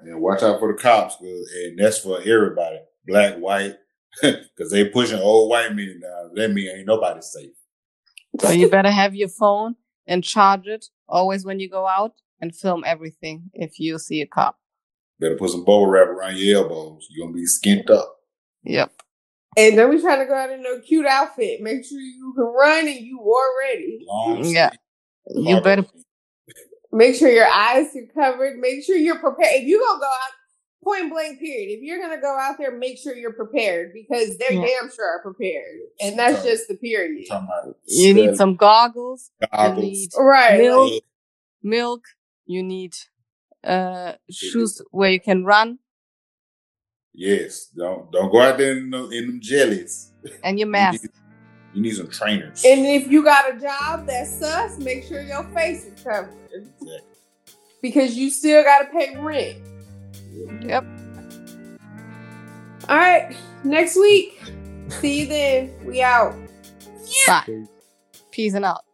And 0.01 0.21
watch 0.21 0.43
out 0.43 0.59
for 0.59 0.73
the 0.73 0.79
cops, 0.79 1.17
and 1.21 1.79
that's 1.79 1.99
for 2.01 2.19
everybody, 2.21 2.79
black, 3.07 3.37
white, 3.37 3.77
because 4.23 4.71
they 4.73 4.87
pushing 4.89 5.21
old 5.21 5.49
white 5.51 5.75
men 5.75 6.01
down. 6.03 6.33
That 6.35 6.53
mean 6.53 6.69
ain't 6.69 6.87
nobody 6.87 7.23
safe. 7.23 7.53
So 8.41 8.51
you 8.51 8.69
better 8.77 8.91
have 8.91 9.15
your 9.15 9.29
phone 9.29 9.77
and 10.07 10.23
charge 10.23 10.67
it 10.67 10.87
always 11.09 11.45
when 11.45 11.61
you 11.61 11.69
go 11.69 11.87
out 11.87 12.15
and 12.41 12.55
film 12.55 12.85
everything 12.87 13.51
if 13.55 13.79
you 13.79 13.99
see 13.99 14.21
a 14.21 14.27
cop. 14.27 14.59
Better 15.21 15.37
put 15.37 15.51
some 15.51 15.65
bubble 15.65 15.87
wrap 15.87 16.09
around 16.09 16.37
your 16.39 16.63
elbows. 16.63 17.07
You're 17.11 17.27
gonna 17.27 17.37
be 17.37 17.47
skint 17.47 17.91
up. 17.91 18.17
Yep. 18.65 18.93
And 19.57 19.77
don't 19.77 19.95
be 19.95 20.01
trying 20.01 20.19
to 20.19 20.27
go 20.27 20.35
out 20.35 20.51
in 20.51 20.63
no 20.63 20.81
cute 20.81 21.07
outfit. 21.07 21.61
Make 21.61 21.85
sure 21.85 22.01
you 22.01 22.33
can 22.35 22.45
run 22.45 22.89
and 22.89 22.99
you 22.99 23.21
are 23.21 23.51
ready. 23.61 24.05
Long 24.07 24.43
mm, 24.43 24.53
Yeah. 24.53 24.71
You 25.35 25.61
better. 25.61 25.85
Make 26.93 27.15
sure 27.15 27.31
your 27.31 27.49
eyes 27.49 27.87
are 27.97 28.13
covered. 28.15 28.59
Make 28.59 28.85
sure 28.85 28.97
you're 28.97 29.19
prepared. 29.19 29.63
If 29.63 29.69
you're 29.69 29.81
gonna 29.81 30.01
go 30.01 30.07
out, 30.07 30.33
point 30.85 31.11
blank 31.11 31.41
period. 31.41 31.71
If 31.79 31.83
you're 31.83 32.01
gonna 32.01 32.21
go 32.21 32.37
out 32.39 32.59
there, 32.59 32.71
make 32.77 32.99
sure 32.99 33.15
you're 33.17 33.33
prepared 33.33 33.93
because 33.95 34.37
they're 34.39 34.53
Yeah. 34.53 34.67
damn 34.81 34.91
sure 34.93 35.07
are 35.09 35.23
prepared. 35.23 35.79
And 36.01 36.19
that's 36.19 36.41
Okay. 36.41 36.51
just 36.51 36.69
the 36.69 36.77
period. 36.77 37.27
You 37.87 38.15
need 38.15 38.37
some 38.37 38.55
goggles, 38.57 39.31
you 39.41 39.49
goggles. 39.51 39.83
need 39.85 40.11
Right. 40.17 40.59
Milk. 40.61 40.93
like- 40.93 41.05
milk, 41.63 42.03
you 42.47 42.63
need 42.63 42.95
uh 43.65 44.13
shoes 44.31 44.83
where 44.91 45.11
you 45.11 45.19
can 45.21 45.45
run 45.45 45.79
Yes, 47.17 47.67
don't 47.67 48.11
don't 48.13 48.31
go 48.31 48.41
out 48.41 48.59
there 48.59 48.77
in, 48.77 48.91
the, 48.91 49.09
in 49.11 49.27
them 49.29 49.41
jellies. 49.41 50.13
and 50.43 50.59
your 50.59 50.69
mask. 50.79 51.05
You 51.73 51.81
need 51.83 51.95
some 51.97 52.09
trainers. 52.11 52.63
and 52.65 52.85
if 52.87 53.09
you 53.11 53.25
got 53.25 53.55
a 53.57 53.59
job 53.61 54.07
that's 54.07 54.31
sus, 54.39 54.79
make 54.79 55.05
sure 55.05 55.23
your 55.23 55.45
face 55.55 55.85
is 55.87 56.03
covered. 56.03 56.35
Exactly. 56.53 57.01
Because 57.83 58.17
you 58.17 58.31
still 58.31 58.63
gotta 58.63 58.87
pay 58.87 59.17
rent. 59.17 59.59
Yep. 60.63 60.85
All 62.89 62.97
right. 62.97 63.35
Next 63.65 63.97
week. 63.97 64.41
See 64.89 65.21
you 65.21 65.27
then. 65.27 65.73
We 65.85 66.03
out. 66.03 66.35
Bye. 67.27 67.65
Peace 68.31 68.55
and 68.55 68.65
out. 68.65 68.85